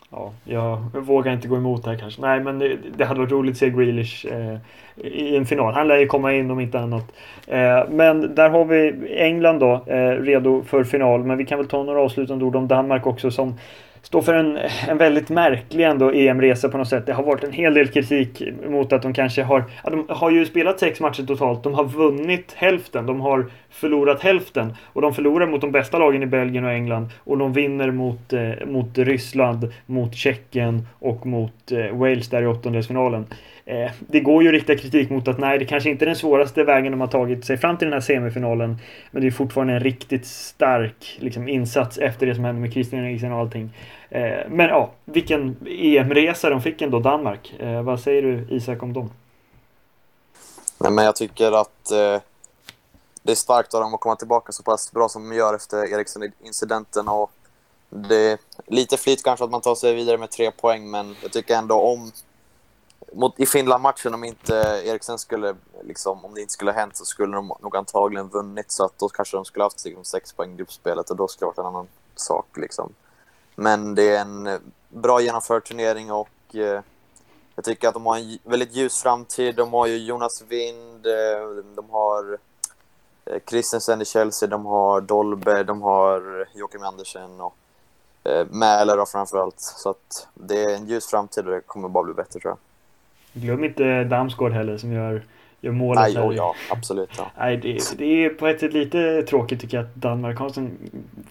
Ja, 0.09 0.33
jag 0.43 0.77
vågar 0.93 1.33
inte 1.33 1.47
gå 1.47 1.57
emot 1.57 1.83
det 1.83 1.89
här 1.89 1.97
kanske. 1.97 2.21
Nej, 2.21 2.39
men 2.39 2.59
det, 2.59 2.77
det 2.97 3.05
hade 3.05 3.19
varit 3.19 3.31
roligt 3.31 3.51
att 3.51 3.57
se 3.57 3.69
Grealish 3.69 4.25
eh, 4.25 4.57
i 4.95 5.37
en 5.37 5.45
final. 5.45 5.73
Han 5.73 5.87
lär 5.87 5.97
ju 5.97 6.07
komma 6.07 6.33
in 6.33 6.51
om 6.51 6.59
inte 6.59 6.79
annat. 6.79 7.11
Eh, 7.47 7.89
men 7.89 8.35
där 8.35 8.49
har 8.49 8.65
vi 8.65 8.93
England 9.17 9.59
då, 9.59 9.73
eh, 9.87 10.09
redo 10.09 10.63
för 10.63 10.83
final. 10.83 11.23
Men 11.23 11.37
vi 11.37 11.45
kan 11.45 11.57
väl 11.57 11.67
ta 11.67 11.83
några 11.83 12.01
avslutande 12.01 12.45
ord 12.45 12.55
om 12.55 12.67
Danmark 12.67 13.07
också 13.07 13.31
som 13.31 13.55
står 14.07 14.21
för 14.21 14.33
en, 14.33 14.57
en 14.87 14.97
väldigt 14.97 15.29
märklig 15.29 15.83
ändå 15.83 16.11
EM-resa 16.11 16.69
på 16.69 16.77
något 16.77 16.87
sätt. 16.87 17.05
Det 17.05 17.13
har 17.13 17.23
varit 17.23 17.43
en 17.43 17.51
hel 17.51 17.73
del 17.73 17.87
kritik 17.87 18.41
mot 18.69 18.93
att 18.93 19.01
de 19.01 19.13
kanske 19.13 19.43
har... 19.43 19.63
Ja, 19.83 19.89
de 19.89 20.05
har 20.09 20.31
ju 20.31 20.45
spelat 20.45 20.79
sex 20.79 20.99
matcher 20.99 21.23
totalt. 21.23 21.63
De 21.63 21.73
har 21.73 21.83
vunnit 21.83 22.53
hälften. 22.55 23.05
De 23.05 23.21
har 23.21 23.45
förlorat 23.69 24.21
hälften. 24.21 24.73
Och 24.83 25.01
de 25.01 25.13
förlorar 25.13 25.47
mot 25.47 25.61
de 25.61 25.71
bästa 25.71 25.97
lagen 25.99 26.23
i 26.23 26.25
Belgien 26.25 26.65
och 26.65 26.71
England. 26.71 27.09
Och 27.23 27.37
de 27.37 27.53
vinner 27.53 27.91
mot, 27.91 28.33
eh, 28.33 28.65
mot 28.67 28.97
Ryssland, 28.97 29.73
mot 29.85 30.15
Tjeckien 30.15 30.87
och 30.99 31.25
mot 31.25 31.71
eh, 31.71 31.97
Wales 31.97 32.29
där 32.29 32.41
i 32.41 32.47
åttondelsfinalen. 32.47 33.25
Eh, 33.65 33.91
det 33.99 34.19
går 34.19 34.43
ju 34.43 34.49
att 34.49 34.53
rikta 34.53 34.75
kritik 34.75 35.09
mot 35.09 35.27
att 35.27 35.37
nej, 35.37 35.59
det 35.59 35.65
kanske 35.65 35.89
inte 35.89 36.05
är 36.05 36.07
den 36.07 36.15
svåraste 36.15 36.63
vägen 36.63 36.91
de 36.91 37.01
har 37.01 37.07
tagit 37.07 37.45
sig 37.45 37.57
fram 37.57 37.77
till 37.77 37.85
den 37.85 37.93
här 37.93 38.01
semifinalen. 38.01 38.77
Men 39.11 39.21
det 39.21 39.27
är 39.27 39.31
fortfarande 39.31 39.73
en 39.73 39.79
riktigt 39.79 40.25
stark 40.25 41.17
liksom, 41.19 41.47
insats 41.47 41.97
efter 41.97 42.25
det 42.25 42.35
som 42.35 42.43
hände 42.43 42.61
med 42.61 42.73
Christian 42.73 43.05
Eriksen 43.05 43.31
och 43.31 43.39
allting. 43.39 43.69
Eh, 44.09 44.49
men 44.49 44.69
ja, 44.69 44.91
vilken 45.05 45.57
EM-resa 45.67 46.49
de 46.49 46.61
fick 46.61 46.81
ändå, 46.81 46.99
Danmark. 46.99 47.53
Eh, 47.59 47.81
vad 47.81 47.99
säger 47.99 48.21
du 48.21 48.47
Isak 48.49 48.83
om 48.83 48.93
dem? 48.93 49.09
Nej, 50.77 50.91
men 50.91 51.05
jag 51.05 51.15
tycker 51.15 51.51
att 51.51 51.91
eh, 51.91 52.21
det 53.23 53.31
är 53.31 53.35
starkt 53.35 53.73
av 53.73 53.81
dem 53.81 53.93
att 53.93 53.99
komma 53.99 54.15
tillbaka 54.15 54.51
så 54.51 54.63
pass 54.63 54.91
bra 54.91 55.09
som 55.09 55.29
de 55.29 55.35
gör 55.35 55.53
efter 55.53 55.93
Eriksen-incidenten. 55.93 57.07
Och 57.07 57.31
det 57.89 58.31
är 58.31 58.37
lite 58.67 58.97
flit 58.97 59.23
kanske 59.23 59.45
att 59.45 59.51
man 59.51 59.61
tar 59.61 59.75
sig 59.75 59.93
vidare 59.93 60.17
med 60.17 60.31
tre 60.31 60.51
poäng, 60.51 60.91
men 60.91 61.15
jag 61.21 61.31
tycker 61.31 61.55
ändå 61.55 61.75
om 61.75 62.11
mot, 63.13 63.39
i 63.39 63.45
Finland-matchen, 63.45 64.13
om 64.13 64.23
inte 64.23 64.55
Eriksen 64.85 65.19
skulle, 65.19 65.55
liksom, 65.83 66.25
om 66.25 66.33
det 66.33 66.41
inte 66.41 66.53
skulle 66.53 66.71
ha 66.71 66.79
hänt 66.79 66.97
så 66.97 67.05
skulle 67.05 67.35
de 67.35 67.51
nog 67.61 67.75
antagligen 67.75 68.27
vunnit. 68.27 68.71
Så 68.71 68.85
att 68.85 68.99
då 68.99 69.09
kanske 69.09 69.37
de 69.37 69.45
skulle 69.45 69.63
haft 69.63 69.85
liksom, 69.85 70.03
sex 70.03 70.33
poäng 70.33 70.53
i 70.53 70.55
gruppspelet 70.55 71.09
och 71.09 71.15
då 71.15 71.27
skulle 71.27 71.45
det 71.45 71.47
varit 71.47 71.57
en 71.57 71.65
annan 71.65 71.87
sak. 72.15 72.45
Liksom. 72.57 72.93
Men 73.59 73.95
det 73.95 74.15
är 74.15 74.21
en 74.21 74.47
eh, 74.47 74.59
bra 74.89 75.21
genomförd 75.21 75.63
turnering 75.63 76.11
och 76.11 76.55
eh, 76.55 76.81
jag 77.55 77.65
tycker 77.65 77.87
att 77.87 77.93
de 77.93 78.05
har 78.05 78.17
en 78.17 78.37
väldigt 78.43 78.75
ljus 78.75 79.01
framtid. 79.01 79.55
De 79.55 79.73
har 79.73 79.87
ju 79.87 79.97
Jonas 79.97 80.43
Wind, 80.47 81.05
eh, 81.05 81.63
de 81.75 81.89
har 81.89 82.37
Christensen 83.49 84.01
i 84.01 84.05
Chelsea, 84.05 84.49
de 84.49 84.65
har 84.65 85.01
Dolbe, 85.01 85.63
de 85.63 85.81
har 85.81 86.47
Joakim 86.55 86.83
Andersen 86.83 87.41
och 87.41 87.55
eh, 88.23 88.47
Mäler 88.49 89.05
framförallt. 89.05 89.59
Så 89.59 89.89
att 89.89 90.27
det 90.33 90.63
är 90.63 90.75
en 90.75 90.87
ljus 90.87 91.05
framtid 91.05 91.45
och 91.45 91.51
det 91.51 91.61
kommer 91.61 91.89
bara 91.89 92.03
bli 92.03 92.13
bättre 92.13 92.39
tror 92.39 92.51
jag. 92.51 92.57
Glöm 93.43 93.63
inte 93.63 94.03
Damsgaard 94.03 94.51
heller 94.51 94.77
som 94.77 94.93
gör, 94.93 95.23
gör 95.61 95.71
målet. 95.71 96.01
Nej, 96.03 96.13
jo, 96.15 96.33
ja, 96.33 96.55
absolut. 96.71 97.09
Ja. 97.17 97.31
Nej, 97.37 97.57
det, 97.57 97.97
det 97.97 98.25
är 98.25 98.29
på 98.29 98.47
ett 98.47 98.59
sätt 98.59 98.73
lite 98.73 99.23
tråkigt 99.23 99.61
tycker 99.61 99.77
jag 99.77 99.85
att 99.85 99.95
Danmark 99.95 100.39
har 100.39 100.49
så 100.49 100.67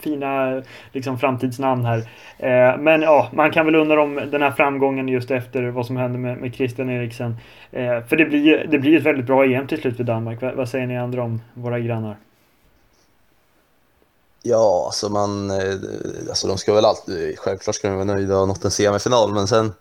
fina 0.00 0.62
liksom, 0.92 1.18
framtidsnamn 1.18 1.84
här. 1.84 1.98
Eh, 2.38 2.78
men 2.78 3.02
ja, 3.02 3.30
man 3.32 3.50
kan 3.50 3.66
väl 3.66 3.74
undra 3.74 4.02
om 4.02 4.14
den 4.30 4.42
här 4.42 4.50
framgången 4.50 5.08
just 5.08 5.30
efter 5.30 5.62
vad 5.62 5.86
som 5.86 5.96
hände 5.96 6.18
med, 6.18 6.38
med 6.38 6.54
Christian 6.54 6.90
Eriksen. 6.90 7.36
Eh, 7.72 8.04
för 8.08 8.16
det 8.16 8.24
blir 8.24 8.66
det 8.70 8.78
blir 8.78 8.96
ett 8.98 9.06
väldigt 9.06 9.26
bra 9.26 9.44
EM 9.44 9.66
till 9.66 9.80
slut 9.80 9.96
för 9.96 10.04
Danmark. 10.04 10.42
Va, 10.42 10.52
vad 10.56 10.68
säger 10.68 10.86
ni 10.86 10.98
andra 10.98 11.22
om 11.22 11.40
våra 11.54 11.80
grannar? 11.80 12.16
Ja, 14.42 14.82
alltså 14.86 15.08
man... 15.08 15.50
eh, 15.50 15.56
Alltså 16.28 16.48
de 16.48 16.58
ska 16.58 16.74
väl 16.74 16.84
alltid... 16.84 17.38
Självklart 17.38 17.74
ska 17.74 17.88
de 17.88 17.94
vara 17.94 18.04
nöjda 18.04 18.38
och 18.38 18.48
nått 18.48 18.64
en 18.64 18.70
semifinal, 18.70 19.34
men 19.34 19.46
sen... 19.46 19.72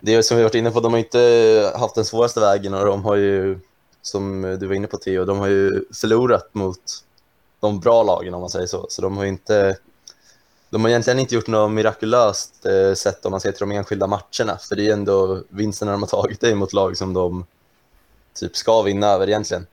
Det 0.00 0.14
är 0.14 0.22
som 0.22 0.36
vi 0.36 0.42
varit 0.42 0.54
inne 0.54 0.70
på, 0.70 0.80
de 0.80 0.92
har 0.92 0.98
inte 0.98 1.72
haft 1.76 1.94
den 1.94 2.04
svåraste 2.04 2.40
vägen 2.40 2.74
och 2.74 2.86
de 2.86 3.04
har 3.04 3.16
ju, 3.16 3.58
som 4.02 4.42
du 4.60 4.66
var 4.66 4.74
inne 4.74 4.86
på 4.86 4.96
Theo, 4.96 5.24
de 5.24 5.38
har 5.38 5.48
ju 5.48 5.84
förlorat 5.94 6.54
mot 6.54 6.80
de 7.60 7.80
bra 7.80 8.02
lagen 8.02 8.34
om 8.34 8.40
man 8.40 8.50
säger 8.50 8.66
så. 8.66 8.86
Så 8.88 9.02
de 9.02 9.16
har 9.16 9.24
inte... 9.24 9.76
De 10.70 10.82
har 10.82 10.88
egentligen 10.88 11.18
inte 11.18 11.34
gjort 11.34 11.46
något 11.46 11.70
mirakulöst 11.70 12.66
eh, 12.66 12.94
sett 12.94 13.26
om 13.26 13.30
man 13.30 13.40
ser 13.40 13.52
till 13.52 13.60
de 13.60 13.70
enskilda 13.72 14.06
matcherna. 14.06 14.58
För 14.68 14.76
det 14.76 14.82
är 14.82 14.84
ju 14.84 14.90
ändå 14.90 15.42
vinsterna 15.48 15.92
de 15.92 16.02
har 16.02 16.08
tagit 16.08 16.42
är 16.42 16.54
mot 16.54 16.72
lag 16.72 16.96
som 16.96 17.12
de 17.12 17.46
typ 18.34 18.56
ska 18.56 18.82
vinna 18.82 19.06
över 19.06 19.28
egentligen. 19.28 19.66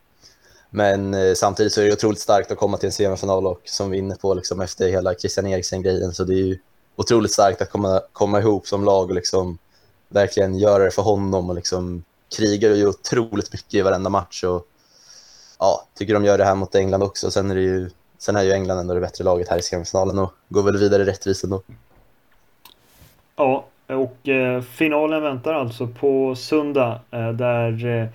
Men 0.69 1.13
eh, 1.13 1.33
samtidigt 1.33 1.73
så 1.73 1.81
är 1.81 1.85
det 1.85 1.93
otroligt 1.93 2.19
starkt 2.19 2.51
att 2.51 2.57
komma 2.57 2.77
till 2.77 2.87
en 2.87 2.93
semifinal 2.93 3.47
och 3.47 3.61
som 3.65 3.89
vi 3.89 3.97
är 3.97 3.99
inne 3.99 4.15
på 4.15 4.33
liksom, 4.33 4.61
efter 4.61 4.89
hela 4.89 5.15
Christian 5.15 5.47
Eriksen-grejen. 5.47 6.13
Så 6.13 6.23
det 6.23 6.33
är 6.33 6.45
ju 6.45 6.59
otroligt 6.95 7.31
starkt 7.31 7.61
att 7.61 7.71
komma, 7.71 8.01
komma 8.13 8.39
ihop 8.39 8.67
som 8.67 8.85
lag 8.85 9.09
och 9.09 9.15
liksom 9.15 9.57
verkligen 10.09 10.57
göra 10.57 10.83
det 10.83 10.91
för 10.91 11.01
honom 11.01 11.49
och 11.49 11.55
liksom 11.55 12.03
krigar 12.37 12.69
ju 12.69 12.87
otroligt 12.87 13.53
mycket 13.53 13.73
i 13.73 13.81
varenda 13.81 14.09
match. 14.09 14.43
Och, 14.43 14.67
ja, 15.59 15.85
tycker 15.93 16.13
de 16.13 16.25
gör 16.25 16.37
det 16.37 16.45
här 16.45 16.55
mot 16.55 16.75
England 16.75 17.03
också. 17.03 17.31
Sen 17.31 17.51
är, 17.51 17.55
det 17.55 17.61
ju, 17.61 17.89
sen 18.17 18.35
är 18.35 18.43
ju 18.43 18.51
England 18.51 18.79
ändå 18.79 18.93
det 18.93 18.99
bättre 18.99 19.23
laget 19.23 19.49
här 19.49 19.57
i 19.57 19.61
semifinalen 19.61 20.19
och 20.19 20.33
går 20.49 20.63
väl 20.63 20.77
vidare 20.77 21.05
rättvist 21.05 21.43
ändå. 21.43 21.61
Ja, 23.35 23.65
och 23.87 24.29
eh, 24.29 24.61
finalen 24.61 25.23
väntar 25.23 25.53
alltså 25.53 25.87
på 25.87 26.35
söndag 26.35 26.99
eh, 27.11 27.29
där 27.29 27.85
eh, 27.85 28.07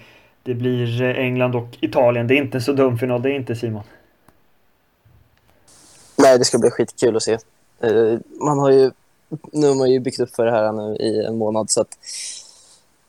det 0.43 0.55
blir 0.55 1.03
England 1.03 1.57
och 1.57 1.69
Italien. 1.81 2.27
Det 2.27 2.35
är 2.35 2.37
inte 2.37 2.59
en 2.59 2.63
så 2.63 2.73
dum 2.73 2.99
final, 2.99 3.23
det 3.23 3.31
är 3.31 3.35
inte 3.35 3.57
Simon. 3.57 3.83
Nej, 6.17 6.39
det 6.39 6.45
ska 6.45 6.59
bli 6.59 6.71
skitkul 6.71 7.17
att 7.17 7.23
se. 7.23 7.39
Man 8.41 8.59
har 8.59 8.71
ju 8.71 8.91
nu 9.53 9.69
har 9.69 9.75
man 9.75 9.91
ju 9.91 10.01
byggt 10.01 10.21
upp 10.21 10.35
för 10.35 10.47
det 10.47 10.51
här 10.51 10.73
nu 10.73 10.97
i 10.97 11.25
en 11.25 11.39
månad 11.39 11.71
så 11.71 11.81
att 11.81 11.99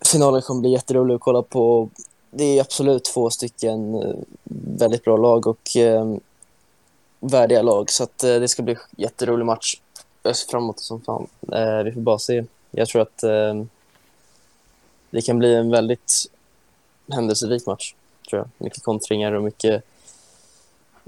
finalen 0.06 0.42
kommer 0.42 0.62
bli 0.62 0.72
jätterolig 0.72 1.16
att 1.16 1.22
kolla 1.22 1.42
på. 1.42 1.90
Det 2.32 2.44
är 2.44 2.62
absolut 2.62 3.04
två 3.04 3.30
stycken 3.30 3.96
eh, 3.96 4.16
väldigt 4.80 5.04
bra 5.04 5.18
lag 5.18 5.48
och 5.48 5.78
eh, 5.78 6.16
värdiga 7.20 7.62
lag 7.62 7.90
så 7.90 8.04
att 8.04 8.24
eh, 8.24 8.36
det 8.36 8.48
ska 8.48 8.64
bli 8.64 8.78
jätterolig 8.98 9.46
match. 9.46 9.82
Eh, 9.98 10.02
jag 10.24 10.36
ser 10.36 10.52
fram 10.52 10.64
emot 10.64 10.78
det 10.78 10.84
som 10.84 11.02
fan. 11.02 11.28
Eh, 11.52 11.84
vi 11.84 11.92
får 11.92 12.02
bara 12.02 12.20
se. 12.20 12.44
Jag 12.72 12.88
tror 12.88 13.02
att 13.02 13.24
eh, 13.24 13.64
det 15.10 15.22
kan 15.22 15.40
bli 15.40 15.56
en 15.56 15.72
väldigt 15.72 16.14
händelserik 17.12 17.66
match. 17.66 17.96
Tror 18.30 18.40
jag. 18.40 18.50
Mycket 18.58 18.84
kontringar 18.84 19.32
och 19.32 19.44
mycket, 19.44 19.84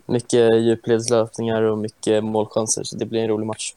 mycket 0.05 0.55
djupledslöpningar 0.61 1.61
och 1.61 1.77
mycket 1.77 2.23
målchanser. 2.23 2.83
Så 2.83 2.95
det 2.95 3.05
blir 3.05 3.21
en 3.21 3.27
rolig 3.27 3.45
match. 3.45 3.73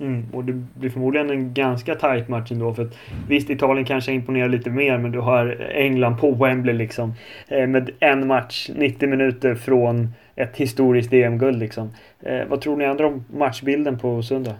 Mm, 0.00 0.26
och 0.32 0.44
det 0.44 0.52
blir 0.52 0.90
förmodligen 0.90 1.30
en 1.30 1.54
ganska 1.54 1.94
tight 1.94 2.28
match 2.28 2.52
ändå. 2.52 2.74
För 2.74 2.82
att, 2.82 2.92
visst, 3.28 3.50
Italien 3.50 3.84
kanske 3.84 4.12
imponerar 4.12 4.48
lite 4.48 4.70
mer, 4.70 4.98
men 4.98 5.12
du 5.12 5.18
har 5.18 5.70
England 5.74 6.16
på 6.16 6.30
Wembley 6.30 6.74
liksom. 6.74 7.14
Eh, 7.48 7.66
med 7.66 7.90
en 8.00 8.26
match, 8.26 8.70
90 8.74 9.08
minuter 9.08 9.54
från 9.54 10.14
ett 10.36 10.56
historiskt 10.56 11.12
EM-guld 11.12 11.58
liksom. 11.58 11.94
Eh, 12.20 12.46
vad 12.48 12.60
tror 12.60 12.76
ni 12.76 12.84
andra 12.84 13.06
om 13.06 13.24
matchbilden 13.32 13.98
på 13.98 14.22
söndag? 14.22 14.54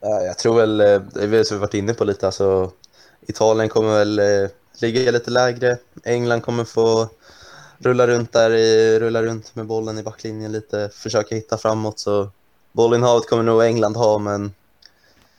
Jag 0.00 0.38
tror 0.38 0.56
väl, 0.56 0.80
eh, 0.80 1.02
det 1.14 1.22
är 1.22 1.26
väl 1.26 1.44
som 1.44 1.56
vi 1.56 1.60
varit 1.60 1.74
inne 1.74 1.94
på 1.94 2.04
lite, 2.04 2.26
alltså 2.26 2.70
Italien 3.26 3.68
kommer 3.68 3.98
väl 3.98 4.18
eh, 4.18 4.50
ligga 4.82 5.10
lite 5.10 5.30
lägre. 5.30 5.76
England 6.04 6.40
kommer 6.40 6.64
få 6.64 7.08
rulla 7.78 8.06
runt 8.06 8.32
där, 8.32 8.50
i, 8.50 8.98
rulla 8.98 9.22
runt 9.22 9.54
med 9.54 9.66
bollen 9.66 9.98
i 9.98 10.02
backlinjen 10.02 10.52
lite, 10.52 10.90
försöka 10.94 11.34
hitta 11.34 11.58
framåt. 11.58 11.98
Så 11.98 12.30
bollinnehavet 12.72 13.28
kommer 13.28 13.42
nog 13.42 13.64
England 13.64 13.96
ha, 13.96 14.18
men 14.18 14.54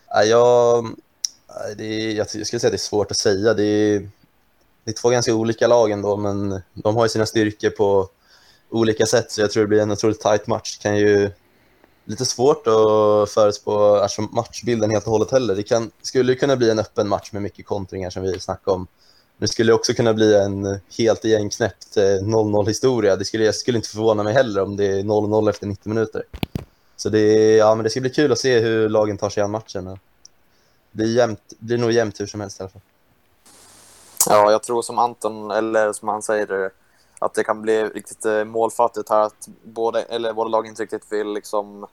ja, 0.09 0.23
jag, 0.23 0.85
äh, 0.85 1.77
det 1.77 1.83
är, 1.85 2.11
jag 2.11 2.29
skulle 2.29 2.45
säga 2.45 2.67
att 2.67 2.71
det 2.71 2.75
är 2.75 2.77
svårt 2.77 3.11
att 3.11 3.17
säga. 3.17 3.53
Det 3.53 3.63
är, 3.63 4.09
det 4.83 4.91
är 4.91 4.93
två 4.93 5.09
ganska 5.09 5.35
olika 5.35 5.67
lag 5.67 5.91
ändå, 5.91 6.17
men 6.17 6.61
de 6.73 6.95
har 6.95 7.05
ju 7.05 7.09
sina 7.09 7.25
styrkor 7.25 7.69
på 7.69 8.09
olika 8.69 9.05
sätt, 9.05 9.31
så 9.31 9.41
jag 9.41 9.51
tror 9.51 9.63
det 9.63 9.67
blir 9.67 9.81
en 9.81 9.91
otroligt 9.91 10.21
tight 10.21 10.47
match. 10.47 10.77
Det 10.77 10.83
kan 10.83 10.97
ju 10.97 11.31
lite 12.05 12.25
svårt 12.25 12.67
att 12.67 13.29
förutspå 13.29 13.95
alltså 13.95 14.21
matchbilden 14.21 14.89
helt 14.89 15.05
och 15.05 15.11
hållet 15.11 15.31
heller. 15.31 15.55
Det 15.55 15.63
kan, 15.63 15.91
skulle 16.01 16.35
kunna 16.35 16.55
bli 16.55 16.69
en 16.69 16.79
öppen 16.79 17.07
match 17.07 17.31
med 17.31 17.41
mycket 17.41 17.65
kontringar 17.65 18.09
som 18.09 18.23
vi 18.23 18.39
snackade 18.39 18.75
om. 18.75 18.87
Det 19.37 19.47
skulle 19.47 19.73
också 19.73 19.93
kunna 19.93 20.13
bli 20.13 20.35
en 20.35 20.79
helt 20.97 21.25
igenknäppt 21.25 21.97
eh, 21.97 22.01
0-0-historia. 22.01 23.15
Det 23.15 23.25
skulle, 23.25 23.45
jag 23.45 23.55
skulle 23.55 23.77
inte 23.77 23.89
förvåna 23.89 24.23
mig 24.23 24.33
heller 24.33 24.63
om 24.63 24.77
det 24.77 24.85
är 24.85 25.03
0-0 25.03 25.49
efter 25.49 25.67
90 25.67 25.89
minuter. 25.89 26.23
Så 26.95 27.09
det, 27.09 27.55
ja, 27.55 27.75
men 27.75 27.83
det 27.83 27.89
ska 27.89 28.01
bli 28.01 28.09
kul 28.09 28.31
att 28.31 28.39
se 28.39 28.59
hur 28.59 28.89
lagen 28.89 29.17
tar 29.17 29.29
sig 29.29 29.43
an 29.43 29.51
matchen. 29.51 29.85
Det 29.85 29.97
blir, 30.91 31.17
jämnt, 31.17 31.39
det 31.49 31.65
blir 31.65 31.77
nog 31.77 31.91
jämnt 31.91 32.19
hur 32.19 32.27
som 32.27 32.41
helst 32.41 32.59
i 32.59 32.63
alla 32.63 32.69
fall. 32.69 32.81
Ja, 34.29 34.51
jag 34.51 34.63
tror 34.63 34.81
som 34.81 34.99
Anton, 34.99 35.51
eller 35.51 35.93
som 35.93 36.07
han 36.07 36.21
säger, 36.21 36.71
att 37.19 37.33
det 37.33 37.43
kan 37.43 37.61
bli 37.61 37.83
riktigt 37.83 38.25
eh, 38.25 38.43
målfattigt 38.43 39.09
här. 39.09 39.19
Att 39.19 39.47
både, 39.63 40.01
eller 40.01 40.33
båda 40.33 40.49
lagen 40.49 40.69
inte 40.69 40.83
riktigt 40.83 41.11
vill 41.11 41.33
liksom 41.33 41.87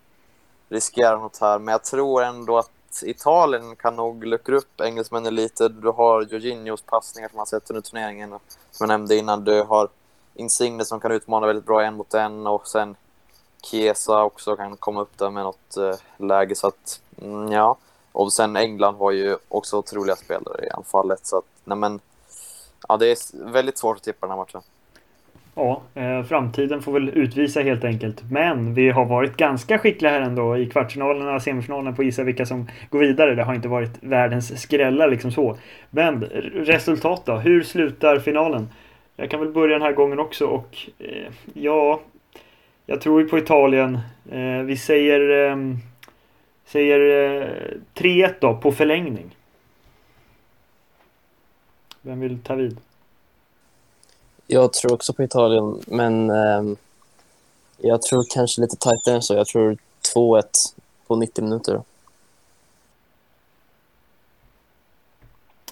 riskera 0.68 1.16
något 1.16 1.38
här. 1.40 1.58
Men 1.58 1.72
jag 1.72 1.84
tror 1.84 2.22
ändå 2.22 2.58
att 2.58 2.70
Italien 3.02 3.76
kan 3.76 3.96
nog 3.96 4.24
luckra 4.24 4.56
upp 4.56 4.80
engelsmännen 4.80 5.34
lite. 5.34 5.68
Du 5.68 5.88
har 5.88 6.22
Jorginhos 6.22 6.82
passningar 6.82 7.28
som 7.28 7.36
man 7.36 7.46
sett 7.46 7.70
under 7.70 7.80
turneringen. 7.80 8.30
Som 8.30 8.40
jag 8.78 8.88
nämnde 8.88 9.16
innan. 9.16 9.44
Du 9.44 9.62
har 9.62 9.88
Insigne 10.34 10.84
som 10.84 11.00
kan 11.00 11.12
utmana 11.12 11.46
väldigt 11.46 11.66
bra 11.66 11.82
en 11.82 11.94
mot 11.94 12.14
en 12.14 12.46
och 12.46 12.66
sen 12.68 12.96
Chiesa 13.62 14.22
också 14.22 14.56
kan 14.56 14.76
komma 14.76 15.00
upp 15.00 15.18
där 15.18 15.30
med 15.30 15.44
något 15.44 15.76
eh, 15.76 15.94
läge. 16.16 16.54
Så 16.54 16.66
att, 16.66 17.00
mm, 17.22 17.52
ja. 17.52 17.76
Och 18.12 18.32
sen 18.32 18.56
England 18.56 18.96
har 18.96 19.10
ju 19.10 19.36
också 19.48 19.78
otroliga 19.78 20.16
spelare 20.16 20.66
i 20.66 20.70
anfallet. 20.70 21.26
Så 21.26 21.38
att, 21.38 21.44
nej 21.64 21.78
men, 21.78 22.00
ja, 22.88 22.96
det 22.96 23.06
är 23.06 23.46
väldigt 23.52 23.78
svårt 23.78 23.96
att 23.96 24.02
tippa 24.02 24.26
den 24.26 24.30
här 24.30 24.38
matchen. 24.38 24.62
Ja, 25.54 25.82
eh, 25.94 26.22
framtiden 26.22 26.82
får 26.82 26.92
väl 26.92 27.08
utvisa 27.08 27.60
helt 27.60 27.84
enkelt. 27.84 28.22
Men 28.30 28.74
vi 28.74 28.90
har 28.90 29.04
varit 29.04 29.36
ganska 29.36 29.78
skickliga 29.78 30.12
här 30.12 30.20
ändå 30.20 30.56
i 30.56 30.66
kvartsfinalerna 30.66 31.34
och 31.34 31.42
semifinalerna 31.42 31.92
på 31.92 32.02
att 32.02 32.06
gissa 32.06 32.22
vilka 32.22 32.46
som 32.46 32.68
går 32.90 32.98
vidare. 32.98 33.34
Det 33.34 33.42
har 33.42 33.54
inte 33.54 33.68
varit 33.68 33.98
världens 34.00 34.60
skrällar 34.60 35.08
liksom 35.08 35.30
så. 35.32 35.56
Men 35.90 36.24
resultat 36.54 37.22
då? 37.26 37.36
Hur 37.36 37.62
slutar 37.62 38.18
finalen? 38.18 38.68
Jag 39.16 39.30
kan 39.30 39.40
väl 39.40 39.52
börja 39.52 39.72
den 39.78 39.82
här 39.82 39.92
gången 39.92 40.18
också 40.18 40.46
och 40.46 40.76
eh, 40.98 41.32
ja, 41.54 42.00
jag 42.86 43.00
tror 43.00 43.22
ju 43.22 43.28
på 43.28 43.38
Italien. 43.38 43.98
Eh, 44.30 44.62
vi 44.62 44.76
säger, 44.76 45.50
ehm, 45.50 45.72
eh, 45.72 45.78
säger 46.64 47.00
3-1 47.94 48.34
då 48.40 48.56
på 48.56 48.72
förlängning. 48.72 49.36
Vem 52.02 52.20
vill 52.20 52.38
ta 52.38 52.54
vid? 52.54 52.78
Jag 54.52 54.72
tror 54.72 54.92
också 54.92 55.12
på 55.12 55.22
Italien, 55.22 55.82
men 55.86 56.30
eh, 56.30 56.62
jag 57.76 58.02
tror 58.02 58.26
kanske 58.30 58.60
lite 58.60 58.76
tajtare 58.76 59.14
än 59.14 59.22
så. 59.22 59.34
Jag 59.34 59.46
tror 59.46 59.78
2-1 60.14 60.44
på 61.06 61.16
90 61.16 61.44
minuter. 61.44 61.82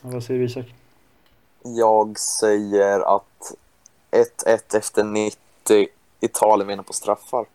Vad 0.00 0.24
säger 0.24 0.40
du 0.40 0.46
Isak? 0.46 0.74
Jag 1.62 2.18
säger 2.18 3.16
att 3.16 3.52
1-1 4.10 4.76
efter 4.76 5.04
90. 5.04 5.38
Italien 6.20 6.68
vinner 6.68 6.82
på 6.82 6.92
straffar. 6.92 7.46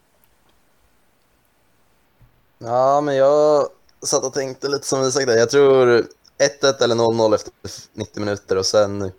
Ja, 2.58 3.02
men 3.02 3.16
jag 3.16 3.68
satt 4.02 4.24
och 4.24 4.34
tänkte 4.34 4.68
lite 4.68 4.88
som 4.88 5.04
Isak 5.04 5.26
där. 5.26 5.38
Jag 5.38 5.50
tror 5.50 6.08
1-1 6.38 6.84
eller 6.84 6.96
0-0 6.96 7.36
efter 7.36 7.54
90 7.94 8.20
minuter 8.20 8.58
och 8.58 8.66
sen 8.66 9.12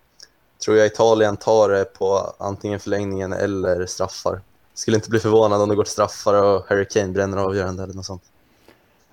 tror 0.65 0.77
jag 0.77 0.87
Italien 0.87 1.37
tar 1.37 1.69
det 1.69 1.85
på 1.85 2.35
antingen 2.39 2.81
förlängningen 2.81 3.33
eller 3.33 3.87
straffar. 3.87 4.41
Skulle 4.75 4.97
inte 4.97 5.11
bli 5.11 5.19
förvånad 5.19 5.63
om 5.63 5.69
det 5.69 5.75
går 5.75 5.85
till 5.85 5.93
straffar 5.93 6.43
och 6.43 6.67
Harry 6.69 6.85
Kane 6.85 7.13
bränner 7.13 7.39
avgörande 7.39 7.83
eller 7.83 7.95
något 7.95 8.05
sånt. 8.05 8.23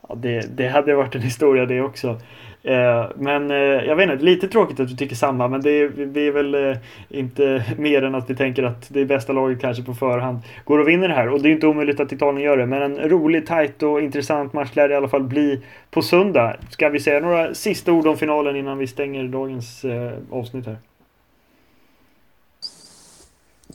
Ja, 0.08 0.16
det, 0.16 0.58
det 0.58 0.68
hade 0.68 0.96
varit 0.96 1.16
en 1.16 1.22
historia 1.22 1.66
det 1.66 1.82
också. 1.82 2.20
Eh, 2.64 3.06
men 3.16 3.52
eh, 3.52 3.58
jag 3.58 3.96
vet 3.96 4.12
inte, 4.12 4.26
lite 4.26 4.48
tråkigt 4.48 4.80
att 4.80 4.88
du 4.88 4.96
tycker 4.96 5.16
samma 5.16 5.48
men 5.48 5.62
det 5.62 5.70
är, 5.70 5.90
det 6.06 6.28
är 6.28 6.32
väl 6.32 6.56
eh, 6.56 6.78
inte 7.10 7.66
mer 7.78 8.04
än 8.04 8.16
att 8.16 8.30
vi 8.30 8.36
tänker 8.36 8.64
att 8.64 8.88
det 8.90 9.06
bästa 9.06 9.34
laget 9.34 9.62
kanske 9.62 9.84
på 9.84 9.94
förhand 9.94 10.40
går 10.66 10.80
och 10.80 10.88
vinner 10.88 11.08
det 11.08 11.14
här. 11.14 11.30
Och 11.30 11.42
det 11.42 11.50
är 11.50 11.52
inte 11.52 11.68
omöjligt 11.68 12.00
att 12.00 12.12
Italien 12.12 12.44
gör 12.44 12.58
det 12.58 12.66
men 12.66 12.82
en 12.82 13.10
rolig, 13.10 13.48
tight 13.48 13.84
och 13.84 14.02
intressant 14.02 14.54
match 14.54 14.76
lär 14.76 14.88
det 14.88 14.94
i 14.94 14.98
alla 14.98 15.08
fall 15.08 15.24
bli 15.24 15.62
på 15.92 16.02
söndag. 16.02 16.56
Ska 16.70 16.90
vi 16.90 17.00
säga 17.00 17.20
några 17.20 17.54
sista 17.54 17.92
ord 17.92 18.08
om 18.08 18.18
finalen 18.18 18.56
innan 18.56 18.78
vi 18.78 18.88
stänger 18.88 19.24
dagens 19.24 19.86
eh, 19.86 20.12
avsnitt 20.32 20.66
här? 20.66 20.78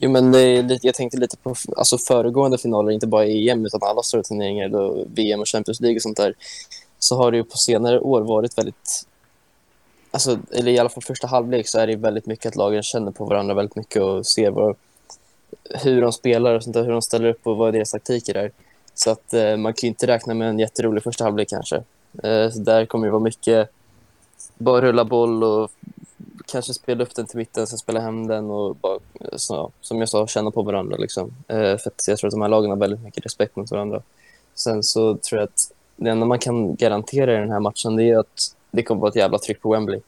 Jo, 0.01 0.11
men 0.11 0.31
det 0.31 0.83
jag 0.83 0.95
tänkte 0.95 1.17
lite 1.17 1.37
på 1.37 1.55
alltså 1.77 1.97
föregående 1.97 2.57
finaler, 2.57 2.91
inte 2.91 3.07
bara 3.07 3.25
i 3.25 3.49
EM 3.49 3.65
utan 3.65 3.83
alla 3.83 4.03
stora 4.03 4.23
turneringar, 4.23 4.69
då 4.69 5.05
VM 5.13 5.39
och 5.39 5.47
Champions 5.47 5.79
League 5.79 5.97
och 5.97 6.01
sånt 6.01 6.17
där, 6.17 6.33
så 6.99 7.15
har 7.15 7.31
det 7.31 7.37
ju 7.37 7.43
på 7.43 7.57
senare 7.57 7.99
år 7.99 8.21
varit 8.21 8.57
väldigt, 8.57 9.07
alltså, 10.11 10.39
eller 10.51 10.71
i 10.71 10.79
alla 10.79 10.89
fall 10.89 11.03
första 11.03 11.27
halvlek 11.27 11.67
så 11.67 11.79
är 11.79 11.87
det 11.87 11.95
väldigt 11.95 12.25
mycket 12.25 12.45
att 12.45 12.55
lagen 12.55 12.83
känner 12.83 13.11
på 13.11 13.25
varandra 13.25 13.53
väldigt 13.53 13.75
mycket 13.75 14.01
och 14.01 14.25
ser 14.25 14.51
vad, 14.51 14.75
hur 15.83 16.01
de 16.01 16.11
spelar 16.11 16.55
och 16.55 16.63
sånt 16.63 16.73
där, 16.73 16.83
hur 16.83 16.91
de 16.91 17.01
ställer 17.01 17.29
upp 17.29 17.47
och 17.47 17.57
vad 17.57 17.73
deras 17.73 17.91
taktiker 17.91 18.35
är. 18.35 18.51
Så 18.93 19.11
att 19.11 19.33
eh, 19.33 19.57
man 19.57 19.73
kan 19.73 19.81
ju 19.81 19.87
inte 19.87 20.07
räkna 20.07 20.33
med 20.33 20.49
en 20.49 20.59
jätterolig 20.59 21.03
första 21.03 21.23
halvlek 21.23 21.49
kanske. 21.49 21.75
Eh, 22.23 22.49
så 22.49 22.59
där 22.59 22.85
kommer 22.85 23.07
det 23.07 23.11
vara 23.11 23.23
mycket 23.23 23.69
bara 24.57 24.81
rulla 24.81 25.05
boll 25.05 25.43
och 25.43 25.71
kanske 26.45 26.73
spela 26.73 27.03
upp 27.03 27.15
den 27.15 27.25
till 27.25 27.37
mitten, 27.37 27.67
sen 27.67 27.77
spela 27.77 27.99
hem 27.99 28.27
den 28.27 28.51
och 28.51 28.75
bara, 28.75 28.99
eh, 29.19 29.35
så, 29.35 29.71
som 29.81 29.99
jag 29.99 30.09
sa, 30.09 30.27
känna 30.27 30.51
på 30.51 30.61
varandra. 30.61 30.97
Liksom. 30.97 31.33
Eh, 31.47 31.77
för 31.77 31.87
att 31.87 32.07
jag 32.07 32.17
tror 32.17 32.27
att 32.27 32.31
de 32.31 32.41
här 32.41 32.49
lagen 32.49 32.69
har 32.69 32.77
väldigt 32.77 33.03
mycket 33.03 33.25
respekt 33.25 33.55
mot 33.55 33.71
varandra. 33.71 34.01
Sen 34.55 34.83
så 34.83 35.17
tror 35.17 35.39
jag 35.39 35.47
att 35.47 35.71
det 35.95 36.09
enda 36.09 36.25
man 36.25 36.39
kan 36.39 36.75
garantera 36.75 37.33
i 37.33 37.37
den 37.37 37.51
här 37.51 37.59
matchen 37.59 37.95
det 37.95 38.03
är 38.03 38.17
att 38.17 38.55
det 38.71 38.83
kommer 38.83 39.01
vara 39.01 39.09
ett 39.09 39.15
jävla 39.15 39.37
tryck 39.37 39.61
på 39.61 39.71
Wembley. 39.71 40.01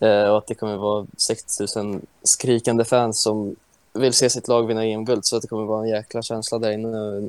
Eh, 0.00 0.24
och 0.24 0.38
att 0.38 0.46
det 0.46 0.54
kommer 0.54 0.76
vara 0.76 1.06
60 1.16 1.82
000 1.82 2.00
skrikande 2.22 2.84
fans 2.84 3.22
som 3.22 3.56
vill 3.92 4.12
se 4.12 4.30
sitt 4.30 4.48
lag 4.48 4.66
vinna 4.66 4.84
EM-guld. 4.84 5.24
Så 5.24 5.36
att 5.36 5.42
det 5.42 5.48
kommer 5.48 5.64
vara 5.64 5.82
en 5.82 5.88
jäkla 5.88 6.22
känsla 6.22 6.58
där 6.58 6.72
inne. 6.72 6.88
Det 6.88 7.28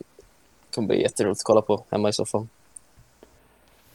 kommer 0.75 0.87
bli 0.87 1.01
jätteroligt 1.01 1.39
att 1.39 1.43
kolla 1.43 1.61
på 1.61 1.83
hemma 1.89 2.09
i 2.09 2.13
soffan. 2.13 2.49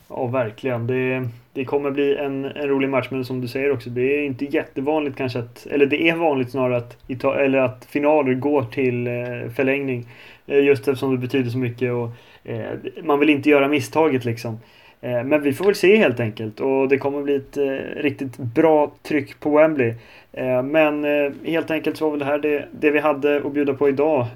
Ja, 0.08 0.26
verkligen. 0.26 0.86
Det, 0.86 1.28
det 1.52 1.64
kommer 1.64 1.90
bli 1.90 2.16
en, 2.16 2.44
en 2.44 2.68
rolig 2.68 2.88
match, 2.88 3.08
men 3.10 3.24
som 3.24 3.40
du 3.40 3.48
säger 3.48 3.72
också, 3.72 3.90
det 3.90 4.02
är 4.02 4.26
inte 4.26 4.44
jättevanligt 4.44 5.16
kanske 5.16 5.38
att, 5.38 5.66
eller 5.66 5.86
det 5.86 6.08
är 6.08 6.16
vanligt 6.16 6.50
snarare 6.50 6.76
att, 6.76 7.24
eller 7.24 7.58
att 7.58 7.84
finaler 7.90 8.34
går 8.34 8.62
till 8.62 9.06
eh, 9.06 9.50
förlängning. 9.56 10.06
Eh, 10.46 10.64
just 10.64 10.88
eftersom 10.88 11.10
det 11.10 11.18
betyder 11.18 11.50
så 11.50 11.58
mycket 11.58 11.92
och 11.92 12.10
eh, 12.44 12.70
man 13.02 13.18
vill 13.18 13.30
inte 13.30 13.50
göra 13.50 13.68
misstaget 13.68 14.24
liksom. 14.24 14.58
Eh, 15.00 15.24
men 15.24 15.42
vi 15.42 15.52
får 15.52 15.64
väl 15.64 15.74
se 15.74 15.96
helt 15.96 16.20
enkelt 16.20 16.60
och 16.60 16.88
det 16.88 16.98
kommer 16.98 17.22
bli 17.22 17.34
ett 17.34 17.56
eh, 17.56 18.02
riktigt 18.02 18.36
bra 18.36 18.92
tryck 19.02 19.40
på 19.40 19.50
Wembley. 19.50 19.94
Eh, 20.32 20.62
men 20.62 21.04
helt 21.44 21.70
enkelt 21.70 21.96
så 21.96 22.04
var 22.04 22.10
väl 22.10 22.18
det 22.18 22.24
här 22.24 22.38
det, 22.38 22.68
det 22.70 22.90
vi 22.90 22.98
hade 22.98 23.36
att 23.36 23.52
bjuda 23.52 23.74
på 23.74 23.88
idag 23.88 24.26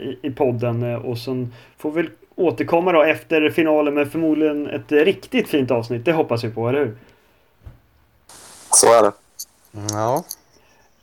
i, 0.00 0.26
i 0.28 0.30
podden 0.30 0.82
och 0.82 1.18
sen 1.18 1.52
får 1.78 1.90
vi 1.90 2.02
väl 2.02 2.10
återkomma 2.36 2.92
då 2.92 3.02
efter 3.02 3.50
finalen 3.50 3.94
med 3.94 4.12
förmodligen 4.12 4.66
ett 4.66 4.92
riktigt 4.92 5.48
fint 5.48 5.70
avsnitt. 5.70 6.04
Det 6.04 6.12
hoppas 6.12 6.44
vi 6.44 6.50
på, 6.50 6.68
eller 6.68 6.78
hur? 6.78 6.96
Så 8.70 8.86
är 8.86 9.02
det. 9.02 9.12
Ja, 9.90 10.24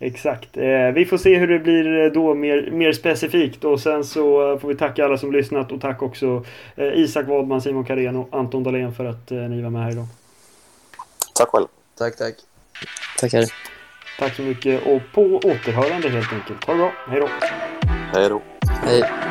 Exakt. 0.04 0.58
Eh, 0.58 0.92
vi 0.94 1.06
får 1.06 1.18
se 1.18 1.38
hur 1.38 1.48
det 1.48 1.60
blir 1.60 2.10
då 2.10 2.34
mer, 2.34 2.72
mer 2.72 2.94
specifikt 2.94 3.64
och 3.64 3.80
sen 3.80 4.04
så 4.04 4.58
får 4.60 4.68
vi 4.68 4.76
tacka 4.76 5.06
alla 5.06 5.18
som 5.18 5.32
lyssnat 5.32 5.72
och 5.72 5.82
tack 5.82 6.02
också 6.02 6.46
eh, 6.76 6.94
Isak 6.94 7.28
Wadman, 7.28 7.62
Simon 7.62 7.86
Karén 7.86 8.16
och 8.16 8.30
Anton 8.32 8.64
Dahlén 8.64 8.94
för 8.94 9.06
att 9.06 9.32
eh, 9.32 9.38
ni 9.38 9.62
var 9.62 9.70
med 9.70 9.84
här 9.84 9.92
idag. 9.92 10.08
Tack 11.36 11.50
själv. 11.50 11.68
tack, 11.98 12.18
tack. 12.18 12.36
Tackar. 13.20 13.46
Tack 14.20 14.36
så 14.36 14.42
mycket 14.42 14.88
och 14.88 15.02
på 15.14 15.22
återhörande 15.22 16.10
helt 16.10 16.34
enkelt. 16.34 16.64
Ha 16.64 16.74
det 16.74 16.80
bra. 16.80 16.92
Hej 17.08 17.20
då! 17.20 17.30
Hej 18.14 18.30
då. 18.30 18.42
Hej. 18.84 19.31